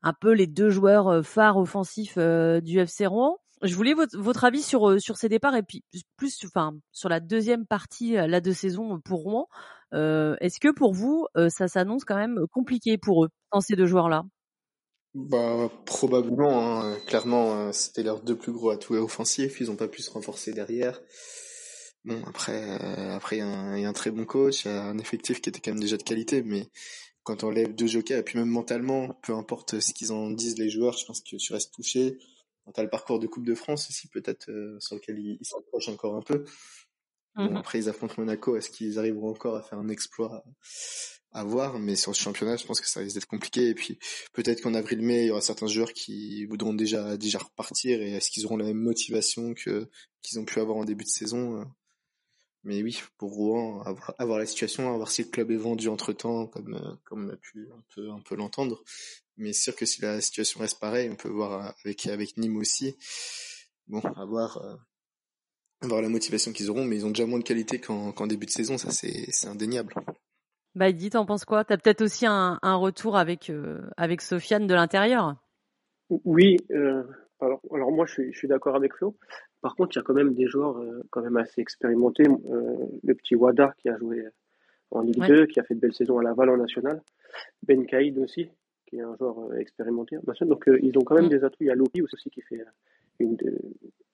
un 0.04 0.14
peu 0.14 0.34
les 0.34 0.48
deux 0.48 0.70
joueurs 0.70 1.26
phares 1.26 1.58
offensifs 1.58 2.18
du 2.18 2.80
FC 2.80 3.06
Rouen. 3.06 3.38
Je 3.64 3.76
voulais 3.76 3.96
votre, 3.96 4.44
avis 4.44 4.62
sur 4.62 4.88
euh, 4.90 5.00
sur 5.00 5.18
ces 5.18 5.30
départs 5.30 5.56
et 5.56 5.64
puis 5.64 5.84
plus 6.16 6.38
enfin 6.46 6.78
sur 6.92 7.10
la 7.10 7.20
deuxième 7.20 7.66
partie 7.66 8.16
euh, 8.16 8.28
là 8.28 8.40
de 8.40 8.52
saison 8.52 9.00
pour 9.00 9.22
Rouen. 9.24 9.48
Euh, 9.94 10.36
Est-ce 10.42 10.60
que 10.60 10.72
pour 10.72 10.94
vous 10.94 11.28
ça 11.50 11.68
s'annonce 11.68 12.06
quand 12.06 12.18
même 12.18 12.46
compliqué 12.52 12.98
pour 12.98 13.26
eux 13.26 13.30
ces 13.62 13.76
deux 13.76 13.88
joueurs 13.88 14.10
là 14.10 14.24
Bah 15.16 15.72
probablement. 15.86 16.82
Hein. 16.82 16.98
Clairement, 17.08 17.72
c'était 17.72 18.04
leurs 18.04 18.22
deux 18.22 18.36
plus 18.36 18.52
gros 18.52 18.70
atouts 18.70 18.96
offensifs. 18.96 19.60
Ils 19.60 19.68
n'ont 19.68 19.76
pas 19.76 19.88
pu 19.88 20.04
se 20.04 20.12
renforcer 20.12 20.54
derrière. 20.54 21.00
Bon 22.06 22.22
après 22.28 22.62
après 23.12 23.38
il 23.38 23.80
y, 23.80 23.86
a 23.86 23.90
un 23.90 23.94
très 23.94 24.12
bon 24.12 24.26
coach, 24.26 24.68
un 24.68 24.98
effectif 25.00 25.42
qui 25.42 25.50
était 25.50 25.62
quand 25.62 25.72
même 25.72 25.80
déjà 25.80 25.98
de 25.98 26.04
qualité, 26.04 26.44
mais 26.44 26.70
quand 27.24 27.44
on 27.44 27.50
lève 27.50 27.74
deux 27.74 27.88
jockeys 27.88 28.20
et 28.20 28.24
puis 28.24 28.38
même 28.38 28.50
mentalement, 28.50 29.20
peu 29.24 29.34
importe 29.34 29.80
ce 29.80 29.94
qu'ils 29.94 30.12
en 30.12 30.30
disent 30.30 30.60
les 30.60 30.70
joueurs, 30.70 30.98
je 30.98 31.06
pense 31.06 31.22
que 31.22 31.36
tu 31.36 31.54
restes 31.54 31.74
touché 31.74 32.18
tu 32.74 32.80
as 32.80 32.84
le 32.84 32.90
parcours 32.90 33.20
de 33.20 33.28
Coupe 33.28 33.46
de 33.46 33.56
France 33.56 33.90
aussi, 33.90 34.08
peut-être, 34.08 34.50
euh, 34.50 34.80
sur 34.80 34.96
lequel 34.96 35.20
ils 35.20 35.46
s'approchent 35.46 35.90
encore 35.90 36.16
un 36.16 36.22
peu. 36.22 36.46
Mmh 37.36 37.56
après, 37.56 37.80
ils 37.80 37.90
affrontent 37.90 38.16
Monaco. 38.18 38.58
Est-ce 38.58 38.72
qu'ils 38.72 38.98
arriveront 38.98 39.30
encore 39.30 39.56
à 39.56 39.62
faire 39.62 39.78
un 39.78 39.90
exploit 39.90 40.44
à, 41.32 41.44
voir? 41.44 41.78
Mais 41.78 41.96
sur 41.96 42.16
ce 42.16 42.22
championnat, 42.22 42.58
je 42.58 42.66
pense 42.66 42.82
que 42.82 42.90
ça 42.90 43.00
risque 43.00 43.14
d'être 43.14 43.28
compliqué. 43.28 43.70
Et 43.70 43.76
puis, 43.76 44.00
peut-être 44.34 44.62
qu'en 44.62 44.74
avril-mai, 44.74 45.24
il 45.24 45.28
y 45.28 45.32
aura 45.32 45.42
certains 45.42 45.68
joueurs 45.68 45.94
qui 45.94 46.46
voudront 46.46 46.74
déjà, 46.74 47.16
déjà 47.16 47.38
repartir. 47.38 48.02
Et 48.02 48.14
est-ce 48.14 48.32
qu'ils 48.32 48.46
auront 48.48 48.58
la 48.58 48.66
même 48.66 48.80
motivation 48.80 49.54
que 49.54 49.88
qu'ils 50.24 50.40
ont 50.40 50.46
pu 50.46 50.60
avoir 50.60 50.78
en 50.78 50.86
début 50.86 51.04
de 51.04 51.10
saison? 51.10 51.64
Mais 52.68 52.84
oui, 52.84 53.02
pour 53.18 53.32
Rouen, 53.32 53.82
avoir, 53.84 54.14
avoir 54.18 54.40
la 54.40 54.46
situation, 54.46 54.94
voir 54.98 55.10
si 55.10 55.24
le 55.24 55.30
club 55.30 55.52
est 55.52 55.58
vendu 55.58 55.88
entre 55.88 56.12
temps, 56.12 56.48
comme, 56.48 56.74
euh, 56.74 56.96
comme 57.06 57.28
on 57.28 57.34
a 57.34 57.38
pu 57.38 57.70
un 57.72 57.84
peu, 57.96 58.10
un 58.10 58.20
peu 58.20 58.36
l'entendre. 58.36 58.84
Mais 59.38 59.54
c'est 59.54 59.64
sûr 59.64 59.76
que 59.76 59.86
si 59.86 60.02
la 60.02 60.20
situation 60.22 60.60
reste 60.60 60.80
pareille, 60.80 61.10
on 61.12 61.16
peut 61.16 61.30
voir 61.30 61.76
avec, 61.84 62.08
avec 62.08 62.38
Nîmes 62.38 62.58
aussi. 62.58 62.98
Bon, 63.88 64.02
à 64.02 64.26
voir, 64.26 64.58
euh, 64.58 64.76
voir 65.88 66.02
la 66.02 66.10
motivation 66.10 66.52
qu'ils 66.52 66.70
auront, 66.70 66.84
mais 66.84 66.98
ils 66.98 67.06
ont 67.06 67.10
déjà 67.10 67.26
moins 67.26 67.40
de 67.40 67.44
qualité 67.44 67.80
qu'en 67.80 68.28
début 68.28 68.46
de 68.46 68.52
saison, 68.52 68.78
ça 68.78 68.92
c'est 68.92 69.48
indéniable. 69.48 69.94
Bah, 70.76 70.92
dis, 70.92 71.10
t'en 71.10 71.26
penses 71.26 71.46
quoi? 71.46 71.64
T'as 71.64 71.78
peut-être 71.78 72.02
aussi 72.02 72.26
un, 72.28 72.60
un, 72.62 72.76
retour 72.76 73.18
avec, 73.18 73.50
euh, 73.50 73.82
avec 73.98 74.22
Sofiane 74.22 74.68
de 74.68 74.76
l'intérieur? 74.76 75.36
Oui, 76.10 76.58
euh, 76.72 77.04
alors, 77.40 77.62
alors 77.74 77.92
moi 77.92 78.06
je 78.06 78.14
suis, 78.14 78.34
je 78.34 78.38
suis 78.38 78.48
d'accord 78.48 78.76
avec 78.76 78.94
Flo. 78.94 79.18
Par 79.62 79.76
contre, 79.76 79.96
il 79.96 80.00
y 80.00 80.02
a 80.02 80.04
quand 80.04 80.14
même 80.14 80.34
des 80.34 80.48
joueurs 80.48 80.78
euh, 80.78 81.04
quand 81.10 81.22
même 81.22 81.38
assez 81.38 81.62
expérimentés. 81.62 82.28
Euh, 82.28 82.86
le 83.04 83.16
petit 83.16 83.36
Wada 83.36 83.74
qui 83.80 83.90
a 83.90 83.98
joué 83.98 84.24
en 84.92 85.02
Ligue 85.02 85.26
2, 85.26 85.48
qui 85.48 85.60
a 85.60 85.64
fait 85.64 85.76
de 85.76 85.80
belles 85.80 85.94
saisons 85.94 86.20
à 86.20 86.24
Laval 86.24 86.50
en 86.50 86.58
national. 86.58 87.02
Ben 87.64 87.86
Kaïd 87.86 88.18
aussi, 88.20 88.50
qui 88.88 88.98
est 88.98 89.02
un 89.02 89.16
joueur 89.18 89.40
euh, 89.40 89.58
expérimenté. 89.58 90.18
Donc 90.42 90.68
euh, 90.68 90.80
ils 90.82 90.98
ont 90.98 91.02
quand 91.02 91.16
même 91.16 91.26
mm. 91.26 91.30
des 91.30 91.44
atouts. 91.44 91.58
Il 91.62 91.68
y 91.68 91.72
a 91.72 91.76
Lopi 91.76 92.02
aussi 92.02 92.30
qui 92.30 92.42
fait 92.42 92.62
euh, 92.62 92.66
une, 93.20 93.38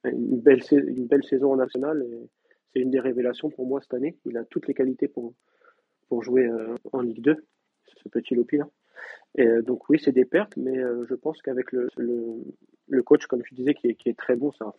une, 0.03 0.39
belle, 0.39 0.61
une 0.71 1.07
belle 1.07 1.23
saison 1.23 1.53
en 1.53 1.55
national. 1.55 2.05
C'est 2.73 2.79
une 2.79 2.91
des 2.91 2.99
révélations 2.99 3.49
pour 3.49 3.65
moi 3.67 3.79
cette 3.81 3.93
année. 3.93 4.17
Il 4.25 4.37
a 4.37 4.43
toutes 4.43 4.67
les 4.67 4.73
qualités 4.73 5.07
pour, 5.07 5.33
pour 6.09 6.23
jouer 6.23 6.49
en 6.91 7.01
Ligue 7.01 7.21
2, 7.21 7.45
ce 8.03 8.09
petit 8.09 8.35
Lopi 8.35 8.57
là. 8.57 8.67
Et 9.35 9.61
donc 9.61 9.89
oui, 9.89 9.99
c'est 10.03 10.11
des 10.11 10.25
pertes, 10.25 10.55
mais 10.57 10.75
je 10.75 11.13
pense 11.15 11.41
qu'avec 11.41 11.71
le, 11.71 11.87
le, 11.97 13.03
coach, 13.03 13.25
comme 13.27 13.43
je 13.43 13.53
disais, 13.53 13.73
qui 13.73 13.89
est, 13.89 13.95
qui 13.95 14.09
est 14.09 14.17
très 14.17 14.35
bon, 14.35 14.51
c'est 14.51 14.63
un 14.63 14.73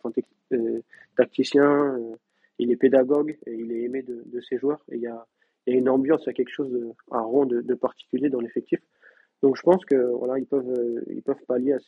tacticien, 1.15 1.97
il 2.57 2.71
est 2.71 2.75
pédagogue 2.75 3.37
et 3.45 3.53
il 3.53 3.71
est 3.71 3.83
aimé 3.83 4.01
de, 4.01 4.23
de 4.25 4.41
ses 4.41 4.57
joueurs. 4.57 4.83
Et 4.91 4.95
il 4.95 5.01
y 5.01 5.07
a, 5.07 5.25
il 5.67 5.73
y 5.73 5.75
a 5.75 5.79
une 5.79 5.89
ambiance, 5.89 6.23
il 6.23 6.27
y 6.27 6.29
a 6.29 6.33
quelque 6.33 6.53
chose 6.53 6.71
de, 6.71 6.89
à 7.11 7.21
rond 7.21 7.45
de, 7.45 7.61
de 7.61 7.73
particulier 7.75 8.29
dans 8.29 8.39
l'effectif. 8.39 8.79
Donc 9.41 9.57
je 9.57 9.61
pense 9.61 9.83
que 9.85 9.95
voilà, 9.95 10.39
ils 10.39 10.45
peuvent, 10.45 11.03
ils 11.09 11.21
peuvent 11.21 11.43
pallier 11.47 11.73
à 11.73 11.79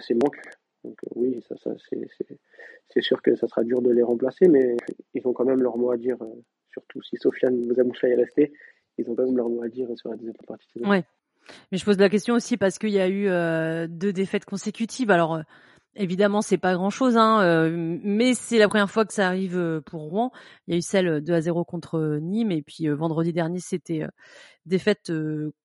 ces, 0.00 0.14
manques 0.14 0.40
Donc 0.84 0.98
oui, 1.14 1.42
ça, 1.48 1.54
c'est 2.88 3.00
sûr 3.00 3.22
que 3.22 3.34
ça 3.36 3.46
sera 3.48 3.64
dur 3.64 3.82
de 3.82 3.90
les 3.90 4.02
remplacer, 4.02 4.48
mais 4.48 4.76
ils 5.14 5.26
ont 5.26 5.32
quand 5.32 5.44
même 5.44 5.62
leur 5.62 5.76
mot 5.76 5.90
à 5.90 5.96
dire, 5.96 6.18
surtout 6.72 7.02
si 7.02 7.16
Sofiane 7.16 7.56
Moussa 7.84 8.08
est 8.08 8.14
resté, 8.14 8.52
ils 8.98 9.08
ont 9.10 9.14
quand 9.14 9.24
même 9.24 9.36
leur 9.36 9.48
mot 9.48 9.62
à 9.62 9.68
dire 9.68 9.88
sur 9.96 10.10
la 10.10 10.16
deuxième 10.16 10.34
partie 10.46 10.68
Ouais. 10.84 11.04
Mais 11.72 11.78
je 11.78 11.84
pose 11.84 11.98
la 11.98 12.10
question 12.10 12.34
aussi 12.34 12.56
parce 12.56 12.78
qu'il 12.78 12.90
y 12.90 13.00
a 13.00 13.08
eu 13.08 13.88
deux 13.88 14.12
défaites 14.12 14.44
consécutives. 14.44 15.10
Alors 15.10 15.40
Évidemment, 15.96 16.40
c'est 16.40 16.56
pas 16.56 16.74
grand-chose, 16.74 17.16
hein, 17.16 17.42
euh, 17.42 17.98
mais 18.04 18.34
c'est 18.34 18.58
la 18.58 18.68
première 18.68 18.88
fois 18.88 19.04
que 19.04 19.12
ça 19.12 19.26
arrive 19.26 19.58
euh, 19.58 19.80
pour 19.80 20.02
Rouen. 20.02 20.30
Il 20.68 20.72
y 20.72 20.74
a 20.76 20.78
eu 20.78 20.82
celle 20.82 21.20
2 21.20 21.32
à 21.34 21.40
0 21.40 21.64
contre 21.64 21.96
euh, 21.98 22.20
Nîmes, 22.20 22.52
et 22.52 22.62
puis 22.62 22.86
vendredi 22.88 23.32
dernier, 23.32 23.58
c'était 23.58 24.06
défaite 24.66 25.10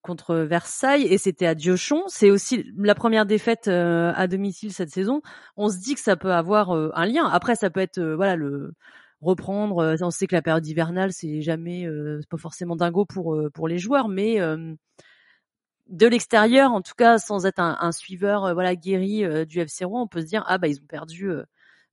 contre 0.01 0.35
Versailles, 0.38 1.03
et 1.03 1.19
c'était 1.19 1.45
à 1.45 1.53
Diochon. 1.53 2.03
C'est 2.07 2.31
aussi 2.31 2.65
la 2.75 2.95
première 2.95 3.27
défaite 3.27 3.67
à 3.67 4.27
domicile 4.27 4.73
cette 4.73 4.89
saison. 4.89 5.21
On 5.57 5.69
se 5.69 5.77
dit 5.77 5.93
que 5.93 5.99
ça 5.99 6.15
peut 6.15 6.33
avoir 6.33 6.71
un 6.71 7.05
lien. 7.05 7.27
Après, 7.27 7.55
ça 7.55 7.69
peut 7.69 7.81
être 7.81 8.01
voilà 8.01 8.35
le 8.35 8.73
reprendre. 9.21 9.95
On 10.01 10.09
sait 10.09 10.25
que 10.27 10.35
la 10.35 10.41
période 10.41 10.65
hivernale, 10.65 11.11
c'est 11.11 11.41
jamais, 11.41 11.88
c'est 12.21 12.29
pas 12.29 12.38
forcément 12.38 12.75
dingo 12.75 13.05
pour 13.05 13.38
pour 13.53 13.67
les 13.67 13.77
joueurs, 13.77 14.07
mais 14.07 14.39
de 15.88 16.08
l'extérieur, 16.08 16.71
en 16.71 16.82
tout 16.82 16.95
cas, 16.98 17.17
sans 17.17 17.45
être 17.45 17.60
un, 17.60 17.91
suiveur, 17.91 18.45
euh, 18.45 18.54
voilà, 18.54 18.76
guéri 18.76 19.24
euh, 19.24 19.45
du 19.45 19.60
FC 19.60 19.86
Rouen, 19.86 20.04
on 20.04 20.08
peut 20.08 20.21
se 20.21 20.26
dire 20.26 20.43
ah 20.48 20.58
bah 20.58 20.67
ils 20.67 20.80
ont 20.82 20.88
perdu 20.88 21.30
euh, 21.30 21.43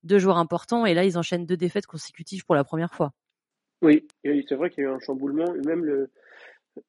deux 0.02 0.18
joueurs 0.18 0.38
importants 0.38 0.86
et 0.86 0.94
là 0.94 1.04
ils 1.04 1.18
enchaînent 1.18 1.46
deux 1.46 1.56
défaites 1.56 1.86
consécutives 1.86 2.44
pour 2.44 2.54
la 2.54 2.64
première 2.64 2.94
fois. 2.94 3.12
Oui, 3.82 4.06
c'est 4.24 4.54
vrai 4.54 4.70
qu'il 4.70 4.84
y 4.84 4.86
a 4.86 4.90
eu 4.90 4.92
un 4.92 5.00
chamboulement, 5.00 5.52
même 5.66 5.84
le, 5.84 6.10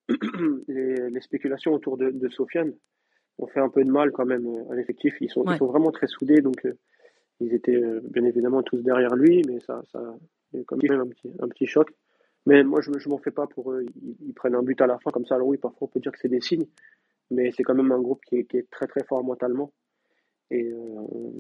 les, 0.68 1.22
spéculations 1.22 1.74
autour 1.74 1.98
de, 1.98 2.30
Sofiane 2.30 2.74
ont 3.40 3.48
fait 3.48 3.60
un 3.60 3.70
peu 3.70 3.84
de 3.84 3.90
mal 3.90 4.12
quand 4.12 4.26
même 4.26 4.48
à 4.70 4.76
l'effectif. 4.76 5.16
Ils 5.20 5.30
sont, 5.30 5.44
ils 5.48 5.58
sont 5.58 5.66
vraiment 5.66 5.92
très 5.92 6.06
soudés, 6.06 6.42
donc 6.42 6.68
ils 7.40 7.54
étaient 7.56 7.82
bien 8.04 8.24
évidemment 8.26 8.62
tous 8.62 8.84
derrière 8.84 9.16
lui, 9.16 9.42
mais 9.48 9.60
ça, 9.62 9.82
ça 9.92 9.98
a 9.98 10.58
quand 10.68 10.82
même 10.84 11.02
un 11.02 11.08
petit, 11.08 11.32
un 11.40 11.48
petit 11.48 11.66
choc. 11.66 11.90
Mais 12.46 12.64
moi, 12.64 12.82
je 12.82 12.90
ne 12.90 13.10
m'en 13.10 13.18
fais 13.18 13.32
pas 13.32 13.48
pour 13.48 13.72
eux. 13.72 13.86
Ils, 14.22 14.34
prennent 14.34 14.56
un 14.56 14.64
but 14.64 14.80
à 14.82 14.88
la 14.88 15.00
fin, 15.00 15.12
comme 15.12 15.26
ça. 15.26 15.36
Alors 15.36 15.48
oui, 15.48 15.58
parfois, 15.58 15.88
on 15.88 15.92
peut 15.92 16.00
dire 16.00 16.12
que 16.12 16.20
c'est 16.20 16.30
des 16.30 16.42
signes, 16.42 16.68
mais 17.32 17.52
c'est 17.52 17.64
quand 17.64 17.76
même 17.76 17.92
un 17.92 18.02
groupe 18.02 18.22
qui 18.26 18.38
est, 18.38 18.44
qui 18.46 18.58
est, 18.58 18.70
très, 18.70 18.88
très 18.88 19.04
fort 19.06 19.24
mentalement 19.24 19.72
et, 20.52 20.72
euh, 20.72 21.32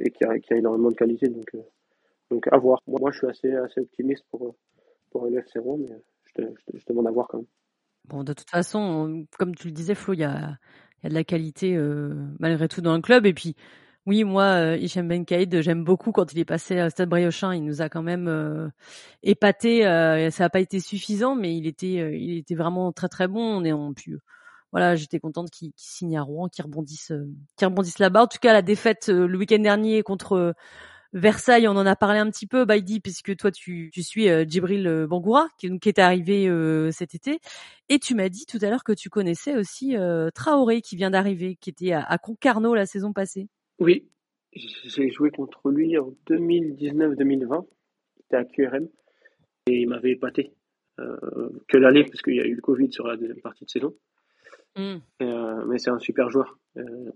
et 0.00 0.10
qui, 0.10 0.24
a, 0.24 0.38
qui, 0.40 0.52
a, 0.52 0.56
énormément 0.56 0.90
de 0.90 0.96
qualité. 0.96 1.28
Donc, 1.28 1.48
euh, 1.54 1.62
donc 2.30 2.46
à 2.50 2.58
voir. 2.58 2.80
Moi, 2.86 2.98
moi, 3.00 3.12
je 3.12 3.18
suis 3.18 3.26
assez, 3.28 3.54
assez 3.54 3.80
optimiste 3.80 4.24
pour, 4.30 4.56
pour 5.10 5.26
LFC 5.26 5.60
Rome, 5.60 5.86
mais 5.88 6.02
je, 6.24 6.42
te, 6.42 6.54
je, 6.74 6.84
demande 6.88 7.06
à 7.06 7.12
voir 7.12 7.28
quand 7.28 7.38
même. 7.38 7.46
Bon, 8.06 8.24
de 8.24 8.32
toute 8.32 8.50
façon, 8.50 9.26
comme 9.38 9.54
tu 9.54 9.68
le 9.68 9.72
disais, 9.72 9.94
Flo, 9.94 10.14
il 10.14 10.20
y 10.20 10.24
a, 10.24 10.58
y 11.04 11.06
a 11.06 11.08
de 11.08 11.14
la 11.14 11.22
qualité 11.22 11.76
euh, 11.76 12.14
malgré 12.40 12.66
tout 12.66 12.80
dans 12.80 12.96
le 12.96 13.02
club. 13.02 13.26
Et 13.26 13.32
puis, 13.32 13.54
oui, 14.06 14.24
moi, 14.24 14.44
euh, 14.44 14.76
Hichem 14.76 15.06
Ben 15.06 15.24
j'aime 15.62 15.84
beaucoup 15.84 16.10
quand 16.10 16.32
il 16.32 16.38
est 16.40 16.44
passé 16.44 16.76
à 16.78 16.90
Stade 16.90 17.08
Briochin. 17.08 17.54
Il 17.54 17.64
nous 17.64 17.82
a 17.82 17.88
quand 17.88 18.02
même 18.02 18.26
euh, 18.26 18.68
épaté. 19.22 19.86
Euh, 19.86 20.28
ça 20.30 20.44
n'a 20.44 20.50
pas 20.50 20.58
été 20.58 20.80
suffisant, 20.80 21.36
mais 21.36 21.56
il 21.56 21.68
était, 21.68 22.00
euh, 22.00 22.16
il 22.16 22.36
était 22.36 22.56
vraiment 22.56 22.90
très 22.92 23.08
très 23.08 23.28
bon. 23.28 23.40
On 23.40 23.64
est 23.64 23.70
en 23.72 23.92
pu. 23.94 24.18
Voilà, 24.72 24.96
j'étais 24.96 25.20
contente 25.20 25.50
qu'il 25.50 25.72
signe 25.76 26.16
à 26.16 26.22
Rouen, 26.22 26.48
qu'il 26.48 26.64
rebondisse, 26.64 27.12
qu'il 27.56 27.66
rebondisse 27.68 27.98
là-bas. 28.00 28.24
En 28.24 28.26
tout 28.26 28.38
cas, 28.40 28.52
la 28.52 28.62
défaite 28.62 29.08
le 29.08 29.38
week-end 29.38 29.58
dernier 29.60 30.02
contre 30.02 30.54
Versailles, 31.12 31.68
on 31.68 31.76
en 31.76 31.86
a 31.86 31.94
parlé 31.94 32.18
un 32.18 32.30
petit 32.30 32.46
peu, 32.46 32.64
Baidi, 32.64 33.00
puisque 33.00 33.36
toi 33.36 33.52
tu, 33.52 33.90
tu 33.92 34.02
suis 34.02 34.28
Djibril 34.48 35.06
Bangoura, 35.08 35.46
qui, 35.58 35.68
est 35.84 35.98
arrivé 35.98 36.50
cet 36.90 37.14
été, 37.14 37.40
et 37.90 37.98
tu 37.98 38.14
m'as 38.14 38.30
dit 38.30 38.46
tout 38.46 38.58
à 38.62 38.70
l'heure 38.70 38.84
que 38.84 38.94
tu 38.94 39.10
connaissais 39.10 39.56
aussi 39.56 39.94
Traoré, 40.34 40.80
qui 40.80 40.96
vient 40.96 41.10
d'arriver, 41.10 41.56
qui 41.60 41.68
était 41.68 41.92
à 41.92 42.16
Concarneau 42.16 42.74
la 42.74 42.86
saison 42.86 43.12
passée. 43.12 43.48
Oui, 43.82 44.06
j'ai 44.52 45.10
joué 45.10 45.32
contre 45.32 45.68
lui 45.68 45.98
en 45.98 46.14
2019-2020. 46.30 47.66
C'était 48.20 48.36
à 48.36 48.44
QRM 48.44 48.86
et 49.66 49.80
il 49.80 49.88
m'avait 49.88 50.12
épaté. 50.12 50.52
Euh, 51.00 51.16
que 51.66 51.78
l'aller, 51.78 52.04
parce 52.04 52.22
qu'il 52.22 52.36
y 52.36 52.40
a 52.40 52.46
eu 52.46 52.54
le 52.54 52.60
Covid 52.60 52.92
sur 52.92 53.08
la 53.08 53.16
deuxième 53.16 53.40
partie 53.40 53.64
de 53.64 53.70
saison. 53.70 53.92
Mm. 54.76 54.98
Euh, 55.22 55.64
mais 55.66 55.78
c'est 55.78 55.90
un 55.90 55.98
super 55.98 56.30
joueur 56.30 56.60
euh, 56.76 57.10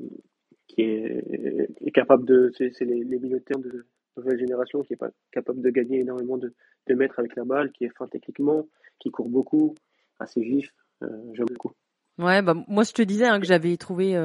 qui 0.67 0.83
est, 0.83 1.93
capable 1.95 2.27
de. 2.27 2.51
C'est 2.57 2.81
les, 2.81 3.05
les 3.05 3.21
militaires 3.21 3.61
de 3.61 3.87
nouvelle 4.17 4.41
génération 4.41 4.83
qui 4.83 4.95
est 4.95 4.97
pas 4.97 5.11
capable 5.31 5.63
de 5.63 5.71
gagner 5.71 6.01
énormément 6.01 6.39
de, 6.39 6.53
de 6.89 6.95
mètres 6.95 7.21
avec 7.21 7.37
la 7.37 7.45
balle, 7.45 7.71
qui 7.71 7.85
est 7.85 7.97
fin 7.97 8.09
techniquement, 8.09 8.67
qui 8.99 9.13
court 9.13 9.29
beaucoup, 9.29 9.77
assez 10.19 10.41
vif. 10.41 10.75
J'aime 11.01 11.47
beaucoup. 11.47 11.71
Ouais, 12.19 12.43
bah, 12.43 12.55
moi 12.67 12.83
je 12.83 12.93
te 12.93 13.03
disais 13.03 13.27
hein, 13.27 13.39
que 13.39 13.47
j'avais 13.47 13.77
trouvé 13.77 14.17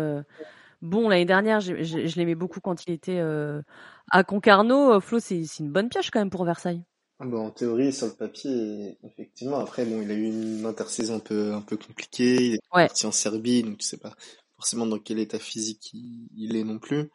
bon 0.82 1.10
l'année 1.10 1.26
dernière, 1.26 1.60
je, 1.60 1.74
l'aimais 2.18 2.36
beaucoup 2.36 2.60
quand 2.60 2.86
il 2.86 2.94
était 2.94 3.20
euh, 3.20 3.62
à 4.10 4.24
Concarneau. 4.24 4.94
Euh, 4.94 5.00
Flo, 5.00 5.20
c'est 5.20 5.44
une 5.60 5.72
bonne 5.72 5.90
pioche 5.90 6.12
quand 6.12 6.20
même 6.20 6.30
pour 6.30 6.46
Versailles. 6.46 6.84
Ah 7.20 7.26
bah, 7.26 7.38
en 7.38 7.52
théorie, 7.52 7.94
sur 7.94 8.08
le 8.08 8.14
papier, 8.14 8.98
effectivement. 9.04 9.60
Après, 9.60 9.86
bon, 9.86 10.02
il 10.02 10.10
a 10.10 10.16
eu 10.16 10.26
une 10.26 10.66
intersaison 10.66 11.16
un 11.16 11.20
peu 11.20 11.54
un 11.54 11.62
peu 11.62 11.78
compliquée. 11.78 12.48
Il 12.48 12.54
est 12.56 12.60
parti 12.72 13.06
en 13.06 13.12
Serbie, 13.12 13.64
donc 13.64 13.78
tu 13.78 13.86
sais 13.86 13.98
pas 13.98 14.16
forcément 14.56 14.86
dans 14.86 15.00
quel 15.00 15.18
état 15.18 15.40
physique 15.40 15.92
il, 15.94 16.56
est 16.56 16.64
non 16.64 16.78
plus. 16.78 17.10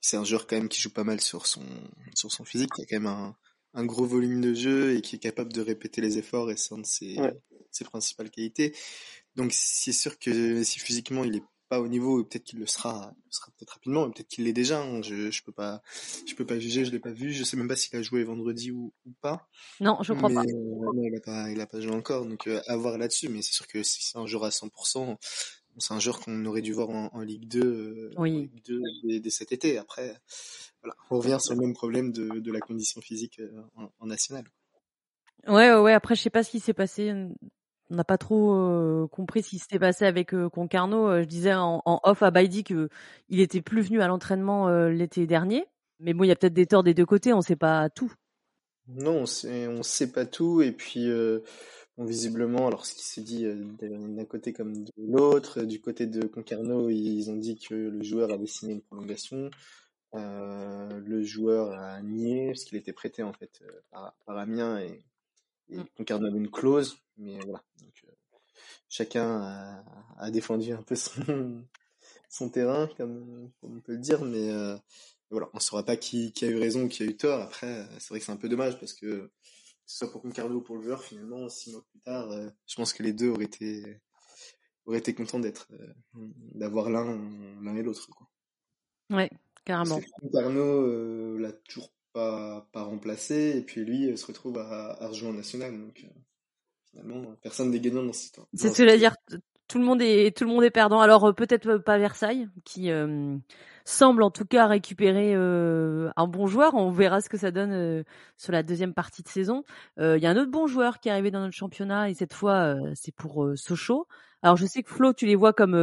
C'est 0.00 0.16
un 0.16 0.24
joueur 0.24 0.46
quand 0.46 0.56
même 0.56 0.68
qui 0.68 0.80
joue 0.80 0.90
pas 0.90 1.04
mal 1.04 1.20
sur 1.20 1.46
son 1.46 1.62
sur 2.14 2.32
son 2.32 2.44
physique. 2.44 2.70
Il 2.78 2.82
a 2.82 2.86
quand 2.86 2.96
même 2.96 3.06
un, 3.06 3.36
un 3.74 3.84
gros 3.84 4.04
volume 4.04 4.40
de 4.40 4.54
jeu 4.54 4.96
et 4.96 5.00
qui 5.00 5.16
est 5.16 5.20
capable 5.20 5.52
de 5.52 5.60
répéter 5.60 6.00
les 6.00 6.18
efforts 6.18 6.50
et 6.50 6.56
c'est 6.56 6.74
un 6.74 6.78
de 6.78 6.86
ses, 6.86 7.16
ses 7.70 7.84
principales 7.84 8.30
qualités. 8.30 8.74
Donc 9.36 9.52
c'est 9.52 9.92
sûr 9.92 10.18
que 10.18 10.62
si 10.64 10.80
physiquement 10.80 11.24
il 11.24 11.36
est 11.36 11.44
pas 11.70 11.80
au 11.80 11.86
niveau, 11.86 12.22
peut-être 12.24 12.42
qu'il 12.42 12.58
le 12.58 12.66
sera, 12.66 13.14
sera 13.30 13.52
peut-être 13.52 13.70
rapidement, 13.70 14.10
peut-être 14.10 14.26
qu'il 14.26 14.44
l'est 14.44 14.52
déjà. 14.52 14.82
Hein. 14.82 15.02
Je, 15.02 15.30
je 15.30 15.42
peux 15.44 15.52
pas, 15.52 15.82
je 16.26 16.34
peux 16.34 16.44
pas 16.44 16.58
juger, 16.58 16.84
je 16.84 16.90
l'ai 16.90 16.98
pas 16.98 17.12
vu, 17.12 17.32
je 17.32 17.44
sais 17.44 17.56
même 17.56 17.68
pas 17.68 17.76
s'il 17.76 17.96
a 17.96 18.02
joué 18.02 18.24
vendredi 18.24 18.72
ou, 18.72 18.92
pas. 19.20 19.48
Non, 19.78 20.02
je 20.02 20.12
crois 20.12 20.28
pas. 20.28 20.42
Euh, 20.42 21.00
il 21.04 21.16
a 21.16 21.20
pas, 21.20 21.50
il 21.50 21.60
a 21.60 21.66
pas 21.66 21.80
joué 21.80 21.92
encore, 21.92 22.26
donc 22.26 22.48
euh, 22.48 22.60
à 22.66 22.76
voir 22.76 22.98
là-dessus. 22.98 23.28
Mais 23.28 23.40
c'est 23.40 23.52
sûr 23.52 23.68
que 23.68 23.84
si 23.84 24.02
c'est 24.02 24.18
un 24.18 24.26
joueur 24.26 24.44
à 24.44 24.48
100%, 24.48 25.16
c'est 25.78 25.94
un 25.94 26.00
joueur 26.00 26.18
qu'on 26.18 26.44
aurait 26.44 26.60
dû 26.60 26.72
voir 26.72 26.90
en, 26.90 27.20
Ligue 27.20 27.46
2, 27.46 27.60
euh, 27.62 28.10
oui. 28.18 28.50
dès, 29.04 29.30
cet 29.30 29.52
été. 29.52 29.78
Après, 29.78 30.20
voilà, 30.82 30.96
on 31.10 31.18
revient 31.18 31.38
sur 31.40 31.54
le 31.54 31.60
même 31.60 31.72
problème 31.72 32.10
de, 32.10 32.40
de 32.40 32.52
la 32.52 32.60
condition 32.60 33.00
physique 33.00 33.40
en, 33.76 33.92
en 34.00 34.06
national. 34.06 34.44
Ouais, 35.46 35.72
ouais, 35.72 35.92
Après, 35.92 36.16
je 36.16 36.22
sais 36.22 36.30
pas 36.30 36.42
ce 36.42 36.50
qui 36.50 36.58
s'est 36.58 36.74
passé 36.74 37.14
on 37.90 37.96
n'a 37.96 38.04
pas 38.04 38.18
trop 38.18 39.08
compris 39.08 39.42
ce 39.42 39.50
qui 39.50 39.58
s'était 39.58 39.78
passé 39.78 40.04
avec 40.04 40.34
Concarneau. 40.52 41.20
je 41.20 41.24
disais 41.24 41.54
en, 41.54 41.82
off 41.84 42.22
à 42.22 42.30
Baidi 42.30 42.64
que 42.64 42.88
il 43.28 43.40
était 43.40 43.62
plus 43.62 43.82
venu 43.82 44.00
à 44.00 44.06
l'entraînement 44.06 44.68
l'été 44.88 45.26
dernier. 45.26 45.66
Mais 45.98 46.14
bon, 46.14 46.24
il 46.24 46.28
y 46.28 46.30
a 46.30 46.36
peut-être 46.36 46.54
des 46.54 46.66
torts 46.66 46.82
des 46.82 46.94
deux 46.94 47.04
côtés, 47.04 47.32
on 47.32 47.38
ne 47.38 47.42
sait 47.42 47.56
pas 47.56 47.90
tout. 47.90 48.12
Non, 48.88 49.24
on 49.24 49.48
on 49.48 49.82
sait 49.82 50.12
pas 50.12 50.24
tout. 50.24 50.62
Et 50.62 50.72
puis, 50.72 51.10
visiblement, 51.98 52.66
alors 52.66 52.86
ce 52.86 52.94
qui 52.94 53.04
s'est 53.04 53.20
dit 53.22 53.44
d'un 53.44 54.24
côté 54.24 54.52
comme 54.52 54.84
de 54.84 54.92
l'autre, 54.96 55.62
du 55.62 55.80
côté 55.80 56.06
de 56.06 56.26
Concarneau, 56.26 56.88
ils 56.88 57.30
ont 57.30 57.36
dit 57.36 57.58
que 57.58 57.74
le 57.74 58.02
joueur 58.02 58.30
avait 58.32 58.46
signé 58.46 58.74
une 58.74 58.82
prolongation. 58.82 59.50
le 60.14 61.22
joueur 61.22 61.72
a 61.72 62.00
nié 62.02 62.48
parce 62.48 62.64
qu'il 62.64 62.78
était 62.78 62.92
prêté 62.92 63.22
en 63.22 63.32
fait 63.32 63.62
par, 63.90 64.14
Amiens 64.26 64.80
et 65.70 65.78
mmh. 65.78 66.12
avait 66.12 66.38
une 66.38 66.50
clause, 66.50 66.98
mais 67.16 67.38
voilà. 67.40 67.62
Donc, 67.80 68.04
euh, 68.04 68.12
chacun 68.88 69.40
a, 69.42 69.84
a, 70.18 70.30
défendu 70.30 70.72
un 70.72 70.82
peu 70.82 70.96
son, 70.96 71.64
son 72.28 72.48
terrain, 72.50 72.88
comme, 72.96 73.50
comme, 73.60 73.76
on 73.76 73.80
peut 73.80 73.92
le 73.92 73.98
dire, 73.98 74.24
mais 74.24 74.50
euh, 74.50 74.76
voilà, 75.30 75.48
on 75.52 75.58
ne 75.58 75.62
saura 75.62 75.84
pas 75.84 75.96
qui, 75.96 76.32
qui, 76.32 76.44
a 76.44 76.48
eu 76.48 76.58
raison 76.58 76.84
ou 76.84 76.88
qui 76.88 77.02
a 77.02 77.06
eu 77.06 77.16
tort. 77.16 77.40
Après, 77.40 77.86
c'est 77.98 78.08
vrai 78.10 78.18
que 78.18 78.24
c'est 78.24 78.32
un 78.32 78.36
peu 78.36 78.48
dommage 78.48 78.78
parce 78.78 78.92
que, 78.92 79.06
que 79.06 79.30
ce 79.86 79.98
soit 79.98 80.10
pour 80.10 80.22
Concarneau 80.22 80.56
ou 80.56 80.62
pour 80.62 80.76
le 80.76 80.82
joueur, 80.82 81.02
finalement, 81.02 81.48
six 81.48 81.72
mois 81.72 81.84
plus 81.90 82.00
tard, 82.00 82.30
euh, 82.30 82.48
je 82.66 82.74
pense 82.76 82.92
que 82.92 83.02
les 83.02 83.12
deux 83.12 83.28
auraient 83.28 83.44
été, 83.44 84.00
auraient 84.86 84.98
été 84.98 85.14
contents 85.14 85.40
d'être, 85.40 85.68
euh, 85.72 85.94
d'avoir 86.54 86.90
l'un, 86.90 87.04
l'un 87.62 87.76
et 87.76 87.82
l'autre, 87.82 88.08
quoi. 88.08 88.28
Ouais, 89.10 89.30
carrément. 89.64 90.00
Concarneau 90.20 90.86
euh, 90.86 91.38
l'a 91.38 91.52
toujours 91.52 91.92
pas, 92.12 92.66
remplacé, 92.74 93.54
et 93.56 93.62
puis 93.62 93.84
lui 93.84 94.16
se 94.16 94.26
retrouve 94.26 94.58
à, 94.58 95.02
à 95.02 95.08
rejoindre 95.08 95.36
National. 95.36 95.72
Donc 95.78 96.04
euh, 96.04 96.08
finalement, 96.90 97.22
personne 97.42 97.70
n'est 97.70 97.80
gagnant 97.80 98.02
dans 98.02 98.12
cette. 98.12 98.40
C'est 98.54 98.68
ce 98.68 98.82
que 98.82 98.96
dire. 98.96 99.14
Tout 99.68 99.78
le 99.78 99.84
monde 99.84 100.02
est 100.02 100.36
tout 100.36 100.42
le 100.42 100.50
monde 100.50 100.64
est 100.64 100.70
perdant. 100.70 101.00
Alors 101.00 101.28
euh, 101.28 101.32
peut-être 101.32 101.76
pas 101.76 101.96
Versailles, 101.96 102.48
qui 102.64 102.90
euh, 102.90 103.36
semble 103.84 104.24
en 104.24 104.30
tout 104.32 104.44
cas 104.44 104.66
récupérer 104.66 105.34
un 105.34 106.26
bon 106.26 106.46
joueur. 106.48 106.74
On 106.74 106.90
verra 106.90 107.20
ce 107.20 107.28
que 107.28 107.36
ça 107.36 107.52
donne 107.52 108.04
sur 108.36 108.52
la 108.52 108.64
deuxième 108.64 108.94
partie 108.94 109.22
de 109.22 109.28
saison. 109.28 109.62
Il 109.98 110.18
y 110.18 110.26
a 110.26 110.30
un 110.30 110.36
autre 110.36 110.50
bon 110.50 110.66
joueur 110.66 110.98
qui 110.98 111.08
est 111.08 111.12
arrivé 111.12 111.30
dans 111.30 111.40
notre 111.40 111.54
championnat 111.54 112.10
et 112.10 112.14
cette 112.14 112.34
fois 112.34 112.74
c'est 112.94 113.14
pour 113.14 113.48
Sochaux. 113.54 114.06
Alors 114.42 114.56
je 114.56 114.66
sais 114.66 114.82
que 114.82 114.90
Flo, 114.90 115.12
tu 115.12 115.26
les 115.26 115.36
vois 115.36 115.52
comme 115.52 115.76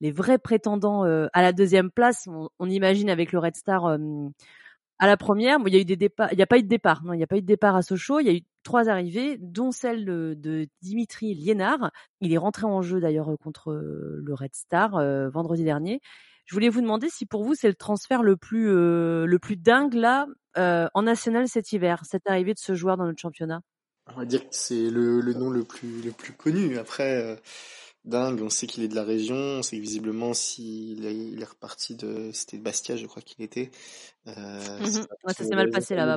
les 0.00 0.10
vrais 0.10 0.38
prétendants 0.38 1.02
à 1.04 1.42
la 1.42 1.52
deuxième 1.52 1.90
place. 1.90 2.26
On, 2.28 2.50
on, 2.58 2.68
imagine 2.68 3.08
avec 3.08 3.32
le 3.32 3.38
Red 3.38 3.56
Star 3.56 3.98
à 4.98 5.06
la 5.06 5.16
première, 5.16 5.58
il 5.66 5.74
y 5.74 5.76
a 5.76 5.80
eu 5.80 5.84
des 5.84 5.96
départs, 5.96 6.32
il 6.32 6.36
n'y 6.36 6.42
a 6.42 6.46
pas 6.46 6.58
eu 6.58 6.62
de 6.62 6.68
départ, 6.68 7.04
non, 7.04 7.12
il 7.12 7.18
n'y 7.18 7.22
a 7.22 7.26
pas 7.26 7.36
eu 7.36 7.42
de 7.42 7.46
départ 7.46 7.76
à 7.76 7.82
Sochaux, 7.82 8.20
il 8.20 8.26
y 8.26 8.30
a 8.30 8.32
eu 8.32 8.42
trois 8.64 8.88
arrivées, 8.88 9.38
dont 9.38 9.70
celle 9.70 10.04
de, 10.04 10.68
Dimitri 10.82 11.34
Liénard. 11.34 11.90
Il 12.20 12.32
est 12.32 12.38
rentré 12.38 12.66
en 12.66 12.82
jeu 12.82 13.00
d'ailleurs 13.00 13.30
contre 13.42 13.72
le 13.72 14.34
Red 14.34 14.54
Star 14.54 14.96
euh, 14.96 15.30
vendredi 15.30 15.64
dernier. 15.64 16.00
Je 16.46 16.54
voulais 16.54 16.68
vous 16.68 16.80
demander 16.80 17.08
si 17.10 17.26
pour 17.26 17.44
vous 17.44 17.54
c'est 17.54 17.68
le 17.68 17.74
transfert 17.74 18.22
le 18.22 18.36
plus 18.36 18.68
le 18.68 19.38
plus 19.40 19.56
dingue 19.56 19.94
là 19.94 20.26
en 20.56 21.02
national 21.02 21.46
cet 21.46 21.72
hiver, 21.72 22.02
cette 22.04 22.26
arrivée 22.26 22.54
de 22.54 22.58
ce 22.58 22.74
joueur 22.74 22.96
dans 22.96 23.04
notre 23.04 23.20
championnat? 23.20 23.60
On 24.14 24.20
va 24.20 24.24
dire 24.24 24.40
que 24.40 24.56
c'est 24.56 24.90
le, 24.90 25.20
le 25.20 25.34
nom 25.34 25.50
le 25.50 25.64
plus 25.64 26.00
le 26.02 26.10
plus 26.10 26.32
connu. 26.32 26.78
Après 26.78 27.38
dingue. 28.08 28.40
On 28.42 28.50
sait 28.50 28.66
qu'il 28.66 28.82
est 28.82 28.88
de 28.88 28.94
la 28.94 29.04
région. 29.04 29.36
On 29.36 29.62
sait 29.62 29.76
que 29.76 29.82
visiblement, 29.82 30.34
s'il 30.34 31.04
est, 31.06 31.16
il 31.16 31.40
est 31.40 31.44
reparti 31.44 31.94
de, 31.94 32.30
c'était 32.32 32.58
Bastia, 32.58 32.96
je 32.96 33.06
crois 33.06 33.22
qu'il 33.22 33.44
était. 33.44 33.70
Euh, 34.26 34.80
mmh 34.80 35.06
ça 35.26 35.44
s'est 35.44 35.54
mal 35.54 35.70
passé 35.70 35.94
là-bas. 35.94 36.16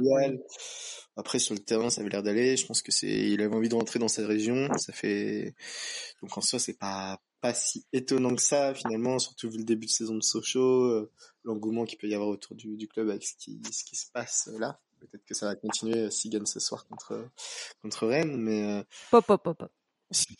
Après, 1.17 1.39
sur 1.39 1.53
le 1.53 1.59
terrain, 1.59 1.89
ça 1.89 2.01
avait 2.01 2.09
l'air 2.09 2.23
d'aller. 2.23 2.55
Je 2.55 2.65
pense 2.65 2.81
que 2.81 2.91
c'est, 2.91 3.07
il 3.07 3.41
avait 3.41 3.55
envie 3.55 3.69
de 3.69 3.75
rentrer 3.75 3.99
dans 3.99 4.07
sa 4.07 4.25
région. 4.25 4.69
Ça 4.77 4.93
fait, 4.93 5.55
donc 6.21 6.37
en 6.37 6.41
soi, 6.41 6.57
c'est 6.57 6.77
pas, 6.77 7.19
pas 7.41 7.53
si 7.53 7.85
étonnant 7.91 8.33
que 8.35 8.41
ça, 8.41 8.73
finalement, 8.73 9.19
surtout 9.19 9.49
vu 9.49 9.57
le 9.57 9.65
début 9.65 9.87
de 9.87 9.91
saison 9.91 10.15
de 10.15 10.23
Sochaux, 10.23 10.85
euh, 10.85 11.11
l'engouement 11.43 11.85
qu'il 11.85 11.97
peut 11.97 12.07
y 12.07 12.15
avoir 12.15 12.29
autour 12.29 12.55
du, 12.55 12.77
du 12.77 12.87
club 12.87 13.09
avec 13.09 13.23
ce 13.23 13.33
qui, 13.35 13.59
ce 13.71 13.83
qui 13.83 13.95
se 13.95 14.09
passe 14.11 14.49
là. 14.57 14.79
Peut-être 14.99 15.25
que 15.25 15.33
ça 15.33 15.47
va 15.47 15.55
continuer 15.55 16.11
s'il 16.11 16.29
gagne 16.29 16.45
ce 16.45 16.59
soir 16.59 16.85
contre, 16.85 17.27
contre 17.81 18.07
Rennes, 18.07 18.37
mais, 18.37 18.63
euh, 18.63 18.83
pop, 19.09 19.25
pop, 19.25 19.41
pop, 19.43 19.63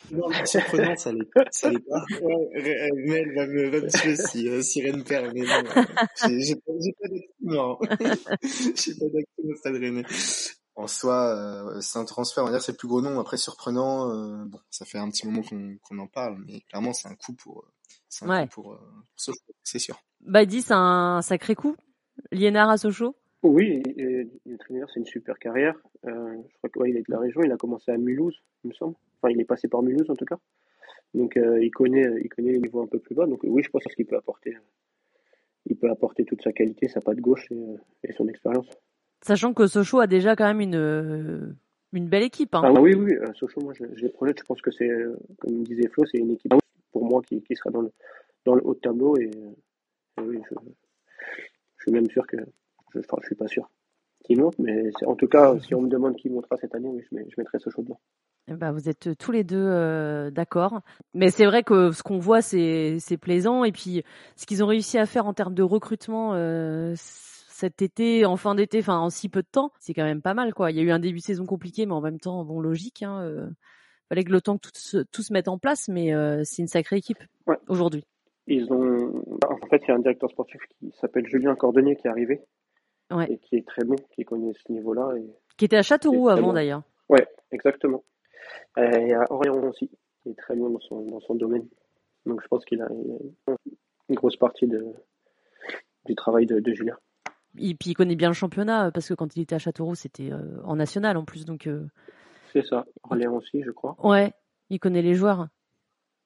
pop. 0.09 0.33
Surprenant, 0.45 0.95
ça 0.95 1.11
l'est, 1.11 1.29
ça 1.51 1.69
l'est 1.69 1.79
pas. 1.79 2.03
Ouais, 2.21 2.89
Mel 2.95 3.33
va 3.35 3.47
me, 3.47 3.69
va 3.69 3.81
me 3.81 3.89
tuer 3.89 4.15
si, 4.15 4.47
euh, 4.47 4.61
si 4.61 4.81
Rennes 4.81 5.03
perd, 5.03 5.33
mais 5.33 5.41
non. 5.41 5.83
J'ai, 6.27 6.41
j'ai 6.41 6.55
pas, 6.55 6.71
j'ai 6.79 6.93
pas 6.93 7.07
d'accident. 7.07 7.79
j'ai 8.75 8.93
pas 8.95 9.05
d'accident 9.05 9.49
au 9.49 9.55
Stade 9.55 9.75
Rennais. 9.75 10.03
En 10.75 10.87
soi, 10.87 11.35
euh, 11.35 11.81
c'est 11.81 11.99
un 11.99 12.05
transfert, 12.05 12.43
on 12.43 12.47
va 12.47 12.53
dire 12.53 12.61
c'est 12.61 12.71
le 12.71 12.77
plus 12.77 12.87
gros 12.87 13.01
nom. 13.01 13.19
Après, 13.19 13.37
surprenant, 13.37 14.09
euh, 14.09 14.45
bon, 14.45 14.59
ça 14.69 14.85
fait 14.85 14.97
un 14.97 15.09
petit 15.09 15.25
moment 15.27 15.41
qu'on, 15.43 15.77
qu'on 15.81 15.99
en 15.99 16.07
parle, 16.07 16.41
mais 16.45 16.61
clairement, 16.61 16.93
c'est 16.93 17.07
un 17.07 17.15
coup 17.15 17.33
pour, 17.33 17.65
c'est 18.07 18.25
un 18.25 18.29
ouais. 18.29 18.43
coup 18.43 18.61
pour, 18.61 18.73
euh, 18.73 18.77
pour 18.77 19.05
Sochaux, 19.15 19.53
c'est 19.63 19.79
sûr. 19.79 20.01
Bah, 20.21 20.45
dit, 20.45 20.61
c'est 20.61 20.73
un 20.73 21.21
sacré 21.21 21.55
coup. 21.55 21.75
Liénard 22.31 22.69
à 22.69 22.77
Sochaux 22.77 23.15
oui, 23.43 23.81
l'entraîneur, 24.45 24.87
c'est 24.93 24.99
une 24.99 25.05
super 25.05 25.39
carrière. 25.39 25.75
Euh, 26.05 26.37
je 26.47 26.57
crois 26.57 26.69
qu'il 26.69 26.81
ouais, 26.81 26.89
est 26.91 27.07
de 27.07 27.11
la 27.11 27.19
région, 27.19 27.41
il 27.43 27.51
a 27.51 27.57
commencé 27.57 27.91
à 27.91 27.97
Mulhouse, 27.97 28.39
il 28.63 28.69
me 28.69 28.73
semble. 28.73 28.95
Enfin, 29.21 29.31
il 29.33 29.39
est 29.39 29.45
passé 29.45 29.67
par 29.67 29.83
Mulhouse 29.83 30.09
en 30.09 30.15
tout 30.15 30.25
cas. 30.25 30.39
Donc, 31.13 31.37
euh, 31.37 31.63
il 31.63 31.71
connaît, 31.71 32.07
il 32.23 32.29
connaît 32.29 32.53
les 32.53 32.59
niveaux 32.59 32.81
un 32.81 32.87
peu 32.87 32.99
plus 32.99 33.13
bas. 33.13 33.25
Donc, 33.27 33.41
oui, 33.43 33.61
je 33.63 33.69
pense 33.69 33.83
qu'il 33.83 34.05
peut 34.05 34.15
apporter, 34.15 34.57
il 35.65 35.75
peut 35.75 35.89
apporter 35.89 36.23
toute 36.23 36.41
sa 36.41 36.53
qualité, 36.53 36.87
sa 36.87 37.01
patte 37.01 37.19
gauche 37.19 37.51
et, 37.51 37.55
euh, 37.55 37.77
et 38.03 38.13
son 38.13 38.27
expérience. 38.27 38.69
Sachant 39.21 39.53
que 39.53 39.67
Sochaux 39.67 39.99
a 39.99 40.07
déjà 40.07 40.35
quand 40.35 40.45
même 40.45 40.61
une, 40.61 41.55
une 41.93 42.07
belle 42.07 42.23
équipe. 42.23 42.55
Hein. 42.55 42.61
Ah 42.63 42.71
oui, 42.81 42.95
oui, 42.95 43.13
euh, 43.13 43.33
Sochaux, 43.33 43.61
moi, 43.61 43.73
je, 43.73 43.83
je 43.93 44.03
les 44.03 44.09
projette. 44.09 44.39
Je 44.39 44.45
pense 44.45 44.61
que 44.61 44.71
c'est, 44.71 44.89
comme 45.39 45.63
disait 45.63 45.89
Flo, 45.89 46.05
c'est 46.05 46.17
une 46.17 46.31
équipe 46.31 46.53
pour 46.91 47.05
moi 47.05 47.21
qui, 47.21 47.43
qui 47.43 47.55
sera 47.55 47.69
dans 47.69 47.81
le, 47.81 47.91
dans 48.45 48.55
le 48.55 48.65
haut 48.65 48.73
de 48.73 48.79
tableau. 48.79 49.17
Et, 49.17 49.29
et 50.17 50.21
oui, 50.21 50.39
je, 50.49 50.55
je 51.77 51.83
suis 51.83 51.91
même 51.91 52.09
sûr 52.09 52.25
que 52.25 52.37
je, 52.93 52.99
enfin, 52.99 53.17
je 53.21 53.27
suis 53.27 53.35
pas 53.35 53.47
sûr 53.47 53.69
qu'il 54.23 54.39
monte, 54.39 54.57
mais 54.59 54.91
en 55.05 55.15
tout 55.15 55.27
cas, 55.27 55.59
si 55.59 55.75
on 55.75 55.81
me 55.81 55.89
demande 55.89 56.15
qui 56.15 56.29
montera 56.29 56.55
cette 56.55 56.73
année, 56.73 56.89
oui, 56.89 57.03
je 57.11 57.35
mettrai 57.37 57.59
Sochaux 57.59 57.81
dedans. 57.81 57.99
Bah, 58.47 58.71
vous 58.71 58.89
êtes 58.89 59.17
tous 59.17 59.31
les 59.31 59.43
deux 59.43 59.57
euh, 59.57 60.31
d'accord. 60.31 60.81
Mais 61.13 61.29
c'est 61.29 61.45
vrai 61.45 61.63
que 61.63 61.91
ce 61.91 62.03
qu'on 62.03 62.19
voit, 62.19 62.41
c'est, 62.41 62.97
c'est 62.99 63.17
plaisant. 63.17 63.63
Et 63.63 63.71
puis, 63.71 64.03
ce 64.35 64.45
qu'ils 64.45 64.63
ont 64.63 64.67
réussi 64.67 64.97
à 64.97 65.05
faire 65.05 65.25
en 65.25 65.33
termes 65.33 65.53
de 65.53 65.63
recrutement 65.63 66.33
euh, 66.33 66.93
cet 66.95 67.81
été, 67.81 68.25
en 68.25 68.37
fin 68.37 68.55
d'été, 68.55 68.79
enfin 68.79 68.97
en 68.97 69.09
si 69.09 69.29
peu 69.29 69.41
de 69.41 69.47
temps, 69.47 69.71
c'est 69.79 69.93
quand 69.93 70.03
même 70.03 70.21
pas 70.21 70.33
mal. 70.33 70.53
quoi. 70.53 70.71
Il 70.71 70.77
y 70.77 70.79
a 70.79 70.83
eu 70.83 70.91
un 70.91 70.99
début 70.99 71.19
de 71.19 71.23
saison 71.23 71.45
compliqué, 71.45 71.85
mais 71.85 71.93
en 71.93 72.01
même 72.01 72.19
temps, 72.19 72.43
bon, 72.43 72.59
logique. 72.59 73.03
Hein, 73.03 73.21
euh, 73.21 73.47
fallait 74.09 74.23
que 74.23 74.31
le 74.31 74.41
temps 74.41 74.57
que 74.57 74.67
tout 74.67 74.71
se, 74.73 74.97
tout 74.97 75.21
se 75.21 75.31
mette 75.31 75.47
en 75.47 75.57
place, 75.57 75.87
mais 75.87 76.13
euh, 76.13 76.41
c'est 76.43 76.63
une 76.63 76.67
sacrée 76.67 76.97
équipe 76.97 77.19
ouais. 77.47 77.57
aujourd'hui. 77.69 78.03
Ils 78.47 78.73
ont, 78.73 79.23
en 79.47 79.67
fait, 79.67 79.83
il 79.83 79.87
y 79.87 79.91
a 79.91 79.95
un 79.95 79.99
directeur 79.99 80.29
sportif 80.29 80.59
qui 80.79 80.91
s'appelle 80.99 81.27
Julien 81.27 81.55
Cordonnier 81.55 81.95
qui 81.95 82.07
est 82.07 82.09
arrivé 82.09 82.41
ouais. 83.11 83.31
et 83.31 83.37
qui 83.37 83.55
est 83.57 83.65
très 83.65 83.85
bon, 83.85 83.95
qui 84.15 84.25
connaît 84.25 84.51
ce 84.53 84.71
niveau-là. 84.71 85.13
Et... 85.17 85.31
Qui 85.55 85.65
était 85.65 85.77
à 85.77 85.83
Châteauroux 85.83 86.29
avant 86.29 86.47
bon. 86.47 86.53
d'ailleurs. 86.53 86.81
Ouais, 87.07 87.25
exactement. 87.51 88.03
Et 88.77 89.01
il 89.01 89.07
y 89.09 89.13
a 89.13 89.31
aussi, 89.31 89.89
qui 90.23 90.29
est 90.29 90.35
très 90.35 90.55
bon 90.55 90.69
dans 90.69 90.79
son, 90.79 91.01
dans 91.05 91.19
son 91.21 91.35
domaine. 91.35 91.67
Donc 92.25 92.41
je 92.41 92.47
pense 92.47 92.63
qu'il 92.65 92.81
a, 92.81 92.85
a, 92.85 93.55
une 94.09 94.15
grosse 94.15 94.37
partie 94.37 94.67
de, 94.67 94.93
du 96.05 96.15
travail 96.15 96.45
de, 96.45 96.59
de, 96.59 96.73
Julien. 96.73 96.97
Et 97.57 97.75
puis 97.75 97.91
il 97.91 97.93
connaît 97.93 98.15
bien 98.15 98.29
le 98.29 98.33
championnat, 98.33 98.91
parce 98.91 99.07
que 99.07 99.13
quand 99.13 99.35
il 99.35 99.41
était 99.41 99.55
à 99.55 99.59
Châteauroux, 99.59 99.95
c'était 99.95 100.31
euh, 100.31 100.61
en 100.63 100.75
national 100.75 101.17
en 101.17 101.25
plus. 101.25 101.45
donc. 101.45 101.67
Euh... 101.67 101.85
C'est 102.53 102.65
ça, 102.65 102.85
Orléans 103.03 103.35
aussi, 103.35 103.63
je 103.63 103.71
crois. 103.71 103.95
Ouais, 104.03 104.33
il 104.69 104.79
connaît 104.79 105.01
les 105.01 105.15
joueurs. 105.15 105.47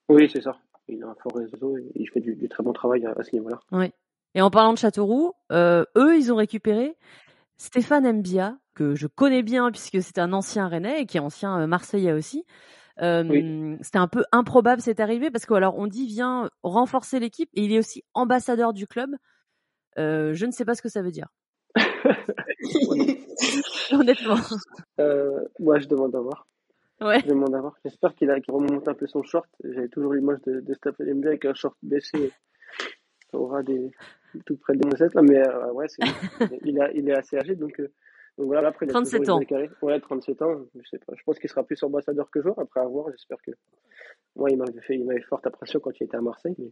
Oui, 0.10 0.30
c'est 0.32 0.42
ça. 0.42 0.58
Il 0.88 1.04
a 1.04 1.08
un 1.08 1.16
fort 1.16 1.36
réseau 1.36 1.78
et 1.78 1.92
il 1.96 2.10
fait 2.10 2.20
du, 2.20 2.36
du 2.36 2.50
très 2.50 2.64
bon 2.64 2.74
travail 2.74 3.06
à, 3.06 3.12
à 3.12 3.24
ce 3.24 3.36
niveau-là. 3.36 3.60
Ouais. 3.72 3.92
Et 4.36 4.42
en 4.42 4.52
parlant 4.52 4.74
de 4.74 4.78
Châteauroux, 4.78 5.34
euh, 5.52 5.86
eux, 5.98 6.18
ils 6.18 6.32
ont 6.32 6.36
récupéré 6.36 6.96
Stéphane 7.58 8.20
Mbia, 8.20 8.58
que 8.74 8.96
je 8.96 9.08
connais 9.08 9.44
bien 9.44 9.72
puisque 9.72 10.02
c'est 10.02 10.20
un 10.20 10.34
ancien 10.34 10.68
Rennais 10.68 11.02
et 11.02 11.06
qui 11.06 11.18
est 11.18 11.22
ancien 11.22 11.62
euh, 11.62 11.68
Marseillais 11.68 12.14
aussi. 12.14 12.46
Euh, 13.02 13.24
oui. 13.28 13.78
C'était 13.82 13.98
un 13.98 14.08
peu 14.08 14.24
improbable 14.32 14.82
cette 14.82 15.00
arrivée 15.00 15.30
parce 15.30 15.46
que 15.46 15.54
alors 15.54 15.78
on 15.78 15.88
dit 15.88 16.08
vient 16.08 16.50
renforcer 16.64 17.20
l'équipe 17.20 17.50
et 17.54 17.64
il 17.64 17.74
est 17.74 17.80
aussi 17.80 18.04
ambassadeur 18.14 18.74
du 18.74 18.88
club. 18.88 19.10
Euh, 19.98 20.34
je 20.34 20.46
ne 20.46 20.52
sais 20.52 20.66
pas 20.66 20.76
ce 20.76 20.82
que 20.82 20.90
ça 20.90 21.02
veut 21.02 21.12
dire. 21.12 21.28
Honnêtement. 23.92 24.38
Euh, 25.00 25.46
moi, 25.60 25.80
je 25.80 25.88
demande 25.88 26.16
à 26.16 26.20
voir. 26.20 26.48
Ouais. 27.02 27.20
Je 27.22 27.28
demande 27.28 27.54
à 27.54 27.62
voir. 27.62 27.76
J'espère 27.84 28.16
qu'il 28.16 28.30
qu 28.42 28.52
remonte 28.52 28.88
un 28.88 28.94
peu 28.94 29.08
son 29.08 29.24
short. 29.24 29.50
J'avais 29.64 29.90
toujours 29.90 30.14
l'image 30.14 30.42
de, 30.46 30.62
de 30.62 30.74
Stéphane 30.74 31.14
Mbia 31.14 31.30
avec 31.30 31.46
un 31.46 31.54
short 31.54 31.76
baissé. 31.84 32.32
Aura 33.36 33.64
des 33.64 33.92
tout 34.46 34.58
près 34.58 34.76
des 34.76 34.88
moussettes 34.88 35.14
là, 35.14 35.22
mais 35.22 35.38
euh, 35.38 35.72
ouais, 35.72 35.88
il, 36.66 36.82
a, 36.82 36.92
il 36.92 37.10
est 37.10 37.18
assez 37.18 37.38
âgé 37.38 37.56
donc. 37.56 37.80
Euh, 37.80 37.92
donc 38.38 38.48
voilà, 38.48 38.68
après, 38.68 38.86
il 38.86 38.90
37 38.90 39.30
ans. 39.30 39.40
Ouais, 39.82 39.98
37 39.98 40.42
ans. 40.42 40.66
Je 40.76 40.90
sais 40.90 40.98
pas. 41.00 41.14
Je 41.16 41.24
pense 41.24 41.40
qu'il 41.40 41.50
sera 41.50 41.64
plus 41.64 41.82
ambassadeur 41.84 42.30
que 42.30 42.42
joueur 42.42 42.60
après 42.60 42.82
avoir. 42.82 43.10
J'espère 43.12 43.42
que. 43.42 43.52
Moi, 44.36 44.50
il 44.52 44.58
m'avait 44.58 44.82
fait, 44.82 44.96
il 44.96 45.06
m'avait 45.06 45.22
forte 45.22 45.48
impression 45.48 45.80
quand 45.80 45.98
il 45.98 46.04
était 46.04 46.18
à 46.18 46.22
Marseille, 46.22 46.54
mais 46.58 46.70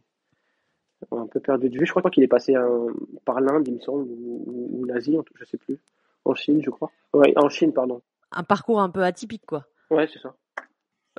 on 1.09 1.19
a 1.19 1.21
un 1.21 1.27
peu 1.27 1.39
perdu 1.39 1.69
de 1.69 1.79
vue. 1.79 1.85
Je 1.85 1.93
crois 1.93 2.11
qu'il 2.11 2.21
est 2.21 2.27
passé 2.27 2.53
un... 2.55 2.87
par 3.23 3.39
l'Inde, 3.39 3.65
il 3.65 3.75
me 3.75 3.79
semble, 3.79 4.09
ou, 4.09 4.83
l'Asie, 4.83 5.17
je 5.35 5.45
sais 5.45 5.57
plus. 5.57 5.79
En 6.25 6.35
Chine, 6.35 6.61
je 6.61 6.69
crois. 6.69 6.91
Ouais, 7.13 7.33
en 7.37 7.47
Chine, 7.47 7.71
pardon. 7.71 8.01
Un 8.33 8.43
parcours 8.43 8.81
un 8.81 8.89
peu 8.89 9.03
atypique, 9.03 9.45
quoi. 9.45 9.65
Ouais, 9.89 10.07
c'est 10.11 10.19
ça. 10.19 10.35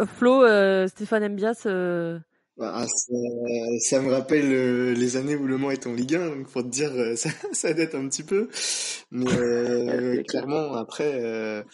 Euh, 0.00 0.04
Flo, 0.06 0.44
euh, 0.44 0.86
Stéphane 0.88 1.26
Mbias. 1.32 1.62
Euh... 1.64 2.18
Bah, 2.56 2.86
ça, 2.86 3.12
ça, 3.80 4.00
me 4.00 4.12
rappelle 4.12 4.52
euh, 4.52 4.94
les 4.94 5.16
années 5.16 5.34
où 5.34 5.44
Le 5.46 5.58
Mans 5.58 5.72
est 5.72 5.88
en 5.88 5.92
Ligue 5.92 6.14
1, 6.14 6.36
donc 6.36 6.48
pour 6.48 6.62
te 6.62 6.68
dire, 6.68 6.92
euh, 6.92 7.16
ça, 7.16 7.30
ça 7.52 7.74
date 7.74 7.94
un 7.96 8.08
petit 8.08 8.22
peu. 8.22 8.48
Mais 9.10 9.26
euh, 9.32 10.22
clairement, 10.22 10.74
après, 10.74 11.14
euh, 11.14 11.64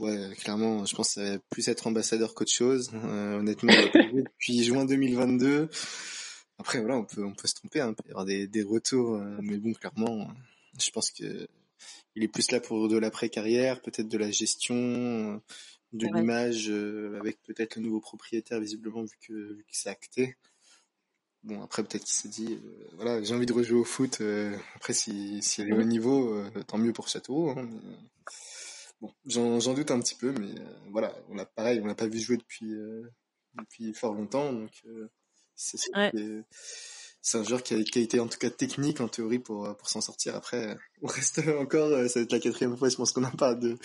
ouais, 0.00 0.30
clairement, 0.38 0.86
je 0.86 0.94
pense 0.94 1.08
que 1.08 1.20
ça 1.20 1.32
va 1.32 1.38
plus 1.50 1.68
être 1.68 1.86
ambassadeur 1.86 2.34
qu'autre 2.34 2.52
chose. 2.52 2.90
honnêtement, 2.94 3.72
depuis 3.94 4.64
juin 4.64 4.86
2022. 4.86 5.68
Après, 6.58 6.80
voilà, 6.80 6.96
on 6.96 7.04
peut, 7.04 7.24
on 7.24 7.34
peut 7.34 7.48
se 7.48 7.54
tromper, 7.54 7.80
hein, 7.80 7.90
il 7.90 7.94
peut 7.94 8.08
y 8.08 8.12
avoir 8.12 8.24
des, 8.24 8.46
des 8.46 8.62
retours, 8.62 9.20
mais 9.42 9.58
bon, 9.58 9.74
clairement, 9.74 10.28
je 10.80 10.90
pense 10.90 11.10
que 11.10 11.46
il 12.16 12.22
est 12.22 12.28
plus 12.28 12.50
là 12.52 12.60
pour 12.60 12.88
de 12.88 12.96
l'après-carrière, 12.96 13.82
peut-être 13.82 14.08
de 14.08 14.18
la 14.18 14.30
gestion 14.30 15.42
de 15.94 16.06
l'image 16.08 16.68
euh, 16.68 17.18
avec 17.20 17.40
peut-être 17.42 17.76
le 17.76 17.82
nouveau 17.82 18.00
propriétaire 18.00 18.60
visiblement 18.60 19.02
vu 19.02 19.16
que, 19.20 19.32
vu 19.32 19.62
que 19.62 19.76
c'est 19.76 19.88
acté. 19.88 20.36
Bon 21.44 21.62
après 21.62 21.82
peut-être 21.84 22.04
qu'il 22.04 22.14
s'est 22.14 22.28
dit 22.28 22.54
euh, 22.54 22.88
voilà 22.94 23.22
j'ai 23.22 23.34
envie 23.34 23.46
de 23.46 23.52
rejouer 23.52 23.78
au 23.78 23.84
foot. 23.84 24.18
Euh, 24.20 24.56
après 24.74 24.92
si 24.92 25.40
si 25.42 25.62
elle 25.62 25.68
est 25.68 25.72
au 25.72 25.84
niveau 25.84 26.42
tant 26.66 26.78
mieux 26.78 26.92
pour 26.92 27.08
Châteauroux. 27.08 27.50
Hein, 27.50 27.68
mais, 27.70 27.96
bon 29.00 29.60
j'en 29.60 29.74
doute 29.74 29.90
un 29.90 30.00
petit 30.00 30.14
peu 30.14 30.32
mais 30.32 30.54
voilà 30.90 31.14
on 31.28 31.38
a 31.38 31.44
pareil 31.44 31.80
on 31.80 31.86
l'a 31.86 31.94
pas 31.94 32.06
vu 32.06 32.18
jouer 32.18 32.36
depuis 32.36 32.74
depuis 33.58 33.92
fort 33.92 34.14
longtemps 34.14 34.52
donc 34.52 34.70
c'est 35.54 35.78
ouais 35.96 36.12
c'est 37.24 37.38
un 37.38 37.42
joueur 37.42 37.62
qui 37.62 37.74
a 37.74 37.82
qualités 37.82 38.20
en 38.20 38.28
tout 38.28 38.38
cas 38.38 38.50
techniques 38.50 39.00
en 39.00 39.08
théorie 39.08 39.38
pour 39.38 39.74
pour 39.76 39.88
s'en 39.88 40.02
sortir. 40.02 40.36
Après, 40.36 40.76
on 41.02 41.06
reste 41.06 41.40
encore, 41.58 41.88
ça 42.08 42.20
va 42.20 42.22
être 42.22 42.32
la 42.32 42.38
quatrième 42.38 42.76
fois, 42.76 42.90
je 42.90 42.96
pense 42.96 43.12
qu'on 43.12 43.24
en 43.24 43.30
parle 43.30 43.58
de 43.58 43.78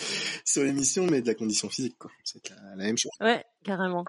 sur 0.44 0.62
l'émission, 0.62 1.06
mais 1.06 1.22
de 1.22 1.26
la 1.26 1.34
condition 1.34 1.70
physique, 1.70 1.96
quoi. 1.98 2.10
C'est 2.22 2.40
la, 2.50 2.76
même 2.76 2.98
chose. 2.98 3.10
Ouais, 3.20 3.42
carrément. 3.64 4.04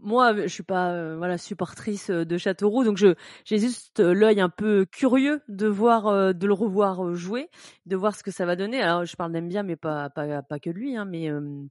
Moi, 0.00 0.34
je 0.42 0.48
suis 0.48 0.64
pas 0.64 0.90
euh, 0.94 1.16
voilà 1.16 1.38
supportrice 1.38 2.10
de 2.10 2.38
Châteauroux, 2.38 2.82
donc 2.82 2.96
je 2.96 3.14
j'ai 3.44 3.58
juste 3.58 4.00
l'œil 4.00 4.40
un 4.40 4.48
peu 4.48 4.84
curieux 4.84 5.42
de 5.46 5.68
voir 5.68 6.08
euh, 6.08 6.32
de 6.32 6.48
le 6.48 6.52
revoir 6.54 7.14
jouer, 7.14 7.50
de 7.86 7.94
voir 7.94 8.16
ce 8.16 8.24
que 8.24 8.32
ça 8.32 8.44
va 8.44 8.56
donner. 8.56 8.82
Alors, 8.82 9.04
je 9.04 9.14
parle 9.14 9.32
d'Embia, 9.32 9.62
mais 9.62 9.76
pas 9.76 10.10
pas 10.10 10.42
pas 10.42 10.58
que 10.58 10.70
de 10.70 10.74
lui, 10.74 10.96
hein, 10.96 11.04
mais 11.04 11.24
il 11.24 11.30
euh, 11.30 11.62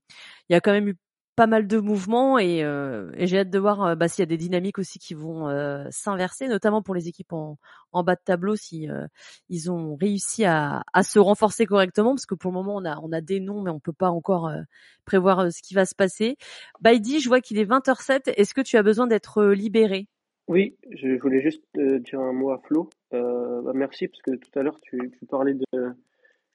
y 0.50 0.56
a 0.56 0.62
quand 0.62 0.72
même 0.72 0.88
eu 0.88 0.96
pas 1.36 1.48
mal 1.48 1.68
de 1.68 1.80
mouvements 1.80 2.38
et, 2.38 2.64
euh, 2.64 3.10
et 3.16 3.26
j'ai 3.28 3.40
hâte 3.40 3.50
de 3.50 3.60
voir 3.60 3.84
euh, 3.84 3.96
bah, 3.96 4.08
s'il 4.08 4.22
y 4.22 4.24
a 4.24 4.28
des 4.28 4.38
dynamiques 4.38 4.80
aussi 4.80 5.00
qui 5.00 5.14
vont 5.14 5.48
euh, 5.48 5.86
s'inverser, 5.90 6.48
notamment 6.48 6.82
pour 6.82 6.94
les 6.94 7.08
équipes 7.08 7.34
en, 7.34 7.58
en 7.94 8.04
bas 8.04 8.16
de 8.16 8.22
tableau 8.24 8.56
si 8.56 8.90
euh, 8.90 9.06
ils 9.50 9.72
ont 9.72 9.96
réussi 9.96 10.44
à, 10.46 10.84
à, 10.94 11.04
se 11.04 11.20
renforcer 11.20 11.66
correctement, 11.66 12.12
parce 12.12 12.26
que 12.26 12.36
pour 12.36 12.52
le 12.52 12.58
moment 12.58 12.76
on 12.76 12.86
a 12.86 13.00
on 13.02 13.12
a 13.12 13.22
des 13.22 13.40
noms 13.40 13.62
mais 13.62 13.72
on 13.72 13.80
peut 13.80 13.94
pas 13.94 14.10
encore 14.10 14.48
euh, 14.48 14.62
prévoir 15.06 15.52
ce 15.52 15.62
qui 15.62 15.74
va 15.74 15.86
se 15.86 15.96
passer. 15.96 16.36
Baidi, 16.82 17.22
je 17.22 17.30
vois 17.30 17.42
qu'il 17.42 17.58
est 17.58 17.66
20h07. 17.66 18.34
Est-ce 18.36 18.54
que 18.54 18.62
tu 18.62 18.78
as 18.78 18.84
besoin 18.84 19.08
d'être 19.08 19.44
libéré? 19.46 20.08
Oui, 20.48 20.76
je 20.92 21.18
voulais 21.20 21.42
juste 21.42 21.64
dire 21.76 22.20
un 22.20 22.34
mot 22.34 22.52
à 22.52 22.60
Flo. 22.60 22.90
Bah, 23.12 23.72
merci 23.74 24.08
parce 24.08 24.22
que 24.22 24.32
tout 24.32 24.60
à 24.60 24.64
l'heure 24.64 24.80
tu, 24.82 25.12
tu 25.18 25.26
parlais 25.26 25.54
de, 25.54 25.66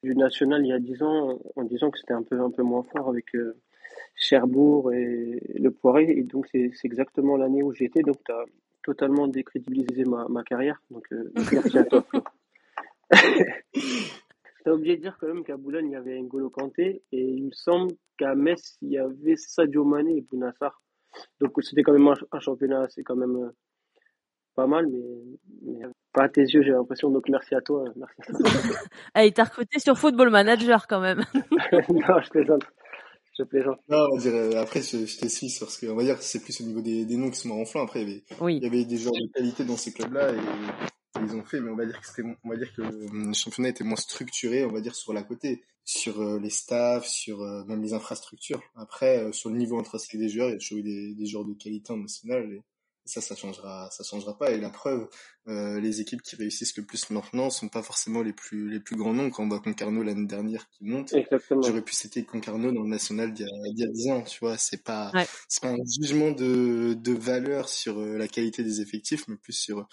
du 0.02 0.14
national 0.14 0.64
il 0.64 0.68
y 0.68 0.72
a 0.72 0.78
10 0.78 1.02
ans 1.02 1.38
en 1.56 1.64
disant 1.64 1.90
que 1.90 1.98
c'était 1.98 2.12
un 2.12 2.22
peu, 2.22 2.38
un 2.40 2.50
peu 2.50 2.62
moins 2.62 2.82
fort 2.82 3.08
avec 3.08 3.26
Cherbourg 4.16 4.92
et 4.92 5.40
le 5.58 5.70
Poiré. 5.70 6.10
Et 6.10 6.22
donc, 6.22 6.48
c'est 6.50 6.72
exactement 6.84 7.36
l'année 7.36 7.62
où 7.62 7.72
j'étais. 7.72 8.02
Donc, 8.02 8.16
tu 8.24 8.32
as 8.32 8.44
totalement 8.82 9.28
décrédibilisé 9.28 10.04
ma, 10.04 10.26
ma 10.28 10.42
carrière. 10.42 10.80
Donc, 10.90 11.06
euh, 11.12 11.30
merci 11.52 11.78
à 11.78 11.84
toi, 11.84 12.02
Flo. 12.02 12.22
T'as 14.64 14.72
oublié 14.72 14.96
de 14.96 15.02
dire 15.02 15.16
quand 15.20 15.28
même 15.28 15.44
qu'à 15.44 15.56
Boulogne, 15.56 15.90
il 15.90 15.92
y 15.92 15.96
avait 15.96 16.20
N'Golo 16.20 16.50
Kanté 16.50 17.02
et 17.12 17.22
il 17.22 17.44
me 17.44 17.52
semble 17.52 17.92
qu'à 18.18 18.34
Metz, 18.34 18.76
il 18.82 18.90
y 18.90 18.98
avait 18.98 19.36
Sadio 19.36 19.84
Mané 19.84 20.16
et 20.16 20.22
Bounassar. 20.22 20.82
Donc 21.40 21.52
c'était 21.62 21.84
quand 21.84 21.92
même 21.92 22.08
un, 22.08 22.40
championnat, 22.40 22.86
c'est 22.88 23.04
quand 23.04 23.14
même 23.14 23.36
euh, 23.36 23.50
pas 24.56 24.66
mal, 24.66 24.88
mais, 24.88 24.98
mais, 25.62 25.86
pas 26.12 26.24
à 26.24 26.28
tes 26.28 26.40
yeux, 26.40 26.62
j'ai 26.62 26.72
l'impression. 26.72 27.10
Donc 27.10 27.28
merci 27.28 27.54
à 27.54 27.60
toi. 27.60 27.84
Merci 27.94 28.20
à 28.28 28.38
toi. 28.38 28.50
ah, 29.14 29.24
il 29.24 29.32
t'a 29.32 29.44
recruté 29.44 29.78
sur 29.78 29.96
Football 29.96 30.30
Manager 30.30 30.88
quand 30.88 31.00
même. 31.00 31.22
non, 31.72 32.20
je 32.20 32.30
plaisante. 32.30 32.64
Je 33.38 33.44
plaisante. 33.44 33.78
Non, 33.88 34.08
on 34.10 34.16
va 34.16 34.22
dire, 34.22 34.34
euh, 34.34 34.62
après, 34.62 34.82
je, 34.82 35.04
je 35.04 35.48
sur 35.48 35.70
ce 35.70 35.78
que, 35.78 35.86
on 35.86 35.96
va 35.96 36.04
dire, 36.04 36.22
c'est 36.22 36.40
plus 36.40 36.60
au 36.60 36.64
niveau 36.64 36.80
des, 36.80 37.04
des 37.04 37.16
noms 37.16 37.30
qui 37.30 37.40
sont 37.40 37.50
enflants. 37.50 37.82
Après, 37.82 38.02
il 38.02 38.08
y 38.08 38.12
avait, 38.12 38.24
oui. 38.40 38.56
il 38.56 38.62
y 38.62 38.66
avait 38.66 38.84
des 38.84 38.96
joueurs 38.96 39.14
de 39.14 39.30
qualité 39.32 39.64
dans 39.64 39.76
ces 39.76 39.92
clubs-là 39.92 40.32
et 40.32 40.38
ils 41.22 41.34
ont 41.34 41.44
fait, 41.44 41.60
mais 41.60 41.70
on 41.70 41.76
va 41.76 41.86
dire 41.86 42.00
que 42.00 42.06
c'était, 42.06 42.22
on 42.44 42.48
va 42.48 42.56
dire 42.56 42.72
que 42.74 42.82
le 42.82 43.32
championnat 43.32 43.70
était 43.70 43.84
moins 43.84 43.96
structuré, 43.96 44.64
on 44.64 44.72
va 44.72 44.80
dire 44.80 44.94
sur 44.94 45.12
la 45.12 45.22
côté, 45.22 45.62
sur 45.84 46.20
euh, 46.20 46.38
les 46.38 46.50
staffs, 46.50 47.06
sur 47.06 47.42
euh, 47.42 47.64
même 47.64 47.82
les 47.82 47.94
infrastructures. 47.94 48.62
Après, 48.74 49.24
euh, 49.24 49.32
sur 49.32 49.50
le 49.50 49.56
niveau 49.56 49.78
intrinsèque 49.78 50.18
des 50.18 50.28
joueurs, 50.28 50.48
il 50.48 50.52
y 50.52 50.54
a 50.56 50.58
toujours 50.58 50.78
eu 50.78 50.82
des, 50.82 51.14
des 51.14 51.26
joueurs 51.26 51.44
de 51.44 51.54
qualité 51.54 51.92
en 51.92 51.98
national 51.98 52.52
et 52.52 52.62
ça, 53.06 53.20
ça 53.20 53.34
changera, 53.34 53.88
ça 53.90 54.04
changera 54.04 54.36
pas. 54.36 54.50
Et 54.50 54.60
la 54.60 54.70
preuve, 54.70 55.08
les 55.46 56.00
équipes 56.00 56.22
qui 56.22 56.36
réussissent 56.36 56.76
le 56.76 56.84
plus 56.84 57.10
maintenant 57.10 57.50
sont 57.50 57.68
pas 57.68 57.82
forcément 57.82 58.22
les 58.22 58.32
plus 58.32 58.68
les 58.68 58.80
plus 58.80 58.96
grands 58.96 59.14
noms. 59.14 59.30
Quand 59.30 59.44
on 59.44 59.48
voit 59.48 59.60
Concarneau 59.60 60.02
l'année 60.02 60.26
dernière 60.26 60.68
qui 60.70 60.84
monte, 60.84 61.14
j'aurais 61.62 61.82
pu 61.82 61.94
citer 61.94 62.24
Concarneau 62.24 62.72
dans 62.72 62.82
le 62.82 62.88
national 62.88 63.32
d'il 63.32 63.46
y 63.76 63.84
a, 63.84 63.86
10 63.86 64.10
ans. 64.10 64.22
Tu 64.22 64.40
vois, 64.40 64.58
c'est 64.58 64.82
pas 64.82 65.12
ouais. 65.14 65.26
c'est 65.48 65.62
pas 65.62 65.70
un 65.70 65.84
jugement 66.00 66.32
de 66.32 66.94
de 66.94 67.12
valeur 67.12 67.68
sur 67.68 68.00
la 68.00 68.28
qualité 68.28 68.64
des 68.64 68.80
effectifs, 68.80 69.28
mais 69.28 69.36
plus 69.36 69.52
sur 69.52 69.88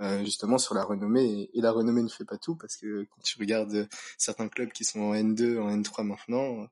euh, 0.00 0.22
justement 0.24 0.58
sur 0.58 0.74
la 0.74 0.84
renommée. 0.84 1.48
Et, 1.54 1.60
la 1.62 1.72
renommée 1.72 2.02
ne 2.02 2.08
fait 2.08 2.26
pas 2.26 2.36
tout 2.36 2.54
parce 2.54 2.76
que 2.76 3.04
quand 3.04 3.22
tu 3.22 3.38
regardes 3.38 3.88
certains 4.18 4.48
clubs 4.48 4.70
qui 4.70 4.84
sont 4.84 5.00
en 5.00 5.14
N2, 5.14 5.58
en 5.58 5.74
N3 5.74 6.02
maintenant, 6.04 6.68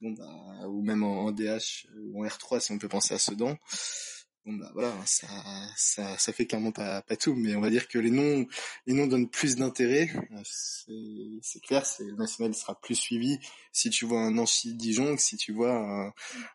bon 0.00 0.12
bah, 0.12 0.68
ou 0.68 0.82
même 0.82 1.02
en, 1.02 1.30
DH 1.30 1.86
ou 1.98 2.24
en 2.24 2.26
R3 2.26 2.60
si 2.60 2.72
on 2.72 2.78
peut 2.78 2.88
penser 2.88 3.12
à 3.12 3.18
Sedan, 3.18 3.58
bon 4.44 4.54
bah 4.54 4.70
voilà, 4.74 4.92
ça, 5.06 5.26
ça, 5.76 6.18
ça 6.18 6.32
fait 6.32 6.46
clairement 6.46 6.72
pas, 6.72 7.02
pas 7.02 7.16
tout. 7.16 7.34
Mais 7.34 7.54
on 7.54 7.60
va 7.60 7.70
dire 7.70 7.88
que 7.88 7.98
les 7.98 8.10
noms, 8.10 8.46
les 8.86 8.94
noms 8.94 9.06
donnent 9.06 9.28
plus 9.28 9.56
d'intérêt. 9.56 10.10
C'est 10.44 11.60
clair, 11.60 11.84
c'est 11.86 12.04
le 12.04 12.16
national 12.16 12.54
sera 12.54 12.78
plus 12.80 12.94
suivi 12.94 13.38
si 13.72 13.90
tu 13.90 14.04
vois 14.04 14.20
un 14.20 14.30
Nancy 14.32 14.74
Dijon 14.74 15.16
que 15.16 15.22
si 15.22 15.36
tu 15.36 15.52
vois 15.52 15.74
un, 15.74 16.12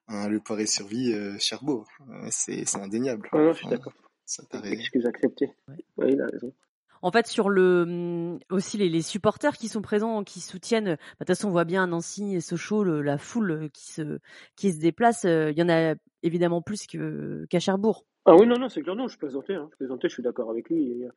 un 0.08 0.28
Le 0.28 0.40
Poiré 0.40 0.66
Survie 0.66 1.12
euh, 1.14 1.38
Cherbourg. 1.40 1.88
Euh, 2.10 2.28
c'est 2.32 2.76
indéniable. 2.76 3.30
Ouais, 3.34 3.54
je 3.54 3.58
suis 3.58 3.68
d'accord. 3.68 3.94
Ça 4.26 4.44
Excuse 4.64 5.06
acceptée. 5.08 5.52
Oui, 5.98 6.14
il 6.14 6.22
a 6.22 6.28
raison. 6.28 6.54
En 7.02 7.12
fait, 7.12 7.28
sur 7.28 7.50
le 7.50 7.84
hum, 7.84 8.39
aussi 8.50 8.78
les, 8.78 8.89
les 8.89 9.02
supporters 9.02 9.58
qui 9.58 9.68
sont 9.68 9.82
présents, 9.82 10.24
qui 10.24 10.39
soutiennent. 10.39 10.86
Bah, 10.86 10.95
de 10.95 11.18
toute 11.20 11.28
façon, 11.28 11.47
on 11.47 11.52
voit 11.52 11.66
bien 11.66 11.88
Nancy 11.88 12.36
et 12.36 12.41
Sochaux, 12.41 12.84
le, 12.84 13.02
la 13.02 13.18
foule 13.18 13.70
qui 13.74 13.91
se 13.91 14.20
qui 14.56 14.72
se 14.72 14.80
déplace. 14.80 15.26
Euh, 15.26 15.52
il 15.52 15.58
y 15.58 15.64
en 15.64 15.70
a 15.70 15.95
évidemment 16.24 16.62
plus 16.62 16.88
qu'à 16.88 17.60
Cherbourg. 17.60 18.06
Ah 18.26 18.36
oui, 18.36 18.45
non, 18.45 18.60
non, 18.60 18.70
c'est 18.70 18.82
clair, 18.82 18.95
non, 18.95 19.08
je 19.08 19.18
plaisantais, 19.18 19.56
hein. 19.56 19.68
je 19.72 19.78
plaisantais, 19.78 20.08
je 20.10 20.14
suis 20.14 20.24
d'accord 20.24 20.52
avec 20.52 20.70
lui. 20.70 20.84
Il 20.84 20.97
y 21.00 21.06
a, 21.06 21.10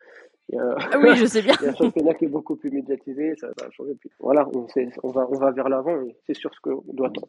il 0.49 0.55
y 0.55 0.59
a... 0.59 0.77
Ah 0.79 0.99
oui, 0.99 1.15
je 1.17 1.27
sais 1.27 1.43
bien. 1.43 1.55
il 1.61 1.65
y 1.65 1.69
a 1.69 1.73
un 1.73 1.75
championnat 1.75 2.15
qui 2.15 2.25
est 2.25 2.29
beaucoup 2.29 2.57
plus 2.57 2.71
médiatisé, 2.71 3.35
ça, 3.37 3.49
va 3.49 3.71
changer. 3.71 3.95
Puis, 4.01 4.09
voilà, 4.21 4.49
on, 4.55 4.67
on, 5.03 5.11
va, 5.11 5.27
on 5.29 5.39
va 5.39 5.51
vers 5.51 5.69
l'avant, 5.69 6.01
c'est 6.27 6.35
sûr 6.35 6.51
ce 6.55 6.61
qu'on 6.61 6.83
doit 6.93 7.09
attendre. 7.09 7.29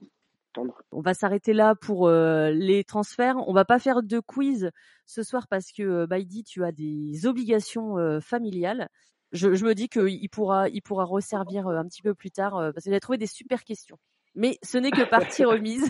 On 0.91 1.01
va 1.01 1.13
s'arrêter 1.13 1.53
là 1.53 1.75
pour 1.75 2.07
euh, 2.07 2.51
les 2.51 2.83
transferts. 2.83 3.35
On 3.47 3.53
va 3.53 3.65
pas 3.65 3.79
faire 3.79 4.03
de 4.03 4.19
quiz 4.19 4.71
ce 5.05 5.23
soir 5.23 5.47
parce 5.47 5.71
que 5.71 5.83
euh, 5.83 6.07
Baidi, 6.07 6.43
tu 6.43 6.63
as 6.63 6.71
des 6.71 7.25
obligations 7.25 7.97
euh, 7.97 8.19
familiales. 8.19 8.89
Je, 9.31 9.53
je, 9.55 9.65
me 9.65 9.73
dis 9.73 9.89
qu'il 9.89 10.29
pourra, 10.29 10.69
il 10.69 10.81
pourra 10.81 11.05
resservir 11.05 11.67
un 11.67 11.85
petit 11.85 12.03
peu 12.03 12.13
plus 12.13 12.29
tard 12.29 12.71
parce 12.73 12.83
qu'il 12.83 12.93
a 12.93 12.99
trouvé 12.99 13.17
des 13.17 13.27
super 13.27 13.63
questions 13.63 13.97
mais 14.35 14.57
ce 14.63 14.77
n'est 14.77 14.91
que 14.91 15.07
partie 15.07 15.45
remise. 15.45 15.89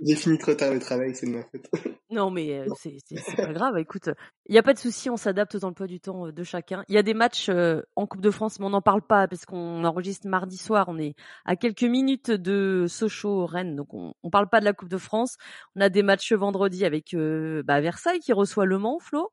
J'ai 0.00 0.16
fini 0.16 0.38
trop 0.38 0.54
tard 0.54 0.72
le 0.72 0.80
travail, 0.80 1.14
c'est 1.14 1.26
de 1.26 1.32
ma 1.32 1.42
faute. 1.42 1.68
Non, 2.12 2.30
mais 2.30 2.58
euh, 2.58 2.66
c'est 2.76 3.36
pas 3.36 3.52
grave. 3.52 3.78
Écoute, 3.78 4.10
il 4.46 4.52
n'y 4.52 4.58
a 4.58 4.62
pas 4.62 4.74
de 4.74 4.78
souci, 4.78 5.08
on 5.10 5.16
s'adapte 5.16 5.54
aux 5.54 5.64
emplois 5.64 5.86
du 5.86 5.98
temps 5.98 6.26
euh, 6.26 6.32
de 6.32 6.42
chacun. 6.44 6.84
Il 6.88 6.94
y 6.94 6.98
a 6.98 7.02
des 7.02 7.14
matchs 7.14 7.48
euh, 7.48 7.82
en 7.96 8.06
Coupe 8.06 8.20
de 8.20 8.30
France, 8.30 8.60
mais 8.60 8.66
on 8.66 8.70
n'en 8.70 8.82
parle 8.82 9.02
pas 9.02 9.26
parce 9.26 9.46
qu'on 9.46 9.84
enregistre 9.84 10.28
mardi 10.28 10.56
soir. 10.56 10.86
On 10.88 10.98
est 10.98 11.14
à 11.44 11.56
quelques 11.56 11.82
minutes 11.82 12.30
de 12.30 12.86
Sochaux, 12.88 13.46
Rennes, 13.46 13.76
donc 13.76 13.94
on, 13.94 14.14
on 14.22 14.30
parle 14.30 14.48
pas 14.48 14.60
de 14.60 14.64
la 14.64 14.72
Coupe 14.72 14.90
de 14.90 14.98
France. 14.98 15.36
On 15.74 15.80
a 15.80 15.88
des 15.88 16.02
matchs 16.02 16.32
vendredi 16.32 16.84
avec 16.84 17.16
bah, 17.64 17.80
Versailles 17.80 18.20
qui 18.20 18.32
reçoit 18.32 18.66
Le 18.66 18.78
Mans, 18.78 18.98
Flo, 19.00 19.30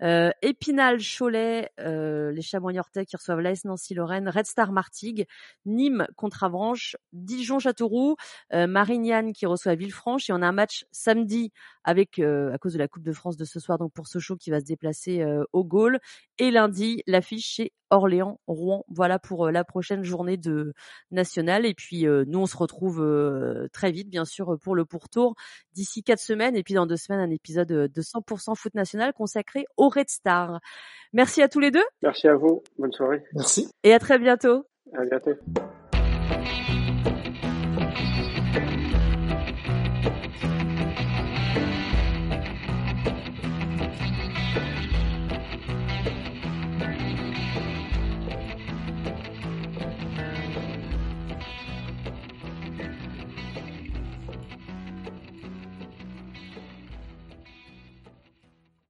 Épinal, 0.00 0.98
Cholet, 1.00 1.70
les 1.78 2.42
Chamois 2.42 2.72
qui 2.72 3.16
reçoivent 3.16 3.40
l'AS 3.40 3.64
Nancy, 3.64 3.94
Lorraine, 3.94 4.28
Red 4.28 4.46
Star, 4.46 4.72
Martigues, 4.72 5.26
Nîmes 5.66 6.06
contre 6.16 6.44
Avranches, 6.44 6.96
Dijon 7.12 7.58
Châteauroux, 7.58 8.16
euh, 8.52 8.66
Marignane 8.66 9.32
qui 9.32 9.46
reçoit 9.46 9.74
Villefranche 9.74 10.30
et 10.30 10.32
on 10.32 10.42
a 10.42 10.46
un 10.46 10.52
match 10.52 10.84
samedi 10.90 11.52
avec 11.84 12.18
euh, 12.18 12.21
à 12.22 12.58
cause 12.58 12.74
de 12.74 12.78
la 12.78 12.88
Coupe 12.88 13.02
de 13.02 13.12
France 13.12 13.36
de 13.36 13.44
ce 13.44 13.60
soir 13.60 13.78
donc 13.78 13.92
pour 13.92 14.06
Sochaux 14.06 14.36
qui 14.36 14.50
va 14.50 14.60
se 14.60 14.64
déplacer 14.64 15.22
euh, 15.22 15.44
au 15.52 15.64
Gaulle 15.64 15.98
et 16.38 16.50
lundi 16.50 17.02
l'affiche 17.06 17.46
chez 17.46 17.72
Orléans 17.90 18.40
Rouen. 18.46 18.84
Voilà 18.88 19.18
pour 19.18 19.50
la 19.50 19.64
prochaine 19.64 20.02
journée 20.02 20.36
de 20.36 20.72
nationale 21.10 21.66
et 21.66 21.74
puis 21.74 22.06
nous 22.06 22.38
on 22.38 22.46
se 22.46 22.56
retrouve 22.56 23.06
très 23.72 23.92
vite 23.92 24.08
bien 24.08 24.24
sûr 24.24 24.58
pour 24.62 24.74
le 24.74 24.86
pourtour 24.86 25.34
d'ici 25.74 26.02
quatre 26.02 26.20
semaines 26.20 26.56
et 26.56 26.62
puis 26.62 26.74
dans 26.74 26.86
deux 26.86 26.96
semaines 26.96 27.20
un 27.20 27.30
épisode 27.30 27.68
de 27.68 28.02
100% 28.02 28.56
foot 28.56 28.74
national 28.74 29.12
consacré 29.12 29.66
au 29.76 29.88
Red 29.88 30.08
Star. 30.08 30.60
Merci 31.12 31.42
à 31.42 31.48
tous 31.48 31.60
les 31.60 31.70
deux. 31.70 31.84
Merci 32.02 32.28
à 32.28 32.34
vous. 32.34 32.62
Bonne 32.78 32.92
soirée. 32.92 33.22
Merci. 33.34 33.68
Et 33.82 33.92
à 33.92 33.98
très 33.98 34.18
bientôt. 34.18 34.64
À 34.94 35.04
bientôt. 35.04 35.32